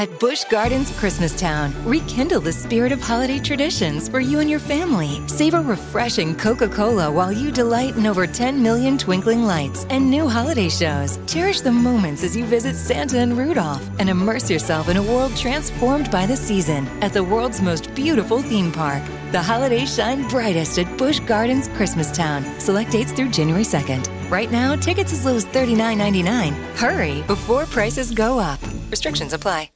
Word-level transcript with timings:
At 0.00 0.18
Busch 0.18 0.44
Gardens 0.44 0.90
Christmastown, 0.92 1.74
rekindle 1.84 2.40
the 2.40 2.54
spirit 2.54 2.90
of 2.90 3.02
holiday 3.02 3.38
traditions 3.38 4.08
for 4.08 4.18
you 4.18 4.38
and 4.40 4.48
your 4.48 4.58
family. 4.58 5.20
Savor 5.28 5.58
a 5.58 5.62
refreshing 5.62 6.34
Coca 6.34 6.68
Cola 6.70 7.12
while 7.12 7.30
you 7.30 7.52
delight 7.52 7.98
in 7.98 8.06
over 8.06 8.26
10 8.26 8.62
million 8.62 8.96
twinkling 8.96 9.42
lights 9.42 9.84
and 9.90 10.10
new 10.10 10.26
holiday 10.26 10.70
shows. 10.70 11.18
Cherish 11.26 11.60
the 11.60 11.70
moments 11.70 12.24
as 12.24 12.34
you 12.34 12.46
visit 12.46 12.76
Santa 12.76 13.18
and 13.18 13.36
Rudolph 13.36 13.86
and 13.98 14.08
immerse 14.08 14.48
yourself 14.48 14.88
in 14.88 14.96
a 14.96 15.02
world 15.02 15.36
transformed 15.36 16.10
by 16.10 16.24
the 16.24 16.34
season 16.34 16.86
at 17.02 17.12
the 17.12 17.22
world's 17.22 17.60
most 17.60 17.94
beautiful 17.94 18.40
theme 18.40 18.72
park. 18.72 19.02
The 19.32 19.42
holidays 19.42 19.94
shine 19.94 20.26
brightest 20.28 20.78
at 20.78 20.96
Busch 20.96 21.20
Gardens 21.20 21.68
Christmastown. 21.68 22.58
Select 22.58 22.90
dates 22.90 23.12
through 23.12 23.32
January 23.32 23.64
2nd. 23.64 24.08
Right 24.30 24.50
now, 24.50 24.76
tickets 24.76 25.12
as 25.12 25.26
low 25.26 25.36
as 25.36 25.44
$39.99. 25.44 26.52
Hurry 26.76 27.20
before 27.26 27.66
prices 27.66 28.12
go 28.12 28.38
up. 28.38 28.60
Restrictions 28.90 29.34
apply. 29.34 29.68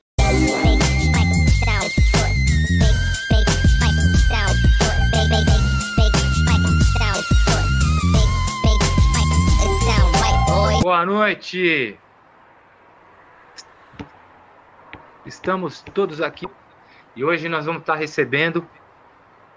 Boa 10.84 11.06
noite! 11.06 11.98
Estamos 15.24 15.80
todos 15.80 16.20
aqui 16.20 16.46
e 17.16 17.24
hoje 17.24 17.48
nós 17.48 17.64
vamos 17.64 17.80
estar 17.80 17.94
recebendo 17.94 18.68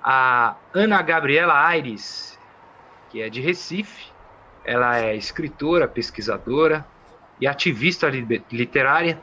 a 0.02 0.56
Ana 0.74 1.02
Gabriela 1.02 1.68
Aires, 1.68 2.40
que 3.10 3.22
é 3.22 3.30
de 3.30 3.42
Recife. 3.42 4.10
Ela 4.64 5.00
é 5.00 5.18
escritora, 5.18 5.86
pesquisadora 5.86 6.88
e 7.42 7.46
ativista 7.46 8.08
literária 8.50 9.22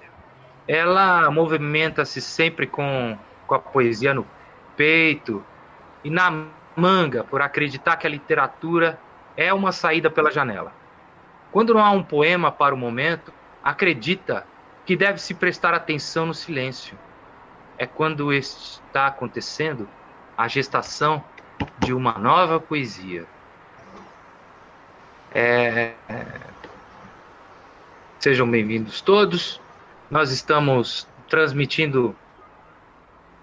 ela 0.68 1.30
movimenta-se 1.30 2.20
sempre 2.20 2.66
com, 2.66 3.16
com 3.46 3.54
a 3.54 3.58
poesia 3.58 4.12
no 4.12 4.26
peito 4.76 5.42
e 6.04 6.10
na 6.10 6.48
manga, 6.76 7.24
por 7.24 7.40
acreditar 7.40 7.96
que 7.96 8.06
a 8.06 8.10
literatura 8.10 9.00
é 9.38 9.54
uma 9.54 9.72
saída 9.72 10.10
pela 10.10 10.30
janela. 10.30 10.83
Quando 11.54 11.72
não 11.72 11.84
há 11.84 11.92
um 11.92 12.02
poema 12.02 12.50
para 12.50 12.74
o 12.74 12.76
momento, 12.76 13.32
acredita 13.62 14.44
que 14.84 14.96
deve 14.96 15.20
se 15.20 15.32
prestar 15.34 15.72
atenção 15.72 16.26
no 16.26 16.34
silêncio. 16.34 16.98
É 17.78 17.86
quando 17.86 18.32
está 18.32 19.06
acontecendo 19.06 19.88
a 20.36 20.48
gestação 20.48 21.22
de 21.78 21.94
uma 21.94 22.18
nova 22.18 22.58
poesia. 22.58 23.24
É... 25.32 25.92
Sejam 28.18 28.50
bem-vindos 28.50 29.00
todos. 29.00 29.60
Nós 30.10 30.32
estamos 30.32 31.06
transmitindo 31.28 32.16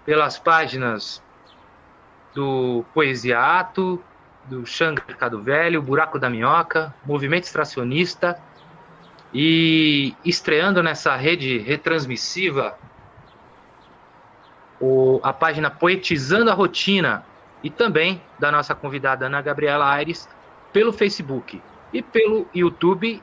pelas 0.04 0.38
páginas 0.38 1.22
do 2.34 2.84
Poesiato, 2.92 4.04
do 4.44 4.66
Xanga 4.66 5.02
Mercado 5.06 5.40
Velho, 5.40 5.82
Buraco 5.82 6.18
da 6.18 6.28
Minhoca, 6.28 6.94
Movimento 7.04 7.44
Extracionista 7.44 8.40
e 9.32 10.14
estreando 10.24 10.82
nessa 10.82 11.16
rede 11.16 11.58
retransmissiva 11.58 12.76
o, 14.80 15.20
a 15.22 15.32
página 15.32 15.70
Poetizando 15.70 16.50
a 16.50 16.54
Rotina 16.54 17.24
e 17.62 17.70
também 17.70 18.20
da 18.38 18.50
nossa 18.50 18.74
convidada 18.74 19.26
Ana 19.26 19.40
Gabriela 19.40 19.88
Aires 19.88 20.28
pelo 20.72 20.92
Facebook 20.92 21.62
e 21.92 22.02
pelo 22.02 22.46
YouTube 22.54 23.22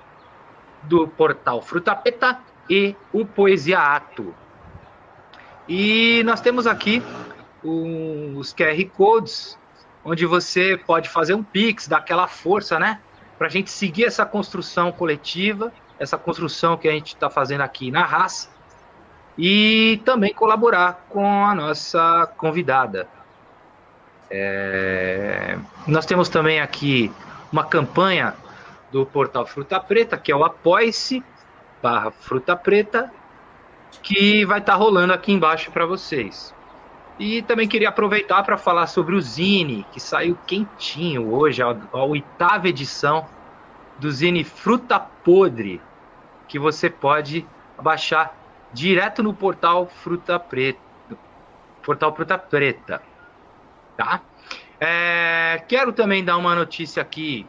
do 0.83 1.07
portal 1.07 1.61
Frutapeta 1.61 2.39
e 2.69 2.95
o 3.11 3.25
Poesia 3.25 3.79
Ato. 3.79 4.33
E 5.67 6.23
nós 6.23 6.39
temos 6.39 6.65
aqui 6.65 7.03
os 7.63 8.53
QR 8.53 8.83
Codes, 8.95 9.59
onde 10.03 10.25
você 10.25 10.77
pode 10.77 11.09
fazer 11.09 11.33
um 11.33 11.43
Pix, 11.43 11.87
dar 11.87 11.97
aquela 11.97 12.27
força, 12.27 12.79
né? 12.79 12.99
Para 13.37 13.47
a 13.47 13.49
gente 13.49 13.71
seguir 13.71 14.05
essa 14.05 14.25
construção 14.25 14.91
coletiva, 14.91 15.71
essa 15.97 16.17
construção 16.17 16.77
que 16.77 16.87
a 16.87 16.91
gente 16.91 17.15
está 17.15 17.29
fazendo 17.29 17.61
aqui 17.61 17.91
na 17.91 18.03
raça, 18.03 18.49
e 19.37 20.01
também 20.03 20.33
colaborar 20.33 21.05
com 21.09 21.45
a 21.45 21.55
nossa 21.55 22.27
convidada. 22.37 23.07
É... 24.29 25.57
Nós 25.87 26.05
temos 26.05 26.27
também 26.27 26.59
aqui 26.59 27.11
uma 27.51 27.63
campanha 27.63 28.35
do 28.91 29.05
portal 29.05 29.45
Fruta 29.45 29.79
Preta, 29.79 30.17
que 30.17 30.31
é 30.31 30.35
o 30.35 30.43
Apoie-se, 30.43 31.23
barra 31.81 32.11
Fruta 32.11 32.55
Preta, 32.55 33.11
que 34.03 34.45
vai 34.45 34.59
estar 34.59 34.73
tá 34.73 34.77
rolando 34.77 35.13
aqui 35.13 35.31
embaixo 35.31 35.71
para 35.71 35.85
vocês. 35.85 36.53
E 37.19 37.41
também 37.41 37.67
queria 37.67 37.89
aproveitar 37.89 38.41
para 38.43 38.57
falar 38.57 38.87
sobre 38.87 39.13
o 39.13 39.21
Zine, 39.21 39.85
que 39.91 39.99
saiu 39.99 40.37
quentinho 40.47 41.33
hoje, 41.33 41.61
a, 41.61 41.75
a 41.91 42.03
oitava 42.05 42.69
edição 42.69 43.27
do 43.97 44.09
Zine 44.09 44.45
Fruta 44.45 44.97
Podre, 44.97 45.81
que 46.47 46.57
você 46.57 46.89
pode 46.89 47.45
baixar 47.77 48.33
direto 48.71 49.21
no 49.21 49.33
portal 49.33 49.85
Fruta 49.85 50.39
Preta. 50.39 50.79
Portal 51.83 52.15
Fruta 52.15 52.37
Preta. 52.37 53.01
Tá? 53.97 54.21
É, 54.79 55.61
quero 55.67 55.91
também 55.91 56.23
dar 56.23 56.37
uma 56.37 56.55
notícia 56.55 57.01
aqui. 57.01 57.45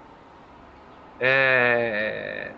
É, 1.21 2.51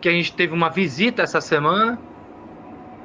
que 0.00 0.08
a 0.08 0.12
gente 0.12 0.34
teve 0.34 0.52
uma 0.52 0.68
visita 0.68 1.22
essa 1.22 1.40
semana 1.40 1.96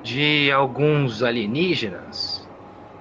de 0.03 0.52
alguns 0.52 1.24
alienígenas 1.24 2.47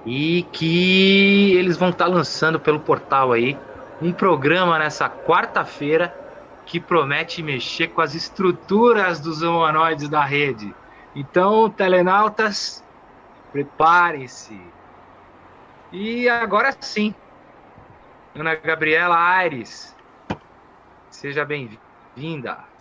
e 0.05 0.43
que 0.53 1.53
eles 1.55 1.77
vão 1.77 1.89
estar 1.89 2.05
tá 2.05 2.11
lançando 2.11 2.59
pelo 2.59 2.79
portal 2.79 3.33
aí 3.33 3.57
um 4.01 4.13
programa 4.13 4.79
nessa 4.79 5.09
quarta-feira 5.09 6.13
que 6.65 6.79
promete 6.79 7.41
mexer 7.41 7.87
com 7.87 8.01
as 8.01 8.13
estruturas 8.13 9.19
dos 9.19 9.41
humanoides 9.41 10.09
da 10.09 10.23
rede. 10.23 10.73
Então, 11.15 11.69
telenautas, 11.69 12.83
preparem-se. 13.51 14.59
E 15.91 16.27
agora 16.29 16.75
sim, 16.79 17.13
Ana 18.35 18.55
Gabriela 18.55 19.17
Aires, 19.17 19.95
seja 21.09 21.43
bem-vinda. 21.43 22.76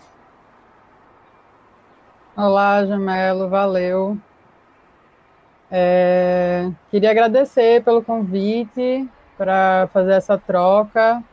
Olá, 2.38 2.84
Jamelo, 2.84 3.48
valeu. 3.48 4.19
É, 5.70 6.70
queria 6.91 7.10
agradecer 7.10 7.82
pelo 7.82 8.02
convite 8.02 9.08
para 9.38 9.88
fazer 9.91 10.12
essa 10.12 10.36
troca. 10.36 11.24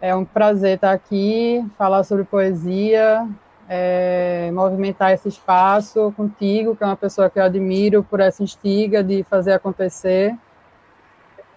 É 0.00 0.16
um 0.16 0.24
prazer 0.24 0.76
estar 0.76 0.92
aqui, 0.92 1.62
falar 1.76 2.02
sobre 2.04 2.24
poesia, 2.24 3.28
é, 3.68 4.50
movimentar 4.54 5.12
esse 5.12 5.28
espaço 5.28 6.14
contigo, 6.16 6.74
que 6.74 6.82
é 6.82 6.86
uma 6.86 6.96
pessoa 6.96 7.28
que 7.28 7.38
eu 7.38 7.44
admiro 7.44 8.02
por 8.02 8.18
essa 8.18 8.42
instiga 8.42 9.04
de 9.04 9.22
fazer 9.24 9.52
acontecer. 9.52 10.34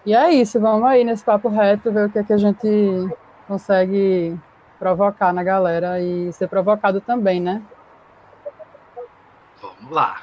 E 0.04 0.14
é 0.14 0.30
isso, 0.34 0.60
vamos 0.60 0.86
aí 0.86 1.02
nesse 1.02 1.24
papo 1.24 1.48
reto, 1.48 1.90
ver 1.90 2.08
o 2.08 2.10
que, 2.10 2.18
é 2.18 2.24
que 2.24 2.32
a 2.34 2.36
gente 2.36 3.08
consegue 3.48 4.38
provocar 4.78 5.32
na 5.32 5.42
galera 5.42 5.98
e 5.98 6.30
ser 6.34 6.46
provocado 6.46 7.00
também, 7.00 7.40
né? 7.40 7.62
Vamos 9.80 9.92
lá. 9.92 10.22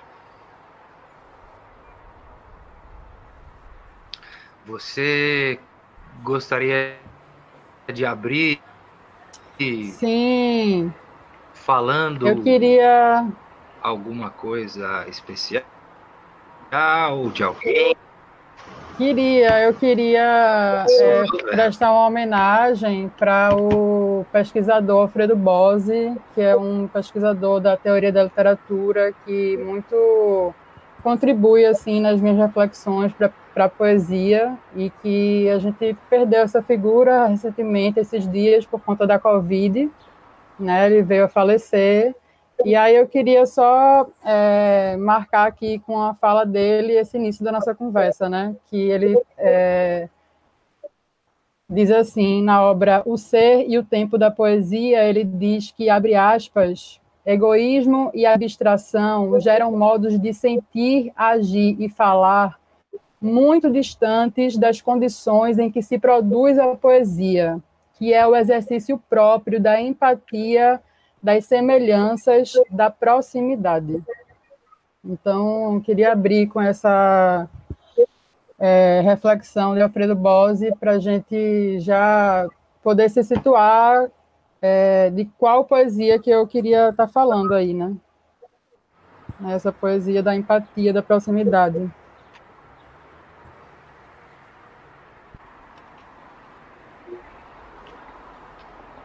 Você 4.66 5.60
gostaria 6.24 6.98
de 7.92 8.06
abrir? 8.06 8.62
Sim. 9.60 10.94
Falando. 11.54 12.28
Eu 12.28 12.42
queria. 12.42 13.28
Alguma 13.82 14.30
coisa 14.30 15.06
especial 15.10 15.64
de 17.34 17.44
alguém? 17.44 17.96
Queria, 18.98 19.64
eu 19.64 19.74
queria 19.74 20.86
é, 20.88 21.24
prestar 21.50 21.92
uma 21.92 22.06
homenagem 22.06 23.12
para 23.18 23.50
o 23.56 24.24
pesquisador 24.32 25.02
Alfredo 25.02 25.36
Bose, 25.36 26.16
que 26.36 26.42
é 26.42 26.56
um 26.56 26.88
pesquisador 26.88 27.60
da 27.60 27.76
teoria 27.76 28.12
da 28.12 28.24
literatura 28.24 29.12
que 29.26 29.58
muito 29.58 30.54
contribui 31.02 31.66
assim 31.66 32.00
nas 32.00 32.22
minhas 32.22 32.38
reflexões 32.38 33.12
para 33.14 33.66
a 33.66 33.70
poesia 33.70 34.56
e 34.76 34.92
que 35.02 35.50
a 35.50 35.58
gente 35.58 35.98
perdeu 36.10 36.42
essa 36.42 36.62
figura 36.62 37.26
recentemente 37.26 38.00
esses 38.00 38.30
dias 38.32 38.66
por 38.66 38.80
conta 38.80 39.08
da 39.08 39.18
Covid, 39.18 39.90
né? 40.60 40.86
Ele 40.86 41.02
veio 41.02 41.26
a 41.26 41.28
falecer 41.28 42.16
e 42.66 42.76
aí 42.76 42.96
eu 42.96 43.08
queria 43.08 43.46
só 43.46 44.08
é, 44.26 44.96
marcar 44.98 45.48
aqui 45.48 45.80
com 45.80 46.02
a 46.02 46.14
fala 46.14 46.46
dele 46.46 46.94
esse 46.94 47.18
início 47.18 47.44
da 47.44 47.52
nossa 47.52 47.74
conversa, 47.76 48.30
né? 48.30 48.56
Que 48.70 48.78
ele 48.78 49.22
é, 49.38 50.10
diz 51.70 51.92
assim 51.92 52.44
na 52.44 52.62
obra 52.62 53.02
O 53.06 53.18
Ser 53.18 53.66
e 53.68 53.78
o 53.78 53.84
Tempo 53.84 54.18
da 54.18 54.32
Poesia, 54.32 55.04
ele 55.04 55.24
diz 55.24 55.72
que 55.72 55.90
abre 55.90 56.16
aspas 56.16 57.02
Egoísmo 57.26 58.12
e 58.14 58.26
abstração 58.26 59.40
geram 59.40 59.72
modos 59.72 60.20
de 60.20 60.34
sentir, 60.34 61.10
agir 61.16 61.78
e 61.80 61.88
falar 61.88 62.60
muito 63.22 63.72
distantes 63.72 64.58
das 64.58 64.82
condições 64.82 65.58
em 65.58 65.72
que 65.72 65.82
se 65.82 65.98
produz 65.98 66.60
a 66.60 66.76
poesia, 66.76 67.64
que 67.94 68.14
é 68.14 68.28
o 68.28 68.36
exercício 68.36 69.02
próprio 69.10 69.62
da 69.62 69.82
empatia, 69.82 70.82
das 71.24 71.46
semelhanças, 71.46 72.52
da 72.70 72.90
proximidade. 72.90 74.04
Então, 75.04 75.82
queria 75.82 76.12
abrir 76.12 76.48
com 76.48 76.62
essa 76.62 77.50
é, 78.60 79.02
reflexão 79.02 79.74
de 79.74 79.82
Alfredo 79.82 80.16
Bose 80.16 80.74
para 80.80 80.92
a 80.92 81.00
gente 81.00 81.80
já 81.80 82.48
poder 82.84 83.10
se 83.10 83.24
situar 83.24 84.10
é, 84.62 85.10
de 85.10 85.26
qual 85.38 85.64
poesia 85.64 86.20
que 86.20 86.30
eu 86.30 86.46
queria 86.46 86.90
estar 86.90 87.08
tá 87.08 87.12
falando 87.12 87.54
aí, 87.54 87.74
né? 87.74 87.96
Essa 89.48 89.72
poesia 89.72 90.22
da 90.22 90.36
empatia, 90.36 90.94
da 90.94 91.02
proximidade. 91.02 91.90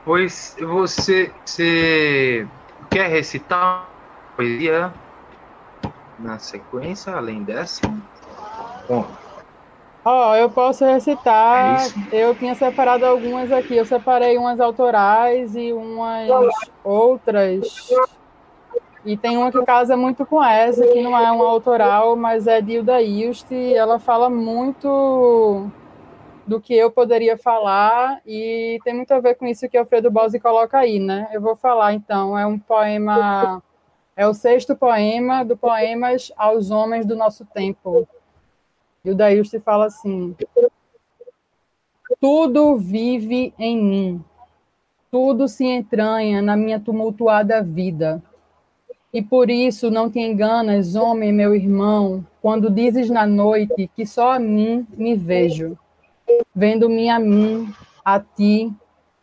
Pois 0.09 0.57
você, 0.59 1.31
você 1.45 2.49
quer 2.89 3.11
recitar 3.11 3.61
uma 3.61 4.37
poesia 4.39 4.95
na 6.19 6.39
sequência, 6.39 7.13
além 7.13 7.43
dessa? 7.43 7.83
Bom. 8.89 9.05
Ó, 10.03 10.31
oh, 10.31 10.35
eu 10.35 10.49
posso 10.49 10.83
recitar. 10.87 11.83
É 12.11 12.23
eu 12.25 12.35
tinha 12.35 12.55
separado 12.55 13.05
algumas 13.05 13.53
aqui. 13.53 13.77
Eu 13.77 13.85
separei 13.85 14.39
umas 14.39 14.59
autorais 14.61 15.55
e 15.55 15.75
umas 15.75 16.31
outras. 16.83 17.91
E 19.05 19.15
tem 19.15 19.37
uma 19.37 19.53
que 19.53 19.63
casa 19.67 19.95
muito 19.95 20.25
com 20.25 20.43
essa, 20.43 20.87
que 20.87 21.03
não 21.03 21.19
é 21.19 21.31
uma 21.31 21.45
autoral, 21.45 22.17
mas 22.17 22.47
é 22.47 22.63
de 22.63 22.77
Hilda 22.77 23.03
Ilst. 23.03 23.53
Ela 23.53 23.99
fala 23.99 24.31
muito 24.31 25.71
do 26.49 26.61
que 26.61 26.75
eu 26.75 26.91
poderia 26.91 27.37
falar 27.37 28.23
e 28.27 28.81
tem 28.83 28.95
muito 28.95 29.13
a 29.13 29.21
ver 29.21 29.35
com 29.35 29.47
isso 29.47 29.69
que 29.69 29.77
Alfredo 29.77 30.11
Bose 30.11 30.41
coloca 30.41 30.79
aí, 30.79 30.99
né? 30.99 31.29
Eu 31.31 31.43
vou 31.43 31.55
falar 31.55 31.93
então, 31.93 32.39
é 32.39 32.47
um 32.47 32.59
poema, 32.59 33.63
é 34.17 34.27
o 34.27 34.33
sexto 34.33 34.75
poema 34.75 35.45
do 35.45 35.59
Poemas 35.59 36.33
aos 36.39 36.71
Homens 36.71 37.05
do 37.05 37.15
Nosso 37.15 37.45
Tempo. 37.45 38.09
E 39.05 39.11
o 39.11 39.15
Daílste 39.15 39.61
fala 39.61 39.87
assim: 39.87 40.35
Tudo 42.19 42.77
vive 42.79 43.53
em 43.59 43.77
mim, 43.77 44.25
tudo 45.11 45.49
se 45.49 45.67
entranha 45.67 46.41
na 46.41 46.57
minha 46.57 46.81
tumultuada 46.81 47.63
vida. 47.63 48.23
E 49.13 49.23
por 49.23 49.51
isso 49.51 49.91
não 49.91 50.11
te 50.11 50.19
enganas, 50.19 50.95
homem, 50.95 51.33
meu 51.33 51.55
irmão, 51.55 52.25
quando 52.41 52.71
dizes 52.71 53.11
na 53.11 53.27
noite 53.27 53.91
que 53.95 54.07
só 54.07 54.33
a 54.33 54.39
mim 54.39 54.87
me 54.97 55.15
vejo 55.15 55.79
vendo-me 56.55 57.09
a 57.09 57.19
mim, 57.19 57.73
a 58.05 58.19
ti, 58.21 58.73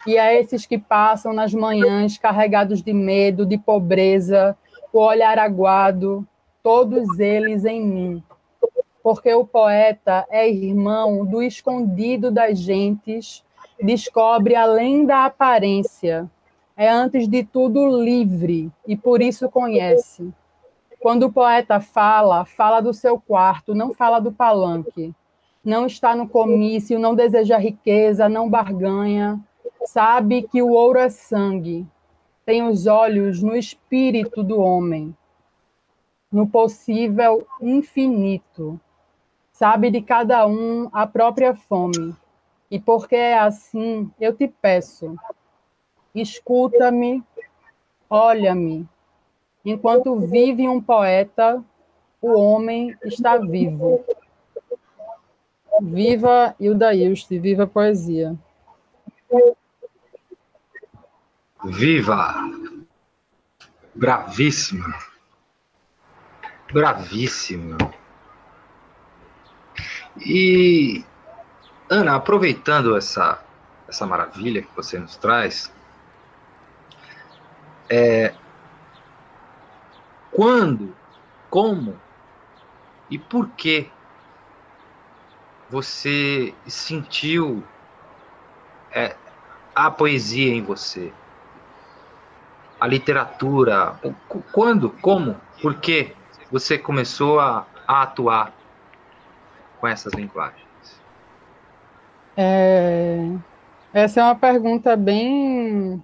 e 0.05 0.17
a 0.17 0.33
esses 0.33 0.65
que 0.65 0.77
passam 0.77 1.33
nas 1.33 1.53
manhãs 1.53 2.17
carregados 2.17 2.81
de 2.81 2.93
medo, 2.93 3.45
de 3.45 3.57
pobreza, 3.57 4.55
o 4.93 4.99
olhar 4.99 5.39
aguado, 5.39 6.25
todos 6.61 7.19
eles 7.19 7.65
em 7.65 7.81
mim. 7.81 8.23
Porque 9.01 9.33
o 9.33 9.45
poeta 9.45 10.25
é 10.29 10.49
irmão 10.49 11.25
do 11.25 11.41
escondido 11.41 12.31
das 12.31 12.59
gentes, 12.59 13.43
descobre 13.81 14.55
além 14.55 15.05
da 15.05 15.25
aparência, 15.25 16.29
é 16.77 16.89
antes 16.89 17.27
de 17.27 17.43
tudo 17.43 17.87
livre 18.01 18.71
e 18.87 18.95
por 18.95 19.21
isso 19.21 19.49
conhece. 19.49 20.31
Quando 20.99 21.23
o 21.23 21.31
poeta 21.31 21.79
fala, 21.79 22.45
fala 22.45 22.81
do 22.81 22.93
seu 22.93 23.19
quarto, 23.19 23.75
não 23.75 23.93
fala 23.93 24.19
do 24.19 24.31
palanque 24.31 25.13
não 25.65 25.87
está 25.87 26.15
no 26.15 26.29
comício, 26.29 26.99
não 26.99 27.15
deseja 27.15 27.57
riqueza, 27.57 28.29
não 28.29 28.47
barganha, 28.47 29.43
sabe 29.85 30.43
que 30.43 30.61
o 30.61 30.69
ouro 30.69 30.99
é 30.99 31.09
sangue, 31.09 31.87
tem 32.45 32.61
os 32.67 32.85
olhos 32.85 33.41
no 33.41 33.55
espírito 33.55 34.43
do 34.43 34.59
homem, 34.59 35.15
no 36.31 36.47
possível 36.47 37.47
infinito, 37.59 38.79
sabe 39.51 39.89
de 39.89 40.01
cada 40.01 40.45
um 40.45 40.87
a 40.93 41.07
própria 41.07 41.55
fome. 41.55 42.15
E 42.69 42.79
porque 42.79 43.15
é 43.15 43.37
assim, 43.37 44.11
eu 44.19 44.35
te 44.35 44.47
peço, 44.47 45.15
escuta-me, 46.13 47.23
olha-me. 48.07 48.87
Enquanto 49.63 50.19
vive 50.19 50.67
um 50.67 50.79
poeta, 50.79 51.63
o 52.21 52.39
homem 52.39 52.95
está 53.03 53.37
vivo. 53.37 54.03
Viva 55.81 56.55
Hilda 56.59 56.93
Ilst, 56.93 57.29
viva 57.29 57.67
poesia. 57.67 58.35
Viva! 61.65 62.35
Bravíssima! 63.93 64.93
Bravíssima! 66.71 67.77
E, 70.19 71.03
Ana, 71.89 72.15
aproveitando 72.15 72.95
essa, 72.95 73.43
essa 73.87 74.05
maravilha 74.05 74.61
que 74.61 74.75
você 74.75 74.97
nos 74.97 75.17
traz, 75.17 75.73
é, 77.89 78.33
quando, 80.31 80.95
como 81.49 81.99
e 83.09 83.17
por 83.17 83.49
que 83.51 83.89
você 85.69 86.53
sentiu 86.67 87.63
é, 88.91 89.15
a 89.73 89.89
poesia 89.89 90.53
em 90.53 90.61
você? 90.61 91.11
A 92.79 92.87
literatura? 92.87 93.99
Quando? 94.51 94.89
Como? 94.89 95.35
Por 95.61 95.79
que 95.79 96.13
você 96.51 96.77
começou 96.77 97.39
a, 97.39 97.65
a 97.87 98.03
atuar 98.03 98.53
com 99.79 99.87
essas 99.87 100.13
linguagens? 100.13 100.65
É, 102.37 103.29
essa 103.93 104.19
é 104.19 104.23
uma 104.23 104.35
pergunta 104.35 104.95
bem 104.95 106.03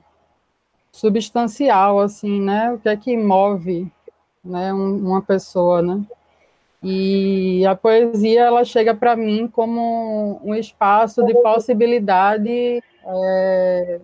substancial, 0.91 1.99
assim, 1.99 2.41
né? 2.41 2.71
O 2.71 2.79
que 2.79 2.89
é 2.89 2.95
que 2.95 3.15
move 3.17 3.91
né, 4.43 4.73
uma 4.73 5.21
pessoa, 5.21 5.81
né? 5.81 6.03
E 6.83 7.63
a 7.65 7.75
poesia 7.75 8.41
ela 8.41 8.65
chega 8.65 8.95
para 8.95 9.15
mim 9.15 9.47
como 9.47 10.41
um 10.43 10.55
espaço 10.55 11.23
de 11.23 11.33
possibilidade 11.35 12.81
é, 13.05 14.01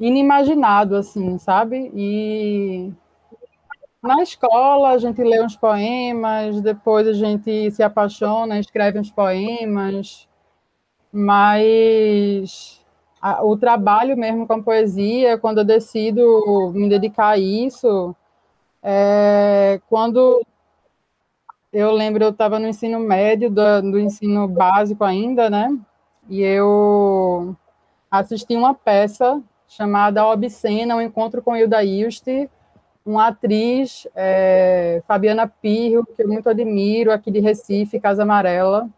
inimaginado, 0.00 0.96
assim, 0.96 1.38
sabe? 1.38 1.90
E 1.94 2.92
na 4.02 4.22
escola 4.22 4.90
a 4.90 4.98
gente 4.98 5.22
lê 5.22 5.42
uns 5.42 5.56
poemas, 5.56 6.60
depois 6.60 7.06
a 7.06 7.12
gente 7.12 7.70
se 7.70 7.82
apaixona, 7.82 8.58
escreve 8.58 8.98
uns 8.98 9.10
poemas, 9.10 10.28
mas 11.12 12.84
a, 13.20 13.44
o 13.44 13.56
trabalho 13.56 14.16
mesmo 14.16 14.46
com 14.46 14.54
a 14.54 14.62
poesia, 14.62 15.38
quando 15.38 15.58
eu 15.58 15.64
decido 15.64 16.72
me 16.74 16.88
dedicar 16.88 17.30
a 17.30 17.38
isso, 17.38 18.14
é, 18.88 19.80
quando 19.88 20.46
eu 21.72 21.90
lembro, 21.90 22.22
eu 22.22 22.30
estava 22.30 22.60
no 22.60 22.68
ensino 22.68 23.00
médio, 23.00 23.50
do, 23.50 23.82
do, 23.82 23.98
ensino 23.98 24.46
básico 24.46 25.02
ainda, 25.02 25.50
né? 25.50 25.76
E 26.28 26.40
eu 26.40 27.56
assisti 28.08 28.54
uma 28.54 28.74
peça 28.74 29.42
chamada 29.66 30.24
Obscena, 30.24 30.94
um 30.94 31.00
Encontro 31.00 31.42
com 31.42 31.56
Hilda 31.56 31.82
Ilst, 31.82 32.28
uma 33.04 33.26
atriz, 33.26 34.06
é, 34.14 35.02
Fabiana 35.04 35.48
Pirro, 35.48 36.06
que 36.06 36.22
eu 36.22 36.28
muito 36.28 36.48
admiro, 36.48 37.10
aqui 37.10 37.32
de 37.32 37.40
Recife, 37.40 37.98
Casa 37.98 38.22
Amarela. 38.22 38.88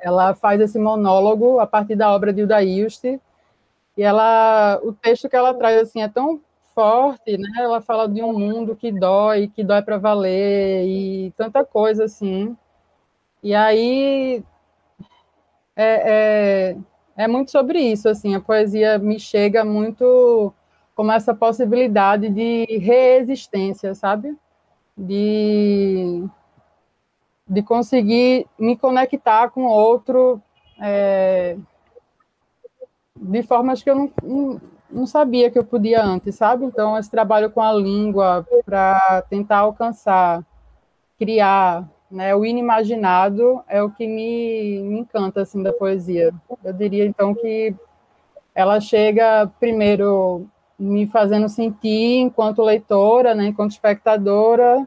Ela 0.00 0.34
faz 0.34 0.60
esse 0.60 0.78
monólogo 0.78 1.60
a 1.60 1.66
partir 1.68 1.94
da 1.94 2.12
obra 2.12 2.32
de 2.32 2.40
Hilda 2.40 2.64
Ilst, 2.64 3.04
e 3.04 4.02
ela, 4.02 4.80
o 4.82 4.92
texto 4.92 5.28
que 5.28 5.36
ela 5.36 5.54
traz 5.54 5.82
assim 5.82 6.02
é 6.02 6.08
tão 6.08 6.40
forte, 6.74 7.38
né? 7.38 7.48
Ela 7.58 7.80
fala 7.80 8.08
de 8.08 8.22
um 8.22 8.32
mundo 8.38 8.76
que 8.76 8.90
dói, 8.92 9.48
que 9.48 9.62
dói 9.64 9.82
para 9.82 9.98
valer 9.98 10.86
e 10.86 11.32
tanta 11.36 11.64
coisa 11.64 12.04
assim. 12.04 12.56
E 13.42 13.54
aí 13.54 14.42
é, 15.76 16.74
é, 17.16 17.24
é, 17.24 17.28
muito 17.28 17.50
sobre 17.50 17.80
isso, 17.80 18.08
assim. 18.08 18.34
A 18.34 18.40
poesia 18.40 18.98
me 18.98 19.18
chega 19.18 19.64
muito 19.64 20.52
como 20.94 21.12
essa 21.12 21.34
possibilidade 21.34 22.28
de 22.30 22.66
reexistência, 22.78 23.94
sabe? 23.94 24.36
De 24.96 26.24
de 27.46 27.62
conseguir 27.62 28.46
me 28.58 28.76
conectar 28.76 29.50
com 29.50 29.64
outro 29.64 30.40
é, 30.80 31.58
de 33.14 33.42
formas 33.42 33.82
que 33.82 33.90
eu 33.90 33.94
não, 34.22 34.60
não 34.94 35.06
sabia 35.06 35.50
que 35.50 35.58
eu 35.58 35.64
podia 35.64 36.02
antes, 36.02 36.36
sabe? 36.36 36.64
Então, 36.64 36.96
esse 36.96 37.10
trabalho 37.10 37.50
com 37.50 37.60
a 37.60 37.72
língua 37.72 38.46
para 38.64 39.22
tentar 39.28 39.58
alcançar, 39.58 40.44
criar, 41.18 41.88
né, 42.10 42.34
o 42.34 42.44
inimaginado 42.44 43.62
é 43.68 43.82
o 43.82 43.90
que 43.90 44.06
me, 44.06 44.80
me 44.82 45.00
encanta 45.00 45.42
assim 45.42 45.62
da 45.62 45.72
poesia. 45.72 46.32
Eu 46.62 46.72
diria 46.72 47.04
então 47.04 47.34
que 47.34 47.74
ela 48.54 48.80
chega 48.80 49.50
primeiro 49.58 50.46
me 50.78 51.06
fazendo 51.06 51.48
sentir 51.48 52.20
enquanto 52.20 52.62
leitora, 52.62 53.34
né, 53.34 53.46
enquanto 53.48 53.72
espectadora, 53.72 54.86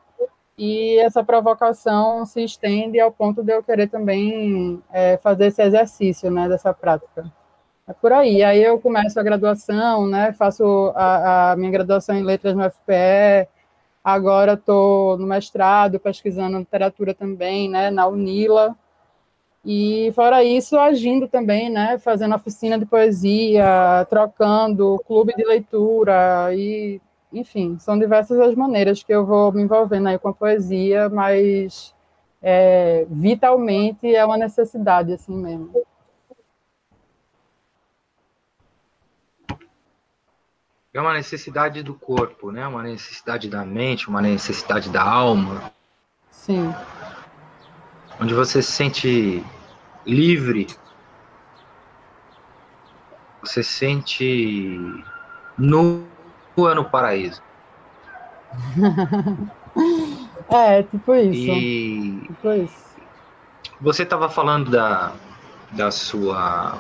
e 0.58 0.98
essa 1.00 1.24
provocação 1.24 2.26
se 2.26 2.44
estende 2.44 3.00
ao 3.00 3.12
ponto 3.12 3.44
de 3.44 3.54
eu 3.54 3.62
querer 3.62 3.90
também 3.90 4.82
é, 4.92 5.18
fazer 5.18 5.48
esse 5.48 5.62
exercício, 5.62 6.32
né, 6.32 6.48
dessa 6.48 6.74
prática. 6.74 7.32
É 7.88 7.94
por 7.94 8.12
aí. 8.12 8.44
Aí 8.44 8.62
eu 8.62 8.80
começo 8.80 9.18
a 9.20 9.24
graduação, 9.24 10.08
né, 10.08 10.34
faço 10.34 10.92
a, 10.94 11.52
a 11.52 11.56
minha 11.56 11.72
graduação 11.72 12.16
em 12.16 12.24
letras 12.24 12.54
no 12.54 12.64
FPE, 12.70 13.48
agora 14.04 14.54
estou 14.54 15.18
no 15.18 15.26
mestrado, 15.26 16.00
pesquisando 16.00 16.58
literatura 16.58 17.14
também, 17.14 17.70
né, 17.70 17.90
na 17.90 18.06
UNILA, 18.08 18.76
e 19.66 20.12
fora 20.16 20.44
isso, 20.44 20.78
agindo 20.78 21.28
também, 21.28 21.70
né, 21.70 21.98
fazendo 22.00 22.36
oficina 22.36 22.78
de 22.78 22.86
poesia, 22.86 24.06
trocando 24.10 25.02
clube 25.08 25.34
de 25.36 25.46
leitura 25.46 26.54
e, 26.54 27.02
enfim, 27.34 27.78
são 27.80 27.98
diversas 27.98 28.40
as 28.40 28.56
maneiras 28.56 29.04
que 29.04 29.14
eu 29.14 29.26
vou 29.26 29.52
me 29.52 29.62
envolvendo 29.62 30.08
aí 30.08 30.20
com 30.20 30.30
a 30.30 30.34
poesia, 30.34 31.10
mas 31.10 31.94
é, 32.42 33.06
vitalmente 33.10 34.14
é 34.14 34.26
uma 34.26 34.38
necessidade 34.38 35.14
assim 35.14 35.36
mesmo. 35.36 35.72
É 40.98 41.02
uma 41.02 41.14
necessidade 41.14 41.84
do 41.84 41.94
corpo, 41.94 42.52
né? 42.52 42.66
Uma 42.66 42.82
necessidade 42.82 43.48
da 43.48 43.64
mente, 43.64 44.10
uma 44.10 44.20
necessidade 44.20 44.90
da 44.90 45.04
alma. 45.04 45.72
Sim. 46.32 46.74
Onde 48.20 48.34
você 48.34 48.64
se 48.64 48.72
sente 48.72 49.46
livre, 50.04 50.66
você 53.44 53.62
sente 53.62 55.04
nu 55.56 56.04
no 56.58 56.86
paraíso. 56.86 57.44
é, 60.50 60.82
tipo 60.82 61.14
isso. 61.14 61.52
E 61.52 62.22
tipo 62.26 62.54
isso. 62.54 62.98
Você 63.80 64.02
estava 64.02 64.30
falando 64.30 64.72
da, 64.72 65.14
da 65.74 65.92
sua 65.92 66.76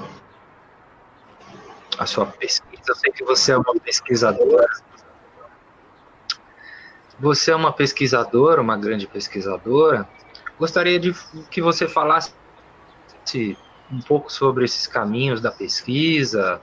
a 1.98 2.06
sua 2.06 2.26
pesquisa. 2.26 2.84
Eu 2.88 2.96
sei 2.96 3.12
que 3.12 3.24
você 3.24 3.52
é 3.52 3.58
uma 3.58 3.74
pesquisadora. 3.80 4.68
Você 7.20 7.52
é 7.52 7.56
uma 7.56 7.74
pesquisadora, 7.74 8.62
uma 8.62 8.78
grande 8.78 9.08
pesquisadora. 9.08 10.08
Gostaria 10.60 11.00
de 11.00 11.14
que 11.50 11.62
você 11.62 11.88
falasse 11.88 12.34
um 13.92 14.00
pouco 14.02 14.32
sobre 14.32 14.66
esses 14.66 14.86
caminhos 14.88 15.42
da 15.42 15.52
pesquisa, 15.52 16.62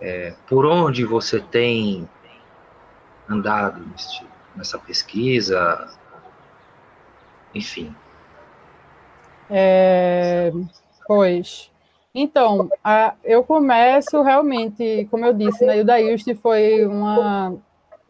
é, 0.00 0.34
por 0.46 0.66
onde 0.66 1.04
você 1.04 1.40
tem 1.40 2.08
andado 3.28 3.84
nesse, 3.86 4.24
nessa 4.56 4.78
pesquisa, 4.78 5.88
enfim. 7.54 7.94
É, 9.50 10.52
pois, 11.06 11.70
então, 12.14 12.68
a, 12.82 13.14
eu 13.24 13.44
começo 13.44 14.22
realmente, 14.22 15.06
como 15.10 15.24
eu 15.26 15.32
disse, 15.32 15.64
né, 15.64 15.80
o 15.80 15.84
Daíste 15.84 16.34
foi 16.34 16.86
uma 16.86 17.56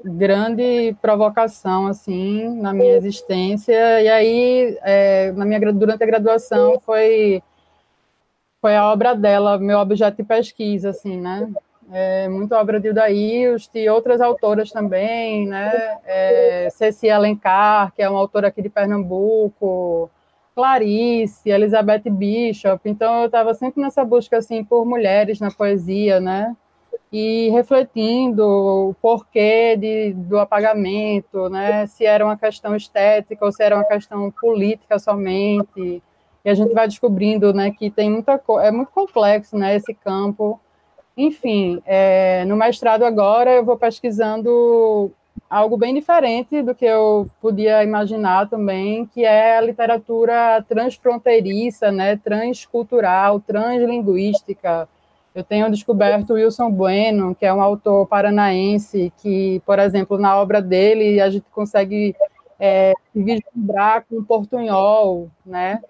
grande 0.05 0.97
provocação 1.03 1.89
assim 1.89 2.61
na 2.61 2.73
minha 2.73 2.97
existência 2.97 4.01
e 4.01 4.09
aí 4.09 4.79
é, 4.83 5.33
na 5.33 5.45
minha 5.45 5.73
durante 5.73 6.05
a 6.05 6.07
graduação 6.07 6.79
foi 6.81 7.43
foi 8.61 8.77
a 8.77 8.91
obra 8.91 9.15
dela, 9.15 9.59
meu 9.59 9.79
objeto 9.79 10.17
de 10.17 10.25
pesquisa, 10.25 10.91
assim, 10.91 11.21
né? 11.21 11.49
É, 11.91 12.29
muito 12.29 12.55
obra 12.55 12.81
de 12.81 12.89
Ilst 12.91 13.75
e 13.75 13.89
outras 13.89 14.21
autoras 14.21 14.71
também, 14.71 15.47
né? 15.47 15.99
É, 16.05 16.69
Ceci 16.71 17.09
Alencar, 17.09 17.93
que 17.95 18.03
é 18.03 18.09
uma 18.09 18.19
autora 18.19 18.49
aqui 18.49 18.61
de 18.61 18.69
Pernambuco, 18.69 20.11
Clarice, 20.59 21.49
Elizabeth 21.49 22.11
Bishop. 22.11 22.81
Então, 22.91 23.21
eu 23.21 23.27
estava 23.27 23.55
sempre 23.55 23.81
nessa 23.81 24.05
busca, 24.05 24.39
assim, 24.39 24.65
por 24.65 24.85
mulheres 24.85 25.39
na 25.39 25.53
poesia, 25.53 26.19
né? 26.19 26.57
E 27.13 27.49
refletindo 27.51 28.43
o 28.45 28.95
porquê 29.01 29.77
de, 29.77 30.13
do 30.15 30.37
apagamento, 30.37 31.49
né? 31.49 31.87
Se 31.87 32.05
era 32.05 32.25
uma 32.25 32.37
questão 32.37 32.75
estética 32.75 33.45
ou 33.45 33.53
se 33.53 33.63
era 33.63 33.77
uma 33.77 33.85
questão 33.85 34.33
política 34.33 34.99
somente 34.99 36.03
e 36.45 36.51
a 36.51 36.55
gente 36.55 36.75
vai 36.75 36.89
descobrindo 36.89 37.55
né, 37.55 37.71
que 37.71 37.89
tem 37.89 38.11
muita 38.11 38.41
é 38.61 38.71
muito 38.73 38.91
complexo 38.91 39.57
né, 39.57 39.77
esse 39.77 39.95
campo. 39.95 40.59
Enfim, 41.17 41.81
é, 41.87 42.45
no 42.47 42.57
mestrado 42.57 43.05
agora 43.05 43.53
eu 43.53 43.65
vou 43.65 43.77
pesquisando 43.77 45.13
algo 45.49 45.77
bem 45.77 45.95
diferente 45.95 46.63
do 46.63 46.75
que 46.75 46.85
eu 46.85 47.29
podia 47.41 47.83
imaginar 47.83 48.49
também, 48.49 49.07
que 49.07 49.25
é 49.25 49.59
a 49.59 49.61
literatura 49.61 50.65
transfronteiriça, 50.69 51.91
né, 51.91 52.17
transcultural, 52.17 53.41
translinguística. 53.41 54.89
Eu 55.35 55.45
tenho 55.45 55.71
descoberto 55.71 56.35
Wilson 56.35 56.71
Bueno, 56.71 57.35
que 57.35 57.47
é 57.47 57.55
um 57.55 57.63
autor 57.63 58.07
paranaense, 58.07 59.13
que, 59.19 59.63
por 59.65 59.79
exemplo, 59.79 60.19
na 60.19 60.37
obra 60.37 60.61
dele 60.61 61.21
a 61.21 61.31
gente 61.31 61.47
consegue 61.53 62.15
é, 62.59 62.93
vislumbrar 63.15 64.05
com 64.09 64.23
portunhol, 64.25 65.31
né? 65.47 65.81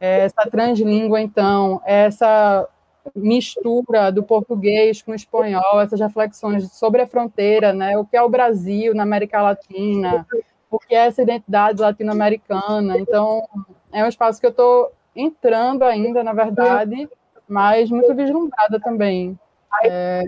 essa 0.00 0.48
translíngua, 0.48 1.20
então, 1.20 1.82
essa 1.84 2.68
mistura 3.14 4.10
do 4.10 4.22
português 4.22 5.02
com 5.02 5.12
o 5.12 5.14
espanhol, 5.14 5.80
essas 5.80 6.00
reflexões 6.00 6.72
sobre 6.72 7.02
a 7.02 7.06
fronteira, 7.06 7.72
né? 7.72 7.96
O 7.98 8.04
que 8.04 8.16
é 8.16 8.22
o 8.22 8.28
Brasil 8.28 8.94
na 8.94 9.02
América 9.02 9.42
Latina, 9.42 10.26
o 10.70 10.78
que 10.78 10.94
é 10.94 11.06
essa 11.06 11.22
identidade 11.22 11.80
latino-americana. 11.80 12.98
Então, 12.98 13.46
é 13.92 14.04
um 14.04 14.08
espaço 14.08 14.40
que 14.40 14.46
eu 14.46 14.50
estou 14.50 14.92
entrando 15.14 15.82
ainda, 15.82 16.22
na 16.22 16.32
verdade, 16.32 17.08
mas 17.48 17.90
muito 17.90 18.14
vislumbrada 18.14 18.78
também. 18.78 19.38
É... 19.84 20.22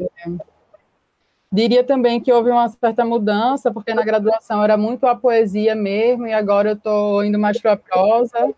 Diria 1.53 1.83
também 1.83 2.21
que 2.21 2.33
houve 2.33 2.51
uma 2.51 2.69
certa 2.69 3.05
mudança, 3.05 3.73
porque 3.73 3.93
na 3.93 4.05
graduação 4.05 4.63
era 4.63 4.77
muito 4.77 5.07
a 5.07 5.17
poesia 5.17 5.75
mesmo, 5.75 6.27
e 6.27 6.33
agora 6.33 6.71
eu 6.71 6.75
estou 6.75 7.25
indo 7.25 7.39
mais 7.39 7.61
para 7.61 7.73
a 7.73 7.77
prosa. 7.77 8.55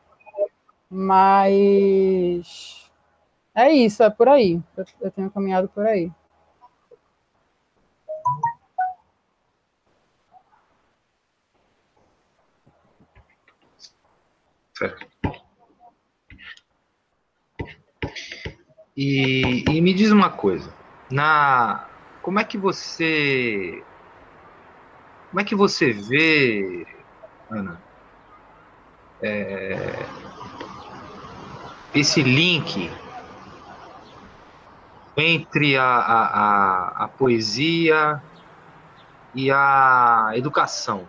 Mas 0.91 2.82
é 3.55 3.73
isso, 3.73 4.03
é 4.03 4.11
por 4.11 4.29
aí. 4.29 4.61
Eu, 4.77 4.85
eu 5.01 5.11
tenho 5.11 5.31
caminhado 5.31 5.69
por 5.69 5.87
aí. 5.87 6.11
Certo. 14.75 15.07
E, 18.97 19.65
e, 19.71 19.81
me 19.81 19.95
diz 19.95 20.11
uma 20.11 20.31
coisa, 20.31 20.73
na 21.11 21.89
como 22.21 22.39
é 22.39 22.45
que 22.45 22.59
você 22.59 23.83
como 25.31 25.41
é 25.41 25.45
que 25.45 25.55
você 25.55 25.93
vê, 25.93 26.87
Ana, 27.51 27.81
é, 29.23 30.05
esse 31.95 32.23
link 32.23 32.91
entre 35.17 35.77
a, 35.77 35.85
a, 35.85 36.25
a, 36.25 37.05
a 37.05 37.09
poesia 37.09 38.23
e 39.35 39.51
a 39.51 40.33
educação. 40.35 41.09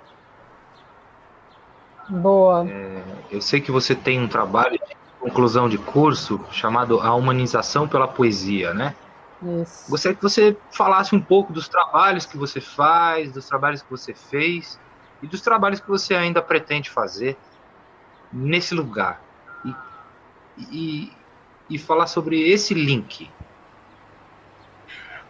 Boa. 2.10 2.67
É, 2.69 3.03
eu 3.31 3.41
sei 3.41 3.62
que 3.62 3.72
você 3.72 3.95
tem 3.95 4.19
um 4.19 4.27
trabalho 4.27 4.74
de 4.74 4.95
conclusão 5.19 5.69
de 5.69 5.77
curso 5.77 6.39
chamado 6.51 7.00
A 7.00 7.15
Humanização 7.15 7.88
pela 7.88 8.07
Poesia, 8.07 8.74
né? 8.74 8.95
Isso. 9.62 9.89
Gostaria 9.89 10.15
que 10.15 10.24
você 10.24 10.57
falasse 10.72 11.15
um 11.15 11.22
pouco 11.22 11.51
dos 11.51 11.67
trabalhos 11.67 12.25
que 12.25 12.38
você 12.38 12.62
faz, 12.62 13.31
dos 13.31 13.48
trabalhos 13.48 13.81
que 13.81 13.89
você 13.89 14.13
fez 14.13 14.79
e 15.22 15.27
dos 15.27 15.41
trabalhos 15.41 15.79
que 15.79 15.88
você 15.88 16.15
ainda 16.15 16.41
pretende 16.41 16.89
fazer 16.89 17.38
nesse 18.31 18.74
lugar 18.74 19.22
e, 20.57 21.12
e 21.69 21.77
falar 21.77 22.07
sobre 22.07 22.50
esse 22.50 22.74
link. 22.74 23.29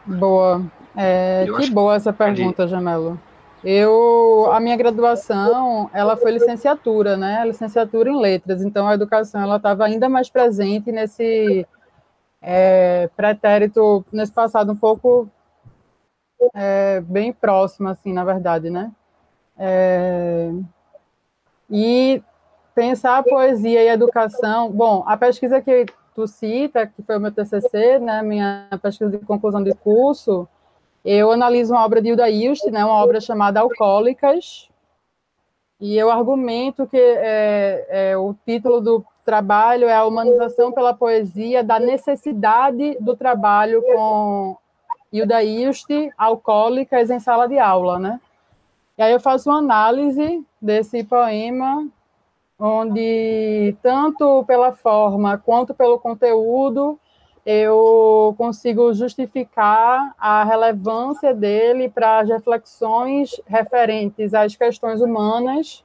Boa. 0.05 0.61
É, 0.95 1.45
que 1.57 1.69
boa 1.71 1.95
essa 1.95 2.13
pergunta, 2.13 2.67
Jamelo. 2.67 3.19
Eu, 3.63 4.49
a 4.51 4.59
minha 4.59 4.75
graduação, 4.75 5.89
ela 5.93 6.17
foi 6.17 6.31
licenciatura, 6.31 7.15
né? 7.15 7.43
Licenciatura 7.45 8.09
em 8.09 8.19
letras. 8.19 8.61
Então, 8.61 8.87
a 8.87 8.93
educação, 8.93 9.41
ela 9.41 9.55
estava 9.55 9.85
ainda 9.85 10.09
mais 10.09 10.29
presente 10.29 10.91
nesse 10.91 11.65
é, 12.41 13.09
pretérito, 13.15 14.05
nesse 14.11 14.33
passado 14.33 14.73
um 14.73 14.75
pouco 14.75 15.29
é, 16.53 16.99
bem 17.01 17.31
próxima, 17.31 17.91
assim, 17.91 18.11
na 18.11 18.25
verdade, 18.25 18.69
né? 18.69 18.91
É, 19.57 20.51
e 21.69 22.21
pensar 22.75 23.17
a 23.17 23.23
poesia 23.23 23.81
e 23.81 23.89
a 23.89 23.93
educação. 23.93 24.69
Bom, 24.69 25.03
a 25.07 25.15
pesquisa 25.15 25.61
que 25.61 25.85
tu 26.13 26.27
cita, 26.27 26.87
que 26.87 27.01
foi 27.03 27.17
o 27.17 27.19
meu 27.19 27.31
TCC, 27.31 27.99
né, 27.99 28.21
minha 28.21 28.67
pesquisa 28.81 29.09
de 29.09 29.25
conclusão 29.25 29.63
de 29.63 29.73
curso, 29.73 30.47
eu 31.03 31.31
analiso 31.31 31.73
uma 31.73 31.83
obra 31.83 32.01
de 32.01 32.09
Hilda 32.09 32.29
Ilst, 32.29 32.65
né, 32.67 32.83
uma 32.83 32.95
obra 32.95 33.19
chamada 33.19 33.59
Alcoólicas, 33.59 34.69
e 35.79 35.97
eu 35.97 36.09
argumento 36.09 36.87
que 36.87 36.97
é, 36.97 37.85
é, 37.89 38.17
o 38.17 38.33
título 38.45 38.79
do 38.79 39.05
trabalho 39.25 39.87
é 39.87 39.95
a 39.95 40.05
humanização 40.05 40.71
pela 40.71 40.93
poesia 40.93 41.63
da 41.63 41.79
necessidade 41.79 42.97
do 42.99 43.15
trabalho 43.15 43.81
com 43.81 44.57
Hilda 45.11 45.43
Ilst, 45.43 45.89
alcoólicas 46.17 47.09
em 47.09 47.19
sala 47.19 47.47
de 47.47 47.59
aula, 47.59 47.99
né? 47.99 48.19
E 48.97 49.01
aí 49.01 49.11
eu 49.11 49.19
faço 49.19 49.49
uma 49.49 49.59
análise 49.59 50.45
desse 50.61 51.03
poema, 51.03 51.87
onde 52.65 53.75
tanto 53.81 54.41
pela 54.45 54.71
forma 54.71 55.37
quanto 55.37 55.73
pelo 55.73 55.99
conteúdo 55.99 56.97
eu 57.45 58.33
consigo 58.37 58.93
justificar 58.93 60.15
a 60.17 60.45
relevância 60.45 61.33
dele 61.33 61.89
para 61.89 62.19
as 62.19 62.29
reflexões 62.29 63.31
referentes 63.45 64.33
às 64.33 64.55
questões 64.55 65.01
humanas, 65.01 65.83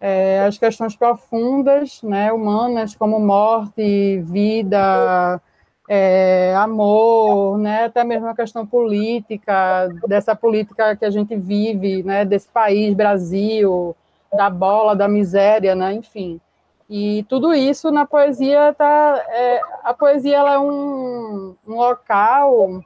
é, 0.00 0.40
as 0.46 0.56
questões 0.56 0.96
profundas, 0.96 2.02
né, 2.02 2.32
humanas, 2.32 2.94
como 2.94 3.20
morte, 3.20 4.22
vida, 4.22 5.38
é, 5.86 6.54
amor, 6.56 7.58
né, 7.58 7.84
até 7.84 8.02
mesmo 8.04 8.26
a 8.26 8.34
questão 8.34 8.66
política, 8.66 9.86
dessa 10.08 10.34
política 10.34 10.96
que 10.96 11.04
a 11.04 11.10
gente 11.10 11.36
vive, 11.36 12.02
né, 12.02 12.24
desse 12.24 12.48
país, 12.48 12.94
Brasil, 12.94 13.94
da 14.32 14.48
bola, 14.48 14.94
da 14.94 15.08
miséria, 15.08 15.74
né, 15.74 15.92
enfim. 15.92 16.40
E 16.88 17.24
tudo 17.28 17.54
isso 17.54 17.90
na 17.90 18.04
poesia 18.04 18.74
tá, 18.76 19.24
é, 19.28 19.60
a 19.84 19.94
poesia 19.94 20.38
ela 20.38 20.54
é 20.54 20.58
um, 20.58 21.54
um 21.66 21.74
local 21.76 22.82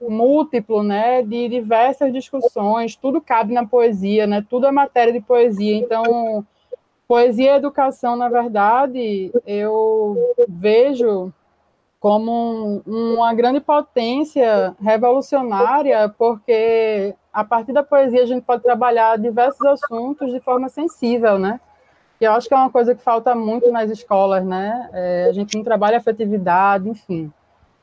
múltiplo, 0.00 0.82
né, 0.82 1.22
de 1.22 1.48
diversas 1.48 2.12
discussões, 2.12 2.96
tudo 2.96 3.20
cabe 3.20 3.54
na 3.54 3.66
poesia, 3.66 4.26
né, 4.26 4.44
tudo 4.48 4.66
é 4.66 4.72
matéria 4.72 5.12
de 5.12 5.20
poesia, 5.20 5.76
então 5.76 6.44
poesia 7.06 7.52
e 7.52 7.56
educação, 7.56 8.16
na 8.16 8.28
verdade, 8.28 9.30
eu 9.46 10.34
vejo 10.48 11.32
como 12.04 12.82
um, 12.86 13.14
uma 13.14 13.32
grande 13.32 13.60
potência 13.60 14.76
revolucionária, 14.78 16.06
porque 16.18 17.14
a 17.32 17.42
partir 17.42 17.72
da 17.72 17.82
poesia 17.82 18.22
a 18.22 18.26
gente 18.26 18.42
pode 18.44 18.62
trabalhar 18.62 19.16
diversos 19.16 19.64
assuntos 19.64 20.30
de 20.30 20.38
forma 20.38 20.68
sensível, 20.68 21.38
né? 21.38 21.58
E 22.20 22.26
eu 22.26 22.32
acho 22.32 22.46
que 22.46 22.52
é 22.52 22.58
uma 22.58 22.68
coisa 22.68 22.94
que 22.94 23.02
falta 23.02 23.34
muito 23.34 23.72
nas 23.72 23.88
escolas, 23.88 24.44
né? 24.44 24.90
É, 24.92 25.28
a 25.30 25.32
gente 25.32 25.56
não 25.56 25.64
trabalha 25.64 25.96
afetividade, 25.96 26.86
enfim. 26.90 27.32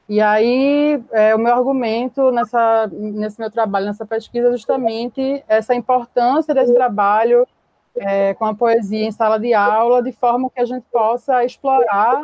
E 0.08 0.22
aí, 0.22 1.04
é, 1.12 1.34
o 1.34 1.40
meu 1.40 1.56
argumento 1.56 2.32
nessa, 2.32 2.86
nesse 2.94 3.40
meu 3.40 3.50
trabalho, 3.50 3.88
nessa 3.88 4.06
pesquisa, 4.06 4.50
é 4.50 4.52
justamente 4.52 5.44
essa 5.48 5.74
importância 5.74 6.54
desse 6.54 6.76
trabalho 6.76 7.48
é, 7.96 8.36
com 8.36 8.46
a 8.46 8.54
poesia 8.54 9.04
em 9.04 9.12
sala 9.12 9.40
de 9.40 9.52
aula, 9.56 10.04
de 10.04 10.12
forma 10.12 10.48
que 10.52 10.62
a 10.62 10.66
gente 10.66 10.86
possa 10.92 11.44
explorar 11.44 12.24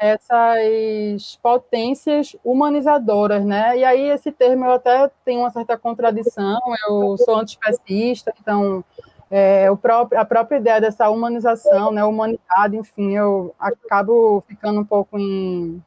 essas 0.00 1.38
potências 1.42 2.34
humanizadoras, 2.42 3.44
né? 3.44 3.76
E 3.76 3.84
aí 3.84 4.08
esse 4.08 4.32
termo 4.32 4.64
eu 4.64 4.72
até 4.72 5.10
tenho 5.26 5.40
uma 5.40 5.50
certa 5.50 5.76
contradição, 5.76 6.58
eu 6.88 7.18
sou 7.18 7.36
antiespecista, 7.36 8.32
então 8.40 8.82
é, 9.30 9.70
o 9.70 9.76
próprio, 9.76 10.18
a 10.18 10.24
própria 10.24 10.56
ideia 10.56 10.80
dessa 10.80 11.10
humanização, 11.10 11.92
né, 11.92 12.02
humanidade, 12.02 12.78
enfim, 12.78 13.14
eu 13.14 13.54
acabo 13.60 14.42
ficando 14.48 14.80
um 14.80 14.84
pouco 14.84 15.18
em, 15.18 15.82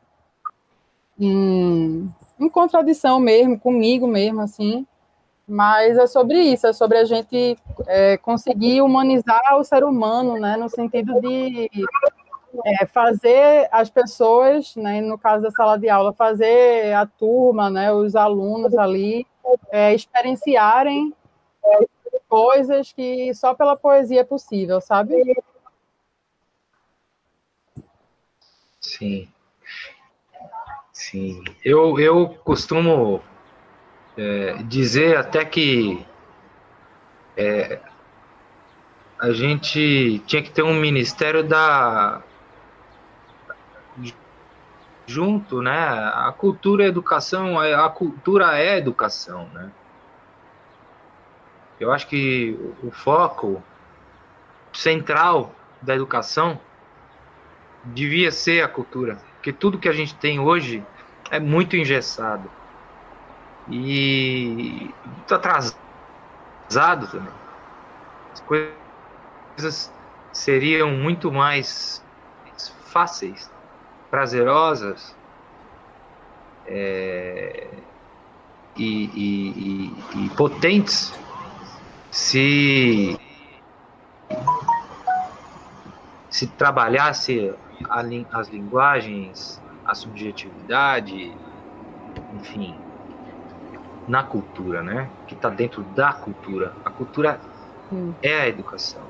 em, 1.19 2.07
em 2.39 2.49
contradição 2.49 3.19
mesmo, 3.19 3.59
comigo 3.59 4.05
mesmo, 4.05 4.41
assim, 4.41 4.85
mas 5.47 5.97
é 5.97 6.05
sobre 6.05 6.39
isso, 6.39 6.67
é 6.67 6.71
sobre 6.71 6.99
a 6.99 7.03
gente 7.03 7.57
é, 7.87 8.15
conseguir 8.17 8.81
humanizar 8.83 9.57
o 9.57 9.63
ser 9.63 9.83
humano, 9.83 10.39
né, 10.39 10.55
no 10.55 10.69
sentido 10.69 11.19
de 11.19 11.69
é, 12.65 12.85
fazer 12.85 13.67
as 13.71 13.89
pessoas, 13.89 14.75
né, 14.75 15.01
no 15.01 15.17
caso 15.17 15.43
da 15.43 15.51
sala 15.51 15.77
de 15.77 15.89
aula, 15.89 16.13
fazer 16.13 16.93
a 16.93 17.05
turma, 17.05 17.69
né, 17.69 17.91
os 17.91 18.15
alunos 18.15 18.75
ali, 18.77 19.25
é, 19.71 19.93
experienciarem 19.93 21.13
coisas 22.29 22.91
que 22.91 23.33
só 23.33 23.53
pela 23.53 23.75
poesia 23.75 24.21
é 24.21 24.23
possível, 24.23 24.81
sabe? 24.81 25.13
Sim. 28.79 29.27
Sim. 30.91 31.43
Eu, 31.63 31.99
eu 31.99 32.29
costumo 32.43 33.21
é, 34.17 34.53
dizer 34.63 35.17
até 35.17 35.45
que 35.45 36.05
é, 37.37 37.79
a 39.19 39.31
gente 39.31 40.19
tinha 40.25 40.41
que 40.41 40.51
ter 40.51 40.63
um 40.63 40.73
ministério 40.73 41.43
da 41.43 42.21
junto, 45.07 45.61
né? 45.61 45.71
A 45.73 46.33
cultura 46.37 46.83
a 46.83 46.87
educação, 46.87 47.59
a 47.59 47.89
cultura 47.89 48.57
é 48.57 48.77
educação, 48.77 49.49
né? 49.49 49.71
Eu 51.79 51.91
acho 51.91 52.07
que 52.07 52.57
o 52.81 52.91
foco 52.91 53.61
central 54.73 55.53
da 55.81 55.95
educação 55.95 56.59
devia 57.83 58.31
ser 58.31 58.63
a 58.63 58.69
cultura, 58.69 59.15
porque 59.35 59.51
tudo 59.51 59.79
que 59.79 59.89
a 59.89 59.93
gente 59.93 60.17
tem 60.17 60.39
hoje 60.39 60.85
é 61.29 61.39
muito 61.39 61.75
engessado 61.75 62.49
e 63.67 64.95
muito 65.05 65.35
atrasado 65.35 65.77
também. 67.11 67.33
As 68.31 68.39
coisas 68.41 69.91
seriam 70.31 70.91
muito 70.91 71.31
mais 71.31 72.01
fáceis 72.91 73.52
prazerosas 74.13 75.15
é, 76.67 77.67
e, 78.77 79.05
e, 79.05 79.49
e, 79.49 80.25
e, 80.25 80.29
potentes 80.37 81.11
se 82.11 83.19
se 86.29 86.45
trabalhasse 86.45 87.55
as 87.89 88.49
linguagens, 88.49 89.59
a 89.83 89.95
subjetividade, 89.95 91.35
enfim, 92.35 92.79
na 94.07 94.21
cultura, 94.21 94.83
né? 94.83 95.09
Que 95.25 95.33
está 95.33 95.49
dentro 95.49 95.81
da 95.95 96.13
cultura. 96.13 96.71
A 96.85 96.91
cultura 96.91 97.41
hum. 97.91 98.13
é 98.21 98.41
a 98.41 98.47
educação. 98.47 99.01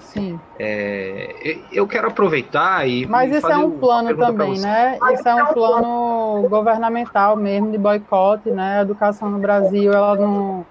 Sim. 0.00 0.38
É, 0.58 1.58
eu 1.72 1.86
quero 1.86 2.08
aproveitar 2.08 2.88
e. 2.88 3.06
Mas 3.06 3.34
isso 3.34 3.50
é 3.50 3.56
um 3.56 3.78
plano 3.78 4.16
também, 4.16 4.58
né? 4.58 4.98
Isso 5.12 5.28
é 5.28 5.34
um 5.34 5.46
plano 5.46 6.48
governamental 6.48 7.36
mesmo 7.36 7.70
de 7.70 7.78
boicote, 7.78 8.50
né? 8.50 8.78
A 8.78 8.82
educação 8.82 9.30
no 9.30 9.38
Brasil, 9.38 9.92
ela 9.92 10.16
não. 10.16 10.66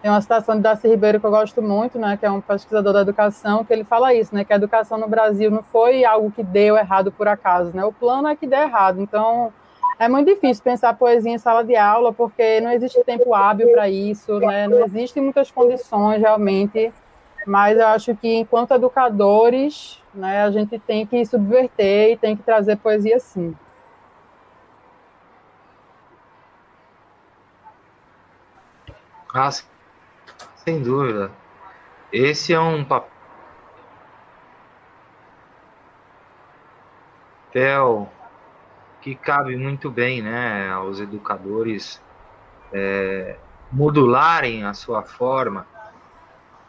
Tem 0.00 0.10
uma 0.10 0.20
citação 0.20 0.54
de 0.56 0.60
Darcy 0.60 0.86
Ribeiro 0.86 1.18
que 1.18 1.24
eu 1.24 1.30
gosto 1.30 1.62
muito, 1.62 1.98
né? 1.98 2.18
Que 2.18 2.26
é 2.26 2.30
um 2.30 2.40
pesquisador 2.40 2.92
da 2.92 3.00
educação, 3.00 3.64
que 3.64 3.72
ele 3.72 3.84
fala 3.84 4.12
isso, 4.12 4.34
né? 4.34 4.44
Que 4.44 4.52
a 4.52 4.56
educação 4.56 4.98
no 4.98 5.08
Brasil 5.08 5.50
não 5.50 5.62
foi 5.62 6.04
algo 6.04 6.30
que 6.30 6.42
deu 6.42 6.76
errado 6.76 7.10
por 7.10 7.26
acaso, 7.26 7.70
né? 7.74 7.82
O 7.84 7.92
plano 7.92 8.28
é 8.28 8.36
que 8.36 8.46
deu 8.46 8.60
errado. 8.60 9.00
Então, 9.00 9.50
é 9.98 10.08
muito 10.08 10.26
difícil 10.26 10.62
pensar 10.62 10.92
poesia 10.94 11.32
em 11.32 11.38
sala 11.38 11.64
de 11.64 11.74
aula, 11.76 12.12
porque 12.12 12.60
não 12.60 12.70
existe 12.70 13.02
tempo 13.04 13.34
hábil 13.34 13.70
para 13.72 13.88
isso, 13.88 14.38
né? 14.40 14.68
Não 14.68 14.84
existem 14.84 15.22
muitas 15.22 15.50
condições 15.50 16.20
realmente 16.20 16.92
mas 17.46 17.78
eu 17.78 17.86
acho 17.86 18.14
que 18.16 18.36
enquanto 18.36 18.72
educadores, 18.72 20.02
né, 20.14 20.42
a 20.42 20.50
gente 20.50 20.78
tem 20.78 21.06
que 21.06 21.24
subverter 21.24 22.12
e 22.12 22.16
tem 22.16 22.36
que 22.36 22.42
trazer 22.42 22.76
poesia 22.76 23.18
sim. 23.18 23.54
Ah, 29.34 29.50
sem 30.56 30.82
dúvida. 30.82 31.30
Esse 32.12 32.52
é 32.52 32.60
um 32.60 32.84
papel 32.84 33.10
que 39.00 39.14
cabe 39.14 39.56
muito 39.56 39.90
bem 39.90 40.22
né, 40.22 40.70
aos 40.70 41.00
educadores 41.00 42.00
é, 42.72 43.36
modularem 43.70 44.64
a 44.64 44.72
sua 44.72 45.02
forma 45.02 45.66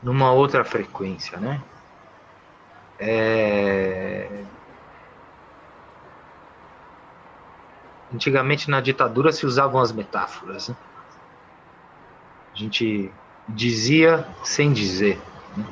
numa 0.05 0.31
outra 0.31 0.63
frequência, 0.63 1.39
né? 1.39 1.59
É... 2.99 4.29
Antigamente 8.13 8.69
na 8.69 8.79
ditadura 8.79 9.31
se 9.31 9.47
usavam 9.47 9.81
as 9.81 9.91
metáforas, 9.91 10.69
né? 10.69 10.75
A 12.53 12.57
gente 12.57 13.11
dizia 13.49 14.27
sem 14.43 14.71
dizer. 14.71 15.19
Né? 15.57 15.65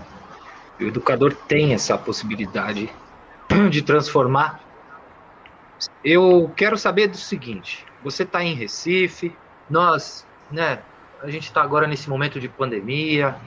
O 0.79 0.83
educador 0.83 1.35
tem 1.47 1.75
essa 1.75 1.95
possibilidade 1.95 2.91
de 3.69 3.81
transformar. 3.83 4.59
Eu 6.03 6.51
quero 6.57 6.75
saber 6.75 7.07
do 7.07 7.17
seguinte: 7.17 7.85
você 8.03 8.23
está 8.23 8.43
em 8.43 8.55
Recife, 8.55 9.37
nós, 9.69 10.25
né? 10.51 10.79
A 11.21 11.29
gente 11.29 11.43
está 11.43 11.61
agora 11.61 11.87
nesse 11.87 12.09
momento 12.09 12.39
de 12.39 12.49
pandemia, 12.49 13.37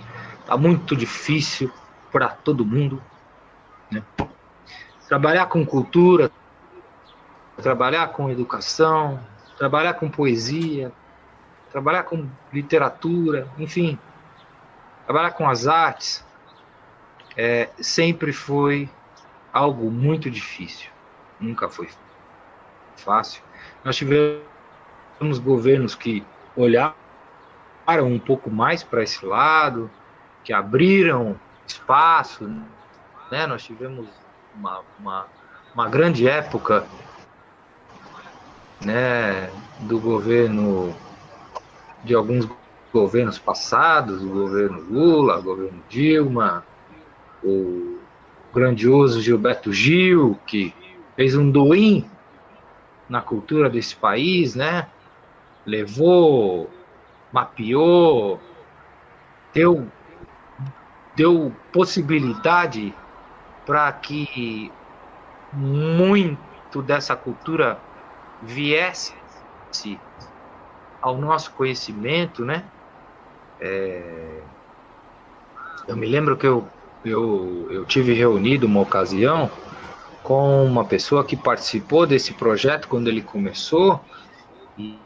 tá 0.47 0.57
muito 0.57 0.97
difícil 0.97 1.71
para 2.11 2.29
todo 2.29 2.65
mundo. 2.65 3.03
Né? 3.91 4.03
Trabalhar 5.09 5.47
com 5.47 5.67
cultura, 5.67 6.31
trabalhar 7.57 8.09
com 8.09 8.31
educação, 8.31 9.21
trabalhar 9.59 9.95
com 9.95 10.09
poesia, 10.09 10.93
trabalhar 11.71 12.05
com 12.05 12.29
literatura, 12.53 13.49
enfim, 13.59 13.99
trabalhar 15.05 15.33
com 15.33 15.49
as 15.49 15.67
artes, 15.67 16.25
é, 17.37 17.69
sempre 17.81 18.33
foi 18.33 18.89
algo 19.53 19.91
muito 19.91 20.31
difícil. 20.31 20.91
Nunca 21.39 21.69
foi 21.69 21.89
fácil. 22.97 23.43
Nós 23.85 23.97
tivemos 23.97 25.39
governos 25.43 25.95
que 25.95 26.25
olharam 26.57 26.95
um 28.03 28.19
pouco 28.19 28.51
mais 28.51 28.83
para 28.83 29.03
esse 29.03 29.25
lado, 29.25 29.91
que 30.47 30.53
abriram 30.53 31.35
espaço. 31.67 32.49
Né? 33.33 33.49
Nós 33.49 33.65
tivemos 33.65 34.07
uma, 34.55 34.81
uma, 34.99 35.27
uma 35.75 35.89
grande 35.89 36.29
época 36.29 36.87
né, 38.81 39.51
do 39.81 39.99
governo, 39.99 40.95
de 42.05 42.15
alguns 42.15 42.49
governos 42.93 43.41
passados, 43.41 44.23
o 44.23 44.29
governo 44.29 44.79
Lula, 44.89 45.41
o 45.41 45.43
governo 45.43 45.83
Dilma, 45.89 46.65
o 47.43 47.99
grandioso 48.55 49.21
Gilberto 49.21 49.73
Gil, 49.73 50.39
que 50.47 50.73
fez 51.17 51.37
um 51.37 51.51
doim 51.51 52.09
na 53.09 53.21
cultura 53.21 53.69
desse 53.69 53.97
país, 53.97 54.55
né? 54.55 54.87
Levou, 55.67 56.71
mapeou, 57.33 58.41
deu, 59.53 59.89
deu 61.17 61.53
possibilidade 61.73 62.95
para 63.65 63.91
que 63.93 64.71
muito 65.53 66.83
dessa 66.83 67.17
cultura 67.17 67.81
viesse 68.43 69.15
ao 71.01 71.17
nosso 71.19 71.51
conhecimento, 71.53 72.45
né? 72.45 72.65
É... 73.61 74.41
Eu 75.89 75.97
me 75.97 76.07
lembro 76.07 76.37
que 76.37 76.47
eu, 76.47 76.69
eu, 77.05 77.67
eu 77.71 77.85
tive 77.85 78.13
reunido 78.13 78.67
uma 78.67 78.81
ocasião 78.81 79.51
com 80.23 80.65
uma 80.65 80.85
pessoa 80.85 81.25
que 81.25 81.37
participou 81.37 82.07
desse 82.07 82.35
projeto 82.35 82.89
quando 82.89 83.09
ele 83.09 83.23
começou 83.23 84.01
e, 84.77 84.99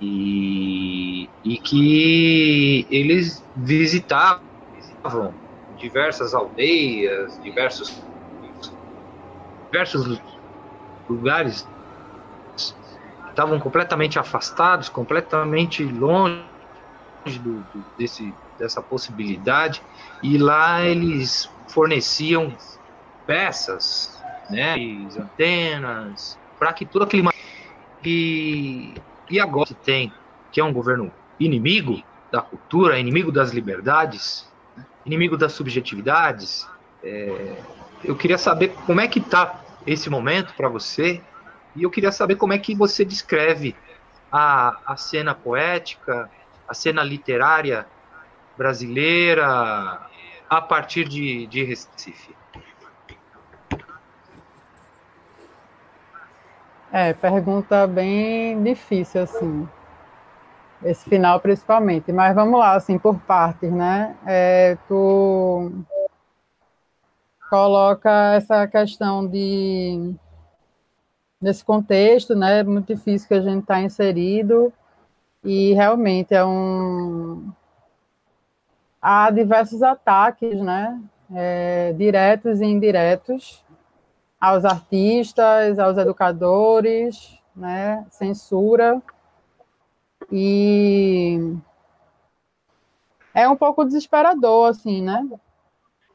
e, 0.00 1.28
e 1.44 1.58
que 1.58 2.86
eles 2.90 3.44
visitavam 3.54 4.49
diversas 5.76 6.34
aldeias, 6.34 7.40
diversos, 7.42 8.02
diversos 9.70 10.20
lugares 11.08 11.66
estavam 13.30 13.58
completamente 13.58 14.18
afastados, 14.18 14.88
completamente 14.88 15.84
longe 15.84 16.44
do, 17.24 17.60
do, 17.60 17.84
desse, 17.96 18.34
dessa 18.58 18.82
possibilidade, 18.82 19.82
e 20.22 20.36
lá 20.36 20.82
eles 20.82 21.48
forneciam 21.68 22.54
peças, 23.26 24.20
né, 24.50 24.74
antenas, 25.18 26.38
para 26.58 26.72
que 26.72 26.84
tudo 26.84 27.04
aquele 27.04 27.28
e, 28.04 28.94
e 29.30 29.38
agora 29.38 29.66
que 29.66 29.74
tem, 29.74 30.12
que 30.50 30.60
é 30.60 30.64
um 30.64 30.72
governo 30.72 31.12
inimigo 31.38 32.02
da 32.30 32.40
cultura, 32.42 32.98
inimigo 32.98 33.30
das 33.30 33.52
liberdades, 33.52 34.49
inimigo 35.04 35.36
das 35.36 35.52
subjetividades, 35.52 36.66
é, 37.02 37.56
eu 38.04 38.16
queria 38.16 38.38
saber 38.38 38.68
como 38.86 39.00
é 39.00 39.08
que 39.08 39.18
está 39.18 39.60
esse 39.86 40.10
momento 40.10 40.54
para 40.54 40.68
você 40.68 41.22
e 41.74 41.82
eu 41.82 41.90
queria 41.90 42.12
saber 42.12 42.36
como 42.36 42.52
é 42.52 42.58
que 42.58 42.74
você 42.74 43.04
descreve 43.04 43.76
a, 44.30 44.78
a 44.86 44.96
cena 44.96 45.34
poética, 45.34 46.30
a 46.68 46.74
cena 46.74 47.02
literária 47.02 47.86
brasileira 48.56 50.00
a 50.48 50.60
partir 50.60 51.08
de, 51.08 51.46
de 51.46 51.64
Recife. 51.64 52.34
É, 56.92 57.12
pergunta 57.12 57.86
bem 57.86 58.60
difícil, 58.62 59.22
assim. 59.22 59.68
Esse 60.82 61.08
final, 61.08 61.40
principalmente. 61.40 62.10
Mas 62.12 62.34
vamos 62.34 62.58
lá, 62.58 62.74
assim, 62.74 62.98
por 62.98 63.18
partes, 63.20 63.70
né? 63.70 64.16
É, 64.26 64.76
tu 64.88 65.72
coloca 67.50 68.34
essa 68.34 68.66
questão 68.66 69.26
de 69.26 70.14
nesse 71.40 71.64
contexto, 71.64 72.34
né, 72.36 72.62
muito 72.62 72.94
difícil 72.94 73.26
que 73.26 73.34
a 73.34 73.40
gente 73.40 73.62
está 73.62 73.80
inserido, 73.80 74.72
e 75.42 75.72
realmente 75.72 76.34
é 76.34 76.44
um... 76.44 77.50
Há 79.00 79.30
diversos 79.30 79.82
ataques, 79.82 80.60
né, 80.60 81.00
é, 81.34 81.94
diretos 81.94 82.60
e 82.60 82.66
indiretos, 82.66 83.64
aos 84.38 84.64
artistas, 84.66 85.78
aos 85.78 85.96
educadores, 85.96 87.38
né, 87.56 88.04
censura, 88.10 89.00
e 90.30 91.54
é 93.34 93.48
um 93.48 93.56
pouco 93.56 93.84
desesperador, 93.84 94.68
assim, 94.68 95.02
né, 95.02 95.26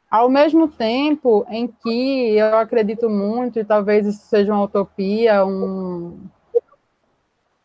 ao 0.09 0.29
mesmo 0.29 0.67
tempo 0.67 1.45
em 1.49 1.67
que 1.67 2.37
eu 2.37 2.57
acredito 2.57 3.09
muito, 3.09 3.59
e 3.59 3.65
talvez 3.65 4.05
isso 4.05 4.25
seja 4.27 4.53
uma 4.53 4.63
utopia, 4.63 5.45
um. 5.45 6.17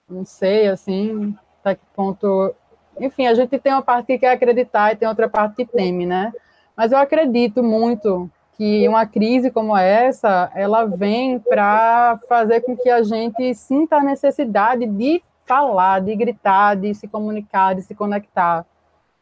Não 0.08 0.24
sei, 0.24 0.66
assim, 0.66 1.36
até 1.60 1.76
que 1.76 1.82
ponto. 1.94 2.52
Enfim, 2.98 3.26
a 3.28 3.34
gente 3.34 3.56
tem 3.58 3.72
uma 3.72 3.82
parte 3.82 4.06
que 4.06 4.18
quer 4.18 4.32
acreditar 4.32 4.92
e 4.92 4.96
tem 4.96 5.06
outra 5.08 5.28
parte 5.28 5.54
que 5.56 5.64
teme, 5.64 6.04
né? 6.04 6.32
Mas 6.76 6.90
eu 6.90 6.98
acredito 6.98 7.62
muito 7.62 8.28
que 8.54 8.86
uma 8.88 9.06
crise 9.06 9.50
como 9.50 9.76
essa, 9.76 10.50
ela 10.54 10.84
vem 10.84 11.38
para 11.38 12.18
fazer 12.28 12.62
com 12.62 12.76
que 12.76 12.90
a 12.90 13.02
gente 13.02 13.54
sinta 13.54 13.98
a 13.98 14.02
necessidade 14.02 14.86
de 14.86 15.22
falar, 15.50 16.00
de 16.00 16.14
gritar, 16.14 16.76
de 16.76 16.94
se 16.94 17.08
comunicar, 17.08 17.74
de 17.74 17.82
se 17.82 17.92
conectar 17.92 18.64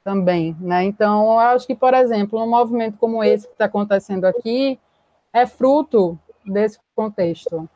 também, 0.05 0.55
né? 0.61 0.85
Então, 0.85 1.25
eu 1.25 1.39
acho 1.39 1.67
que, 1.67 1.75
por 1.75 1.95
exemplo, 1.95 2.39
um 2.39 2.47
movimento 2.47 2.99
como 2.99 3.25
esse 3.25 3.47
que 3.47 3.55
está 3.55 3.65
acontecendo 3.65 4.27
aqui 4.27 4.79
é 5.33 5.47
fruto 5.47 6.19
desse 6.45 6.79
contexto. 6.95 7.67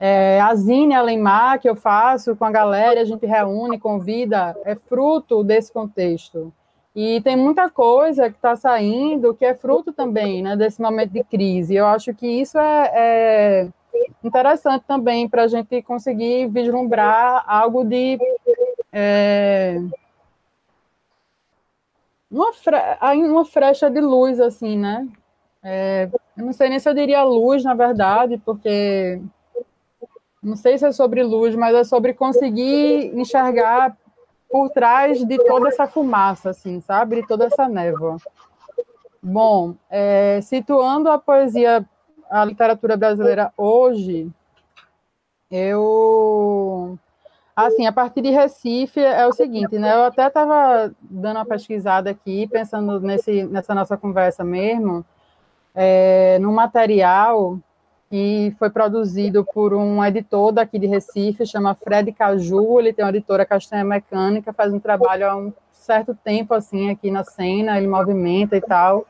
É, 0.00 0.40
a 0.40 0.54
Zine 0.54 0.94
Alemar, 0.94 1.60
que 1.60 1.68
eu 1.68 1.76
faço 1.76 2.34
com 2.34 2.46
a 2.46 2.50
galera, 2.50 3.02
a 3.02 3.04
gente 3.04 3.26
reúne, 3.26 3.78
convida, 3.78 4.56
é 4.64 4.74
fruto 4.74 5.44
desse 5.44 5.70
contexto. 5.70 6.50
E 6.96 7.20
tem 7.20 7.36
muita 7.36 7.68
coisa 7.68 8.30
que 8.30 8.36
está 8.36 8.56
saindo 8.56 9.34
que 9.34 9.44
é 9.44 9.54
fruto 9.54 9.92
também 9.92 10.42
né, 10.42 10.56
desse 10.56 10.80
momento 10.80 11.12
de 11.12 11.22
crise. 11.24 11.74
Eu 11.74 11.86
acho 11.86 12.14
que 12.14 12.26
isso 12.26 12.58
é, 12.58 12.90
é 12.94 13.68
interessante 14.22 14.84
também 14.86 15.28
para 15.28 15.44
a 15.44 15.48
gente 15.48 15.82
conseguir 15.82 16.48
vislumbrar 16.48 17.44
algo 17.46 17.84
de. 17.84 18.18
É, 18.92 19.78
uma, 22.30 22.52
fre 22.52 22.76
uma 23.16 23.44
frecha 23.44 23.90
de 23.90 24.00
luz, 24.00 24.40
assim, 24.40 24.76
né? 24.76 25.06
É, 25.62 26.08
eu 26.36 26.44
não 26.44 26.52
sei 26.52 26.68
nem 26.68 26.78
se 26.78 26.88
eu 26.88 26.94
diria 26.94 27.22
luz, 27.22 27.64
na 27.64 27.74
verdade, 27.74 28.40
porque 28.44 29.20
não 30.42 30.56
sei 30.56 30.78
se 30.78 30.86
é 30.86 30.92
sobre 30.92 31.22
luz, 31.22 31.54
mas 31.54 31.74
é 31.74 31.84
sobre 31.84 32.14
conseguir 32.14 33.12
enxergar 33.14 33.96
por 34.50 34.70
trás 34.70 35.18
de 35.26 35.36
toda 35.44 35.68
essa 35.68 35.86
fumaça, 35.86 36.50
assim, 36.50 36.80
sabe? 36.80 37.16
De 37.16 37.26
toda 37.26 37.46
essa 37.46 37.68
névoa. 37.68 38.16
Bom, 39.22 39.74
é, 39.90 40.40
situando 40.42 41.10
a 41.10 41.18
poesia, 41.18 41.84
a 42.30 42.44
literatura 42.44 42.96
brasileira 42.96 43.52
hoje, 43.56 44.30
eu 45.50 46.98
Assim, 47.60 47.88
a 47.88 47.92
partir 47.92 48.20
de 48.22 48.30
Recife 48.30 49.00
é 49.00 49.26
o 49.26 49.32
seguinte, 49.32 49.80
né? 49.80 49.92
Eu 49.92 50.04
até 50.04 50.28
estava 50.28 50.92
dando 51.00 51.38
uma 51.38 51.44
pesquisada 51.44 52.08
aqui, 52.08 52.46
pensando 52.46 53.00
nesse, 53.00 53.42
nessa 53.42 53.74
nossa 53.74 53.96
conversa 53.96 54.44
mesmo, 54.44 55.04
é, 55.74 56.38
num 56.38 56.52
material 56.52 57.58
que 58.08 58.54
foi 58.60 58.70
produzido 58.70 59.44
por 59.44 59.74
um 59.74 60.04
editor 60.04 60.52
daqui 60.52 60.78
de 60.78 60.86
Recife, 60.86 61.44
chama 61.44 61.74
Fred 61.74 62.12
Caju, 62.12 62.78
ele 62.78 62.92
tem 62.92 63.04
uma 63.04 63.10
editora 63.10 63.44
Castanha 63.44 63.84
Mecânica, 63.84 64.52
faz 64.52 64.72
um 64.72 64.78
trabalho 64.78 65.28
há 65.28 65.34
uns 65.34 65.52
certo 65.72 66.14
tempo 66.14 66.54
assim 66.54 66.90
aqui 66.90 67.10
na 67.10 67.24
cena, 67.24 67.76
ele 67.76 67.88
movimenta 67.88 68.56
e 68.56 68.60
tal. 68.60 69.04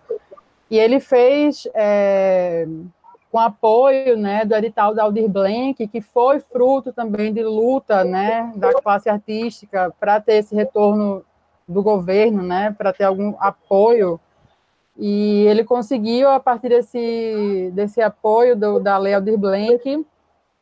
E 0.71 0.79
ele 0.79 1.01
fez 1.01 1.69
é, 1.75 2.67
com 3.31 3.39
apoio 3.39 4.17
né, 4.17 4.45
do 4.45 4.55
edital 4.55 4.95
da 4.95 5.05
Aldir 5.05 5.29
Blanc, 5.29 5.87
que 5.87 6.01
foi 6.01 6.41
fruto 6.41 6.93
também 6.93 7.33
de 7.33 7.43
luta 7.43 8.05
né, 8.05 8.53
da 8.57 8.73
classe 8.75 9.09
artística 9.09 9.93
para 10.01 10.21
ter 10.21 10.35
esse 10.35 10.55
retorno 10.55 11.25
do 11.67 11.83
governo, 11.83 12.43
né, 12.43 12.75
para 12.77 12.93
ter 12.93 13.05
algum 13.05 13.35
apoio. 13.39 14.19
E 14.97 15.45
ele 15.47 15.63
conseguiu, 15.63 16.29
a 16.29 16.41
partir 16.41 16.71
desse, 16.71 17.71
desse 17.75 18.01
apoio 18.01 18.57
do, 18.57 18.81
da 18.81 18.97
Lei 18.97 19.15
Aldir 19.15 19.39
Blanc, 19.39 20.07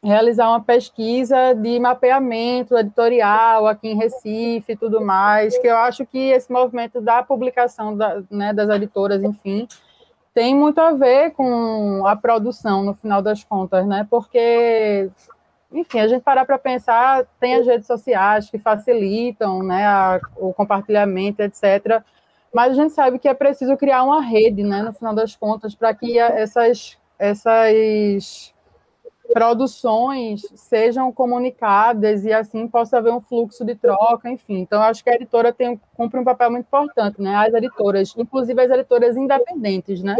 realizar 0.02 0.48
uma 0.48 0.60
pesquisa 0.60 1.54
de 1.54 1.80
mapeamento 1.80 2.76
editorial 2.76 3.66
aqui 3.66 3.88
em 3.88 3.96
Recife 3.96 4.72
e 4.72 4.76
tudo 4.76 5.00
mais, 5.00 5.56
que 5.58 5.66
eu 5.66 5.76
acho 5.76 6.04
que 6.04 6.30
esse 6.30 6.52
movimento 6.52 7.00
da 7.00 7.22
publicação 7.22 7.96
da, 7.96 8.22
né, 8.30 8.52
das 8.52 8.68
editoras, 8.68 9.22
enfim, 9.22 9.66
tem 10.36 10.54
muito 10.54 10.78
a 10.78 10.92
ver 10.92 11.30
com 11.30 12.06
a 12.06 12.14
produção, 12.14 12.84
no 12.84 12.92
final 12.92 13.22
das 13.22 13.42
contas, 13.42 13.86
né? 13.86 14.06
Porque, 14.10 15.08
enfim, 15.72 15.98
a 15.98 16.08
gente 16.08 16.22
parar 16.22 16.44
para 16.44 16.58
pensar, 16.58 17.24
tem 17.40 17.54
as 17.54 17.66
redes 17.66 17.86
sociais 17.86 18.50
que 18.50 18.58
facilitam 18.58 19.62
né, 19.62 19.86
a, 19.86 20.20
o 20.36 20.52
compartilhamento, 20.52 21.40
etc., 21.40 22.02
mas 22.52 22.72
a 22.72 22.74
gente 22.74 22.92
sabe 22.92 23.18
que 23.18 23.26
é 23.26 23.32
preciso 23.32 23.78
criar 23.78 24.02
uma 24.02 24.20
rede, 24.20 24.62
né, 24.62 24.82
no 24.82 24.92
final 24.92 25.14
das 25.14 25.34
contas, 25.34 25.74
para 25.74 25.94
que 25.94 26.18
essas, 26.18 26.98
essas 27.18 28.54
produções 29.32 30.42
sejam 30.54 31.12
comunicadas 31.12 32.24
e 32.24 32.32
assim 32.32 32.66
possa 32.68 32.98
haver 32.98 33.12
um 33.12 33.20
fluxo 33.20 33.64
de 33.64 33.74
troca, 33.74 34.28
enfim. 34.28 34.58
Então, 34.58 34.82
acho 34.82 35.02
que 35.02 35.10
a 35.10 35.14
editora 35.14 35.52
tem, 35.52 35.80
cumpre 35.94 36.18
um 36.18 36.24
papel 36.24 36.50
muito 36.50 36.66
importante, 36.66 37.20
né? 37.20 37.34
As 37.34 37.54
editoras, 37.54 38.14
inclusive 38.16 38.60
as 38.60 38.70
editoras 38.70 39.16
independentes, 39.16 40.02
né? 40.02 40.16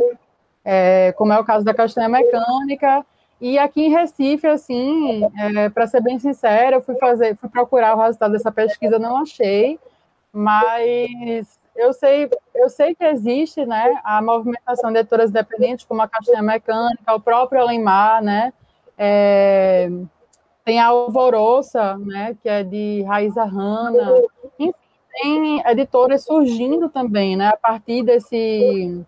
É, 0.64 1.12
como 1.12 1.32
é 1.32 1.38
o 1.38 1.44
caso 1.44 1.64
da 1.64 1.74
Castanha 1.74 2.08
Mecânica. 2.08 3.04
E 3.40 3.58
aqui 3.58 3.82
em 3.82 3.90
Recife, 3.90 4.46
assim, 4.46 5.22
é, 5.38 5.68
para 5.68 5.86
ser 5.86 6.00
bem 6.00 6.18
sincera, 6.18 6.76
eu 6.76 6.80
fui 6.80 6.96
fazer, 6.96 7.36
fui 7.36 7.48
procurar 7.48 7.94
o 7.94 8.00
resultado 8.00 8.32
dessa 8.32 8.50
pesquisa, 8.50 8.98
não 8.98 9.18
achei, 9.18 9.78
mas 10.32 11.58
eu 11.76 11.92
sei, 11.92 12.30
eu 12.54 12.68
sei 12.70 12.94
que 12.94 13.04
existe, 13.04 13.66
né, 13.66 14.00
a 14.02 14.22
movimentação 14.22 14.90
de 14.90 15.00
editoras 15.00 15.28
independentes, 15.30 15.84
como 15.84 16.00
a 16.00 16.08
Castanha 16.08 16.42
Mecânica, 16.42 17.14
o 17.14 17.20
próprio 17.20 17.60
Alemar, 17.60 18.22
né, 18.22 18.52
é, 18.96 19.88
tem 20.64 20.80
a 20.80 20.86
Alvoroça, 20.86 21.96
né, 21.98 22.36
que 22.42 22.48
é 22.48 22.64
de 22.64 23.02
Raíza 23.02 23.44
Hanna. 23.44 24.22
Enfim, 24.44 24.72
tem 25.22 25.62
editoras 25.66 26.24
surgindo 26.24 26.88
também, 26.88 27.36
né, 27.36 27.48
a 27.48 27.56
partir 27.56 28.02
desse, 28.02 29.04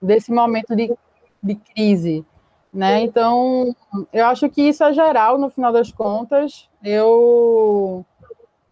desse 0.00 0.32
momento 0.32 0.76
de, 0.76 0.94
de 1.42 1.54
crise. 1.54 2.24
Né? 2.72 3.00
Então, 3.00 3.74
eu 4.12 4.26
acho 4.26 4.50
que 4.50 4.60
isso 4.60 4.84
é 4.84 4.92
geral, 4.92 5.38
no 5.38 5.48
final 5.48 5.72
das 5.72 5.90
contas. 5.90 6.68
Eu 6.84 8.04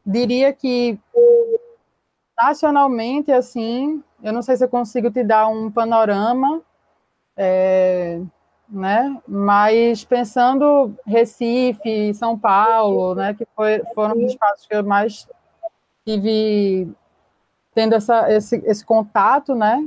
diria 0.05 0.53
que 0.53 0.99
nacionalmente, 2.37 3.33
assim, 3.33 4.03
eu 4.23 4.33
não 4.33 4.43
sei 4.43 4.57
se 4.57 4.65
eu 4.65 4.69
consigo 4.69 5.11
te 5.11 5.25
dar 5.25 5.49
um 5.49 5.71
panorama, 5.71 6.61
é, 7.37 8.21
né? 8.69 9.17
Mas 9.27 10.05
pensando 10.05 10.95
Recife, 11.07 12.15
São 12.15 12.39
Paulo, 12.39 13.15
né? 13.15 13.35
Que 13.35 13.47
foi, 13.55 13.83
foram 13.95 14.17
os 14.17 14.33
espaços 14.33 14.67
que 14.67 14.75
eu 14.75 14.85
mais 14.85 15.29
tive 16.05 16.89
tendo 17.75 17.95
essa, 17.95 18.31
esse, 18.33 18.63
esse 18.65 18.85
contato, 18.85 19.55
né? 19.55 19.87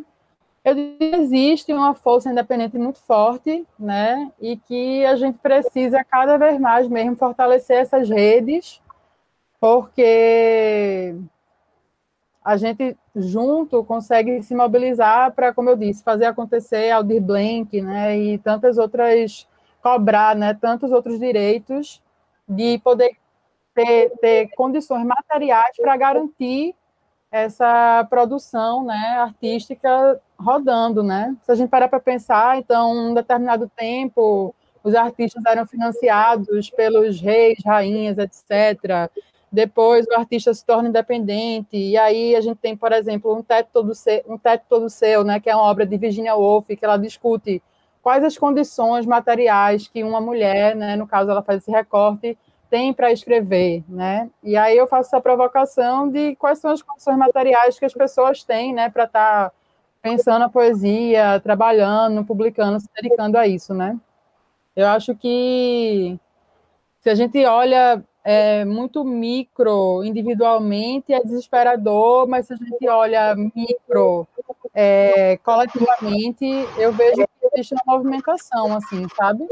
Eu 0.63 0.75
existe 0.99 1.71
uma 1.71 1.93
força 1.93 2.29
independente 2.29 2.77
muito 2.77 2.99
forte, 2.99 3.65
né? 3.79 4.29
E 4.41 4.57
que 4.57 5.05
a 5.05 5.15
gente 5.15 5.37
precisa 5.37 6.03
cada 6.03 6.37
vez 6.37 6.59
mais 6.59 6.87
mesmo 6.89 7.15
fortalecer 7.15 7.77
essas 7.77 8.09
redes, 8.09 8.81
porque 9.59 11.15
a 12.47 12.55
gente 12.55 12.95
junto 13.13 13.83
consegue 13.83 14.41
se 14.41 14.55
mobilizar 14.55 15.33
para, 15.33 15.53
como 15.53 15.69
eu 15.69 15.75
disse, 15.75 16.01
fazer 16.01 16.23
acontecer 16.23 16.91
Aldir 16.91 17.21
Blank, 17.21 17.81
né, 17.81 18.17
e 18.17 18.37
tantas 18.37 18.77
outras 18.77 19.45
cobrar, 19.83 20.33
né, 20.33 20.53
tantos 20.53 20.93
outros 20.93 21.19
direitos 21.19 22.01
de 22.47 22.79
poder 22.79 23.17
ter, 23.75 24.11
ter 24.21 24.47
condições 24.55 25.05
materiais 25.05 25.75
para 25.75 25.97
garantir 25.97 26.73
essa 27.29 28.07
produção, 28.09 28.85
né, 28.85 29.17
artística 29.19 30.17
rodando, 30.39 31.03
né? 31.03 31.35
Se 31.43 31.51
a 31.51 31.55
gente 31.55 31.69
parar 31.69 31.89
para 31.89 31.99
pensar, 31.99 32.57
então, 32.57 33.09
um 33.09 33.13
determinado 33.13 33.69
tempo, 33.75 34.55
os 34.81 34.95
artistas 34.95 35.43
eram 35.45 35.65
financiados 35.65 36.69
pelos 36.69 37.19
reis, 37.19 37.57
rainhas, 37.65 38.17
etc 38.17 39.11
depois 39.51 40.05
o 40.07 40.13
artista 40.13 40.53
se 40.53 40.65
torna 40.65 40.89
independente, 40.89 41.77
e 41.77 41.97
aí 41.97 42.35
a 42.35 42.41
gente 42.41 42.57
tem, 42.57 42.75
por 42.75 42.91
exemplo, 42.91 43.33
um 43.33 43.41
teto 43.41 43.69
todo 43.71 43.95
seu, 43.95 44.21
um 44.27 44.37
teto 44.37 44.65
todo 44.67 44.89
seu 44.89 45.23
né, 45.23 45.39
que 45.39 45.49
é 45.49 45.55
uma 45.55 45.63
obra 45.63 45.85
de 45.85 45.97
Virginia 45.97 46.35
Woolf, 46.35 46.67
que 46.67 46.83
ela 46.83 46.97
discute 46.97 47.61
quais 48.01 48.23
as 48.23 48.37
condições 48.37 49.05
materiais 49.05 49.87
que 49.87 50.03
uma 50.03 50.21
mulher, 50.21 50.75
né, 50.75 50.95
no 50.95 51.07
caso 51.07 51.31
ela 51.31 51.41
faz 51.41 51.61
esse 51.61 51.71
recorte, 51.71 52.37
tem 52.69 52.93
para 52.93 53.11
escrever, 53.11 53.83
né? 53.87 54.29
E 54.43 54.57
aí 54.57 54.77
eu 54.77 54.87
faço 54.87 55.07
essa 55.07 55.21
provocação 55.21 56.09
de 56.09 56.35
quais 56.35 56.59
são 56.59 56.71
as 56.71 56.81
condições 56.81 57.17
materiais 57.17 57.79
que 57.79 57.85
as 57.85 57.93
pessoas 57.93 58.43
têm, 58.43 58.73
né, 58.73 58.89
para 58.89 59.05
estar 59.05 59.49
tá 59.49 59.55
pensando 60.01 60.43
a 60.43 60.49
poesia, 60.49 61.39
trabalhando, 61.41 62.25
publicando, 62.25 62.79
se 62.79 62.87
dedicando 62.95 63.37
a 63.37 63.47
isso, 63.47 63.73
né? 63.73 63.97
Eu 64.75 64.87
acho 64.87 65.15
que 65.15 66.19
se 67.01 67.09
a 67.09 67.15
gente 67.15 67.43
olha 67.45 68.03
é, 68.29 68.65
muito 68.65 69.05
micro 69.05 70.03
individualmente 70.03 71.13
é 71.13 71.23
desesperador, 71.23 72.27
mas 72.27 72.47
se 72.47 72.53
a 72.53 72.57
gente 72.57 72.85
olha 72.89 73.33
micro 73.33 74.27
é, 74.73 75.37
coletivamente, 75.37 76.45
eu 76.77 76.91
vejo 76.91 77.25
que 77.25 77.47
existe 77.53 77.73
uma 77.73 77.95
movimentação, 77.95 78.75
assim, 78.75 79.07
sabe? 79.15 79.47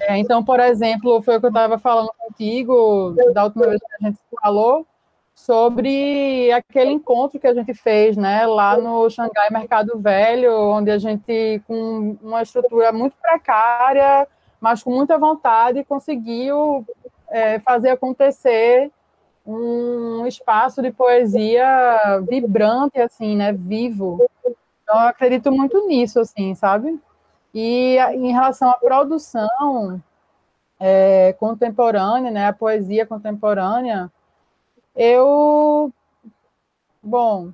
É, 0.00 0.16
então, 0.16 0.42
por 0.42 0.58
exemplo, 0.58 1.20
foi 1.20 1.36
o 1.36 1.40
que 1.40 1.44
eu 1.44 1.50
estava 1.50 1.78
falando 1.78 2.10
contigo 2.16 3.14
da 3.34 3.44
última 3.44 3.66
vez 3.66 3.78
que 3.78 3.94
a 4.00 4.08
gente 4.08 4.18
falou 4.40 4.86
sobre 5.34 6.50
aquele 6.50 6.92
encontro 6.92 7.38
que 7.38 7.46
a 7.46 7.52
gente 7.52 7.74
fez, 7.74 8.16
né, 8.16 8.46
lá 8.46 8.78
no 8.78 9.10
Xangai 9.10 9.50
Mercado 9.50 9.98
Velho, 9.98 10.50
onde 10.50 10.90
a 10.90 10.96
gente, 10.96 11.62
com 11.66 12.16
uma 12.22 12.40
estrutura 12.40 12.90
muito 12.90 13.14
precária, 13.20 14.26
mas 14.58 14.82
com 14.82 14.92
muita 14.92 15.18
vontade, 15.18 15.84
conseguiu 15.84 16.86
é, 17.32 17.58
fazer 17.60 17.88
acontecer 17.90 18.90
um 19.44 20.24
espaço 20.26 20.80
de 20.80 20.92
poesia 20.92 22.20
vibrante, 22.28 23.00
assim, 23.00 23.34
né, 23.34 23.52
vivo. 23.52 24.24
Então, 24.44 25.00
eu 25.00 25.08
acredito 25.08 25.50
muito 25.50 25.86
nisso, 25.88 26.20
assim, 26.20 26.54
sabe? 26.54 27.00
E 27.52 27.96
em 28.14 28.32
relação 28.32 28.70
à 28.70 28.74
produção 28.74 30.00
é, 30.78 31.32
contemporânea, 31.34 32.30
né, 32.30 32.46
a 32.46 32.52
poesia 32.52 33.06
contemporânea, 33.06 34.10
eu, 34.94 35.92
bom, 37.02 37.50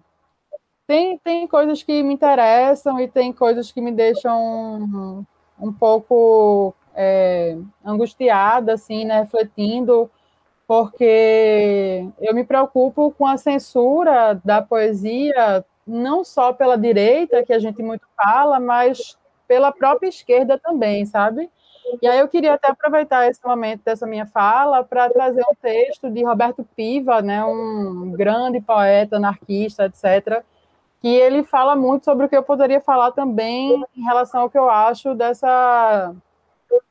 tem, 0.87 1.19
tem 1.19 1.47
coisas 1.47 1.83
que 1.83 2.03
me 2.03 2.15
interessam 2.15 2.99
e 3.01 3.09
tem 3.09 3.33
coisas 3.33 3.71
que 3.71 3.81
me 3.81 3.93
deixam 3.93 4.41
um, 4.81 5.27
um 5.61 5.73
pouco 5.73 6.75
é, 7.01 7.57
angustiada, 7.85 8.73
assim, 8.73 9.05
né, 9.05 9.21
refletindo, 9.21 10.11
porque 10.67 12.05
eu 12.21 12.35
me 12.35 12.43
preocupo 12.43 13.13
com 13.13 13.25
a 13.25 13.37
censura 13.37 14.35
da 14.45 14.61
poesia, 14.61 15.65
não 15.87 16.25
só 16.25 16.53
pela 16.53 16.77
direita, 16.77 17.45
que 17.45 17.53
a 17.53 17.59
gente 17.61 17.81
muito 17.85 18.05
fala, 18.17 18.59
mas 18.59 19.17
pela 19.47 19.71
própria 19.71 20.09
esquerda 20.09 20.59
também, 20.59 21.07
sabe? 21.07 21.49
E 22.03 22.07
aí 22.09 22.19
eu 22.19 22.29
queria 22.29 22.55
até 22.55 22.69
aproveitar 22.69 23.29
esse 23.29 23.41
momento 23.47 23.83
dessa 23.85 24.07
minha 24.07 24.27
fala 24.27 24.83
para 24.83 25.09
trazer 25.09 25.43
um 25.43 25.55
texto 25.55 26.11
de 26.11 26.25
Roberto 26.25 26.67
Piva, 26.77 27.23
né, 27.23 27.45
um 27.45 28.11
grande 28.11 28.61
poeta, 28.61 29.17
anarquista, 29.17 29.85
etc., 29.87 30.43
que 31.01 31.09
ele 31.09 31.45
fala 31.45 31.77
muito 31.77 32.05
sobre 32.05 32.27
o 32.27 32.29
que 32.29 32.37
eu 32.37 32.43
poderia 32.43 32.81
falar 32.81 33.13
também 33.13 33.85
em 33.97 34.03
relação 34.03 34.41
ao 34.43 34.51
que 34.51 34.59
eu 34.59 34.69
acho 34.69 35.15
dessa 35.15 36.13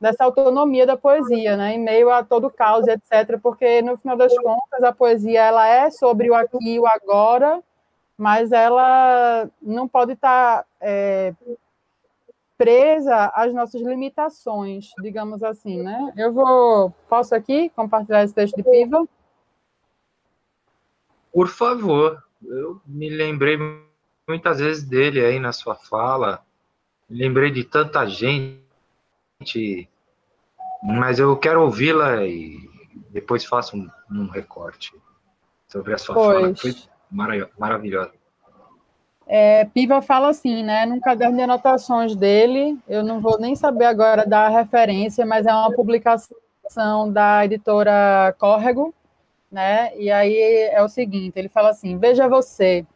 dessa 0.00 0.24
autonomia 0.24 0.86
da 0.86 0.96
poesia, 0.96 1.56
né, 1.56 1.74
em 1.74 1.78
meio 1.78 2.10
a 2.10 2.22
todo 2.22 2.46
o 2.46 2.50
caos, 2.50 2.86
etc., 2.86 3.38
porque 3.42 3.82
no 3.82 3.96
final 3.96 4.16
das 4.16 4.36
contas 4.38 4.82
a 4.82 4.92
poesia 4.92 5.42
ela 5.42 5.66
é 5.66 5.90
sobre 5.90 6.30
o 6.30 6.34
aqui 6.34 6.74
e 6.74 6.80
o 6.80 6.86
agora, 6.86 7.62
mas 8.16 8.52
ela 8.52 9.48
não 9.62 9.86
pode 9.86 10.12
estar 10.12 10.64
é, 10.80 11.32
presa 12.58 13.30
às 13.34 13.54
nossas 13.54 13.80
limitações, 13.80 14.90
digamos 15.00 15.44
assim, 15.44 15.80
né? 15.80 16.12
Eu 16.16 16.32
vou, 16.32 16.90
posso 17.08 17.34
aqui 17.34 17.70
compartilhar 17.70 18.24
esse 18.24 18.34
texto 18.34 18.56
de 18.56 18.64
Piva? 18.64 19.06
Por 21.32 21.46
favor. 21.46 22.20
eu 22.44 22.80
me 22.84 23.08
lembrei 23.08 23.56
muitas 24.26 24.58
vezes 24.58 24.82
dele 24.82 25.24
aí 25.24 25.38
na 25.38 25.52
sua 25.52 25.76
fala. 25.76 26.44
Lembrei 27.08 27.50
de 27.50 27.62
tanta 27.62 28.04
gente, 28.06 28.60
mas 30.82 31.18
eu 31.18 31.36
quero 31.36 31.62
ouvi-la 31.62 32.24
e 32.24 32.58
depois 33.10 33.44
faço 33.44 33.76
um, 33.76 33.88
um, 34.10 34.26
recorte 34.26 34.92
sobre 35.68 35.94
a 35.94 35.98
sua 35.98 36.14
pois. 36.14 36.40
fala, 36.40 36.54
que 36.54 36.60
foi 36.60 37.48
maravilhosa. 37.56 38.12
É, 39.26 39.66
Piva 39.66 40.00
fala 40.02 40.30
assim, 40.30 40.62
né? 40.62 40.86
No 40.86 41.00
caderno 41.00 41.36
de 41.36 41.42
anotações 41.42 42.16
dele, 42.16 42.78
eu 42.88 43.04
não 43.04 43.20
vou 43.20 43.38
nem 43.38 43.54
saber 43.54 43.84
agora 43.84 44.26
da 44.26 44.48
referência, 44.48 45.24
mas 45.24 45.46
é 45.46 45.52
uma 45.52 45.72
publicação 45.72 47.12
da 47.12 47.44
editora 47.44 48.34
Córrego, 48.38 48.94
né? 49.52 49.96
E 49.96 50.10
aí 50.10 50.36
é 50.72 50.82
o 50.82 50.88
seguinte: 50.88 51.38
ele 51.38 51.48
fala 51.48 51.70
assim: 51.70 51.98
veja 51.98 52.26
você, 52.26 52.86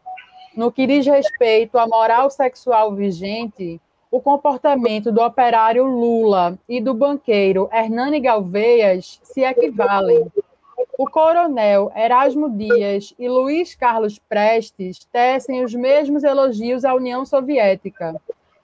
no 0.56 0.72
que 0.72 0.86
diz 0.86 1.06
respeito 1.06 1.78
à 1.78 1.86
moral 1.86 2.30
sexual 2.30 2.94
vigente, 2.94 3.78
o 4.12 4.20
comportamento 4.20 5.10
do 5.10 5.22
operário 5.22 5.86
Lula 5.86 6.58
e 6.68 6.82
do 6.82 6.92
banqueiro 6.92 7.66
Hernani 7.72 8.20
Galveias 8.20 9.18
se 9.22 9.40
equivalem 9.40 10.30
o 10.98 11.08
coronel 11.08 11.90
Erasmo 11.96 12.50
Dias 12.50 13.14
e 13.18 13.26
Luiz 13.26 13.74
Carlos 13.74 14.18
Prestes 14.18 14.98
tecem 15.10 15.64
os 15.64 15.74
mesmos 15.74 16.24
elogios 16.24 16.84
à 16.84 16.94
União 16.94 17.24
Soviética. 17.24 18.14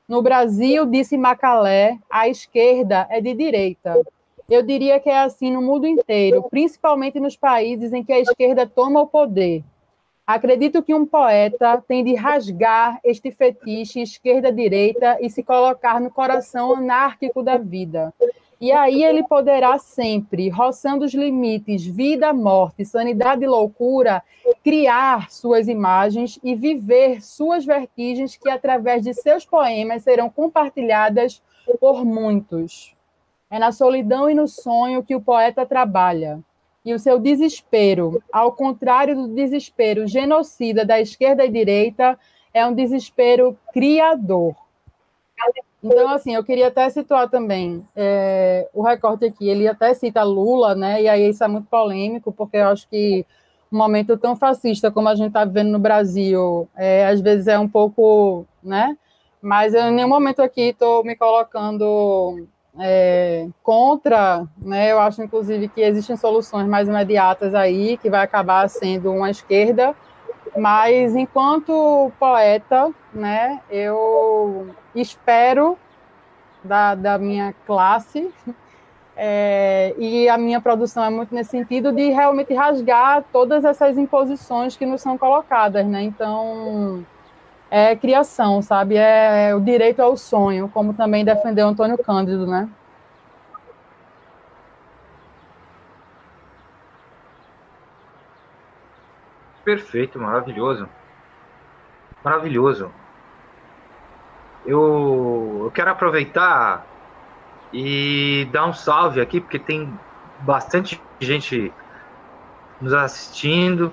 No 0.07 0.21
Brasil, 0.21 0.85
disse 0.85 1.17
Macalé, 1.17 1.99
a 2.11 2.29
esquerda 2.29 3.07
é 3.09 3.19
de 3.19 3.33
direita. 3.33 3.99
Eu 4.51 4.63
diria 4.63 5.01
que 5.01 5.09
é 5.09 5.19
assim 5.19 5.51
no 5.51 5.63
mundo 5.63 5.87
inteiro, 5.87 6.47
principalmente 6.51 7.19
nos 7.19 7.37
países 7.39 7.95
em 7.95 8.05
que 8.05 8.13
a 8.13 8.21
esquerda 8.21 8.67
toma 8.67 9.01
o 9.01 9.07
poder. 9.07 9.65
Acredito 10.29 10.83
que 10.83 10.95
um 10.95 11.07
poeta 11.07 11.83
tem 11.89 12.05
de 12.05 12.15
rasgar 12.15 13.01
este 13.03 13.31
fetiche 13.31 14.03
esquerda-direita 14.03 15.17
e 15.23 15.31
se 15.31 15.43
colocar 15.43 15.99
no 15.99 16.11
coração 16.11 16.77
anárquico 16.77 17.43
da 17.43 17.57
vida. 17.57 18.13
E 18.61 18.71
aí 18.71 19.03
ele 19.03 19.23
poderá 19.23 19.79
sempre, 19.79 20.51
roçando 20.51 21.07
os 21.07 21.15
limites 21.15 21.83
vida, 21.87 22.31
morte, 22.35 22.85
sanidade 22.85 23.43
e 23.43 23.49
loucura, 23.49 24.23
criar 24.63 25.31
suas 25.31 25.67
imagens 25.67 26.39
e 26.45 26.55
viver 26.55 27.23
suas 27.23 27.65
vertigens 27.65 28.37
que, 28.37 28.51
através 28.51 29.03
de 29.05 29.15
seus 29.15 29.47
poemas, 29.47 30.03
serão 30.03 30.29
compartilhadas 30.29 31.43
por 31.81 32.05
muitos. 32.05 32.95
É 33.51 33.59
na 33.59 33.73
solidão 33.73 34.29
e 34.29 34.35
no 34.35 34.47
sonho 34.47 35.03
que 35.03 35.17
o 35.17 35.23
poeta 35.23 35.65
trabalha. 35.65 36.45
E 36.89 36.95
o 36.95 36.99
seu 36.99 37.19
desespero, 37.19 38.23
ao 38.33 38.51
contrário 38.51 39.15
do 39.15 39.29
desespero 39.29 40.07
genocida 40.07 40.87
da 40.87 40.99
esquerda 40.99 41.45
e 41.45 41.51
direita, 41.51 42.19
é 42.55 42.67
um 42.67 42.73
desespero 42.73 43.59
criador. 43.75 44.57
Então, 45.85 46.09
assim, 46.09 46.35
eu 46.35 46.43
queria 46.43 46.69
até 46.69 46.89
situar 46.89 47.29
também 47.29 47.85
é, 47.95 48.71
o 48.73 48.83
recorte 48.83 49.27
aqui. 49.27 49.51
Ele 49.51 49.69
até 49.69 49.93
cita 49.93 50.23
Lula, 50.23 50.75
né? 50.75 51.03
E 51.03 51.09
aí 51.11 51.29
isso 51.29 51.45
é 51.45 51.49
muito 51.49 51.69
polêmico, 51.69 52.33
porque 52.33 52.57
eu 52.57 52.69
acho 52.69 52.89
que 52.89 53.27
um 53.71 53.77
momento 53.77 54.17
tão 54.17 54.35
fascista 54.35 54.91
como 54.91 55.11
a 55.11 55.15
gente 55.15 55.29
está 55.29 55.45
vivendo 55.45 55.69
no 55.69 55.79
Brasil, 55.79 56.67
é, 56.75 57.07
às 57.07 57.21
vezes 57.21 57.49
é 57.49 57.59
um 57.59 57.69
pouco, 57.69 58.47
né? 58.63 58.97
Mas 59.43 59.75
eu, 59.75 59.83
em 59.83 59.93
nenhum 59.93 60.09
momento 60.09 60.41
aqui 60.41 60.71
estou 60.71 61.05
me 61.05 61.15
colocando 61.15 62.49
é, 62.79 63.49
contra, 63.63 64.47
né? 64.61 64.93
Eu 64.93 65.01
acho, 65.01 65.23
inclusive, 65.23 65.69
que 65.69 65.81
existem 65.81 66.17
soluções 66.17 66.67
mais 66.67 66.89
imediatas 66.89 67.55
aí, 67.55 67.97
que 67.97 68.11
vai 68.11 68.23
acabar 68.23 68.69
sendo 68.69 69.13
uma 69.13 69.31
esquerda 69.31 69.95
mas 70.57 71.15
enquanto 71.15 72.11
poeta, 72.19 72.93
né, 73.13 73.61
eu 73.71 74.69
espero 74.95 75.79
da, 76.63 76.95
da 76.95 77.19
minha 77.19 77.55
classe 77.67 78.31
é, 79.17 79.95
e 79.99 80.29
a 80.29 80.39
minha 80.39 80.61
produção 80.61 81.05
é 81.05 81.11
muito 81.11 81.35
nesse 81.35 81.51
sentido 81.51 81.93
de 81.93 82.11
realmente 82.11 82.55
rasgar 82.55 83.25
todas 83.33 83.65
essas 83.65 83.99
imposições 83.99 84.77
que 84.77 84.87
nos 84.87 85.01
são 85.01 85.19
colocadas, 85.19 85.87
né? 85.87 86.03
Então 86.03 87.05
é 87.71 87.97
criação, 87.97 88.63
sabe? 88.63 88.97
É, 88.97 89.51
é 89.51 89.55
o 89.55 89.61
direito 89.61 90.01
ao 90.01 90.17
sonho, 90.17 90.69
como 90.69 90.95
também 90.95 91.25
defendeu 91.25 91.69
Antônio 91.69 91.99
Cândido, 91.99 92.47
né? 92.47 92.69
perfeito, 99.69 100.19
maravilhoso. 100.19 100.89
Maravilhoso. 102.25 102.91
Eu, 104.65 105.61
eu 105.65 105.71
quero 105.75 105.91
aproveitar 105.91 106.87
e 107.71 108.49
dar 108.51 108.65
um 108.65 108.73
salve 108.73 109.21
aqui, 109.21 109.43
porque 109.43 109.59
tem 109.59 109.93
bastante 110.41 110.99
gente 111.21 111.71
nos 112.81 112.95
assistindo. 112.95 113.93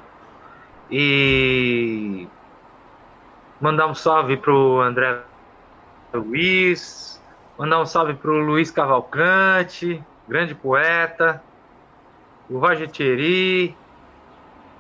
E 0.90 2.26
mandar 3.60 3.88
um 3.88 3.96
salve 3.96 4.38
pro 4.38 4.82
André 4.82 5.20
Luiz, 6.14 7.22
mandar 7.58 7.82
um 7.82 7.86
salve 7.86 8.14
pro 8.14 8.38
Luiz 8.40 8.72
Cavalcante, 8.72 10.04
grande 10.28 10.56
poeta, 10.56 11.42
o 12.50 12.58
Roger 12.60 12.90
Thierry, 12.90 13.76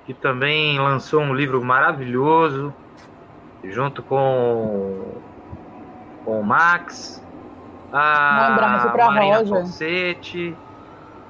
que 0.06 0.14
também 0.14 0.80
lançou 0.80 1.22
um 1.22 1.34
livro 1.34 1.64
maravilhoso, 1.64 2.74
junto 3.64 4.04
com, 4.04 5.22
com 6.24 6.40
o 6.40 6.44
Max. 6.44 7.24
A 7.92 8.50
um 8.50 8.54
abraço 8.54 8.90
para 8.92 9.08
Roger. 9.08 9.48
Falsete, 9.48 10.56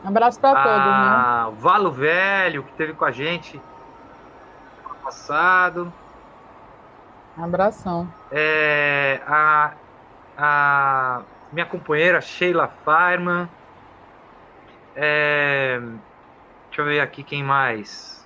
um 0.03 0.07
abraço 0.07 0.39
para 0.39 0.63
todos. 0.63 0.77
Né? 0.77 1.45
O 1.47 1.61
Valo 1.61 1.91
Velho, 1.91 2.63
que 2.63 2.73
teve 2.73 2.93
com 2.93 3.05
a 3.05 3.11
gente 3.11 3.59
no 4.87 4.95
passado. 5.03 5.93
Abração. 7.37 8.07
É, 8.31 9.21
a, 9.27 9.73
a 10.37 11.21
minha 11.51 11.65
companheira 11.65 12.21
Sheila 12.21 12.71
Fireman. 12.83 13.49
É, 14.95 15.79
deixa 16.67 16.81
eu 16.81 16.85
ver 16.85 17.01
aqui 17.01 17.23
quem 17.23 17.43
mais. 17.43 18.25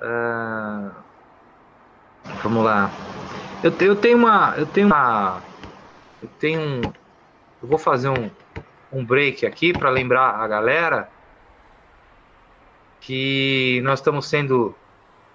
Uh, 0.00 0.90
vamos 2.42 2.64
lá. 2.64 2.90
Eu, 3.62 3.74
eu 3.80 3.96
tenho 3.96 4.16
uma. 4.16 4.54
Eu 4.56 4.66
tenho 4.66 4.86
uma. 4.86 5.42
Eu 6.22 6.28
tenho 6.38 6.60
um. 6.60 6.80
Eu 7.60 7.68
vou 7.68 7.78
fazer 7.78 8.08
um, 8.08 8.30
um 8.92 9.04
break 9.04 9.44
aqui 9.44 9.72
para 9.72 9.90
lembrar 9.90 10.36
a 10.36 10.46
galera 10.46 11.08
que 13.00 13.80
nós 13.82 13.98
estamos 13.98 14.28
sendo 14.28 14.74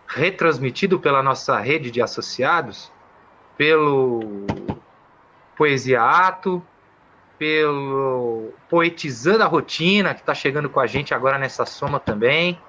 retransmitido 0.07 0.99
pela 0.99 1.23
nossa 1.23 1.59
rede 1.59 1.89
de 1.89 2.01
associados, 2.01 2.91
pelo 3.57 4.45
Poesia 5.55 6.01
Ato, 6.01 6.61
pelo 7.37 8.53
Poetizando 8.69 9.43
a 9.43 9.47
Rotina, 9.47 10.13
que 10.13 10.21
está 10.21 10.33
chegando 10.33 10.69
com 10.69 10.79
a 10.79 10.87
gente 10.87 11.13
agora 11.13 11.37
nessa 11.37 11.65
soma 11.65 11.99
também. 11.99 12.59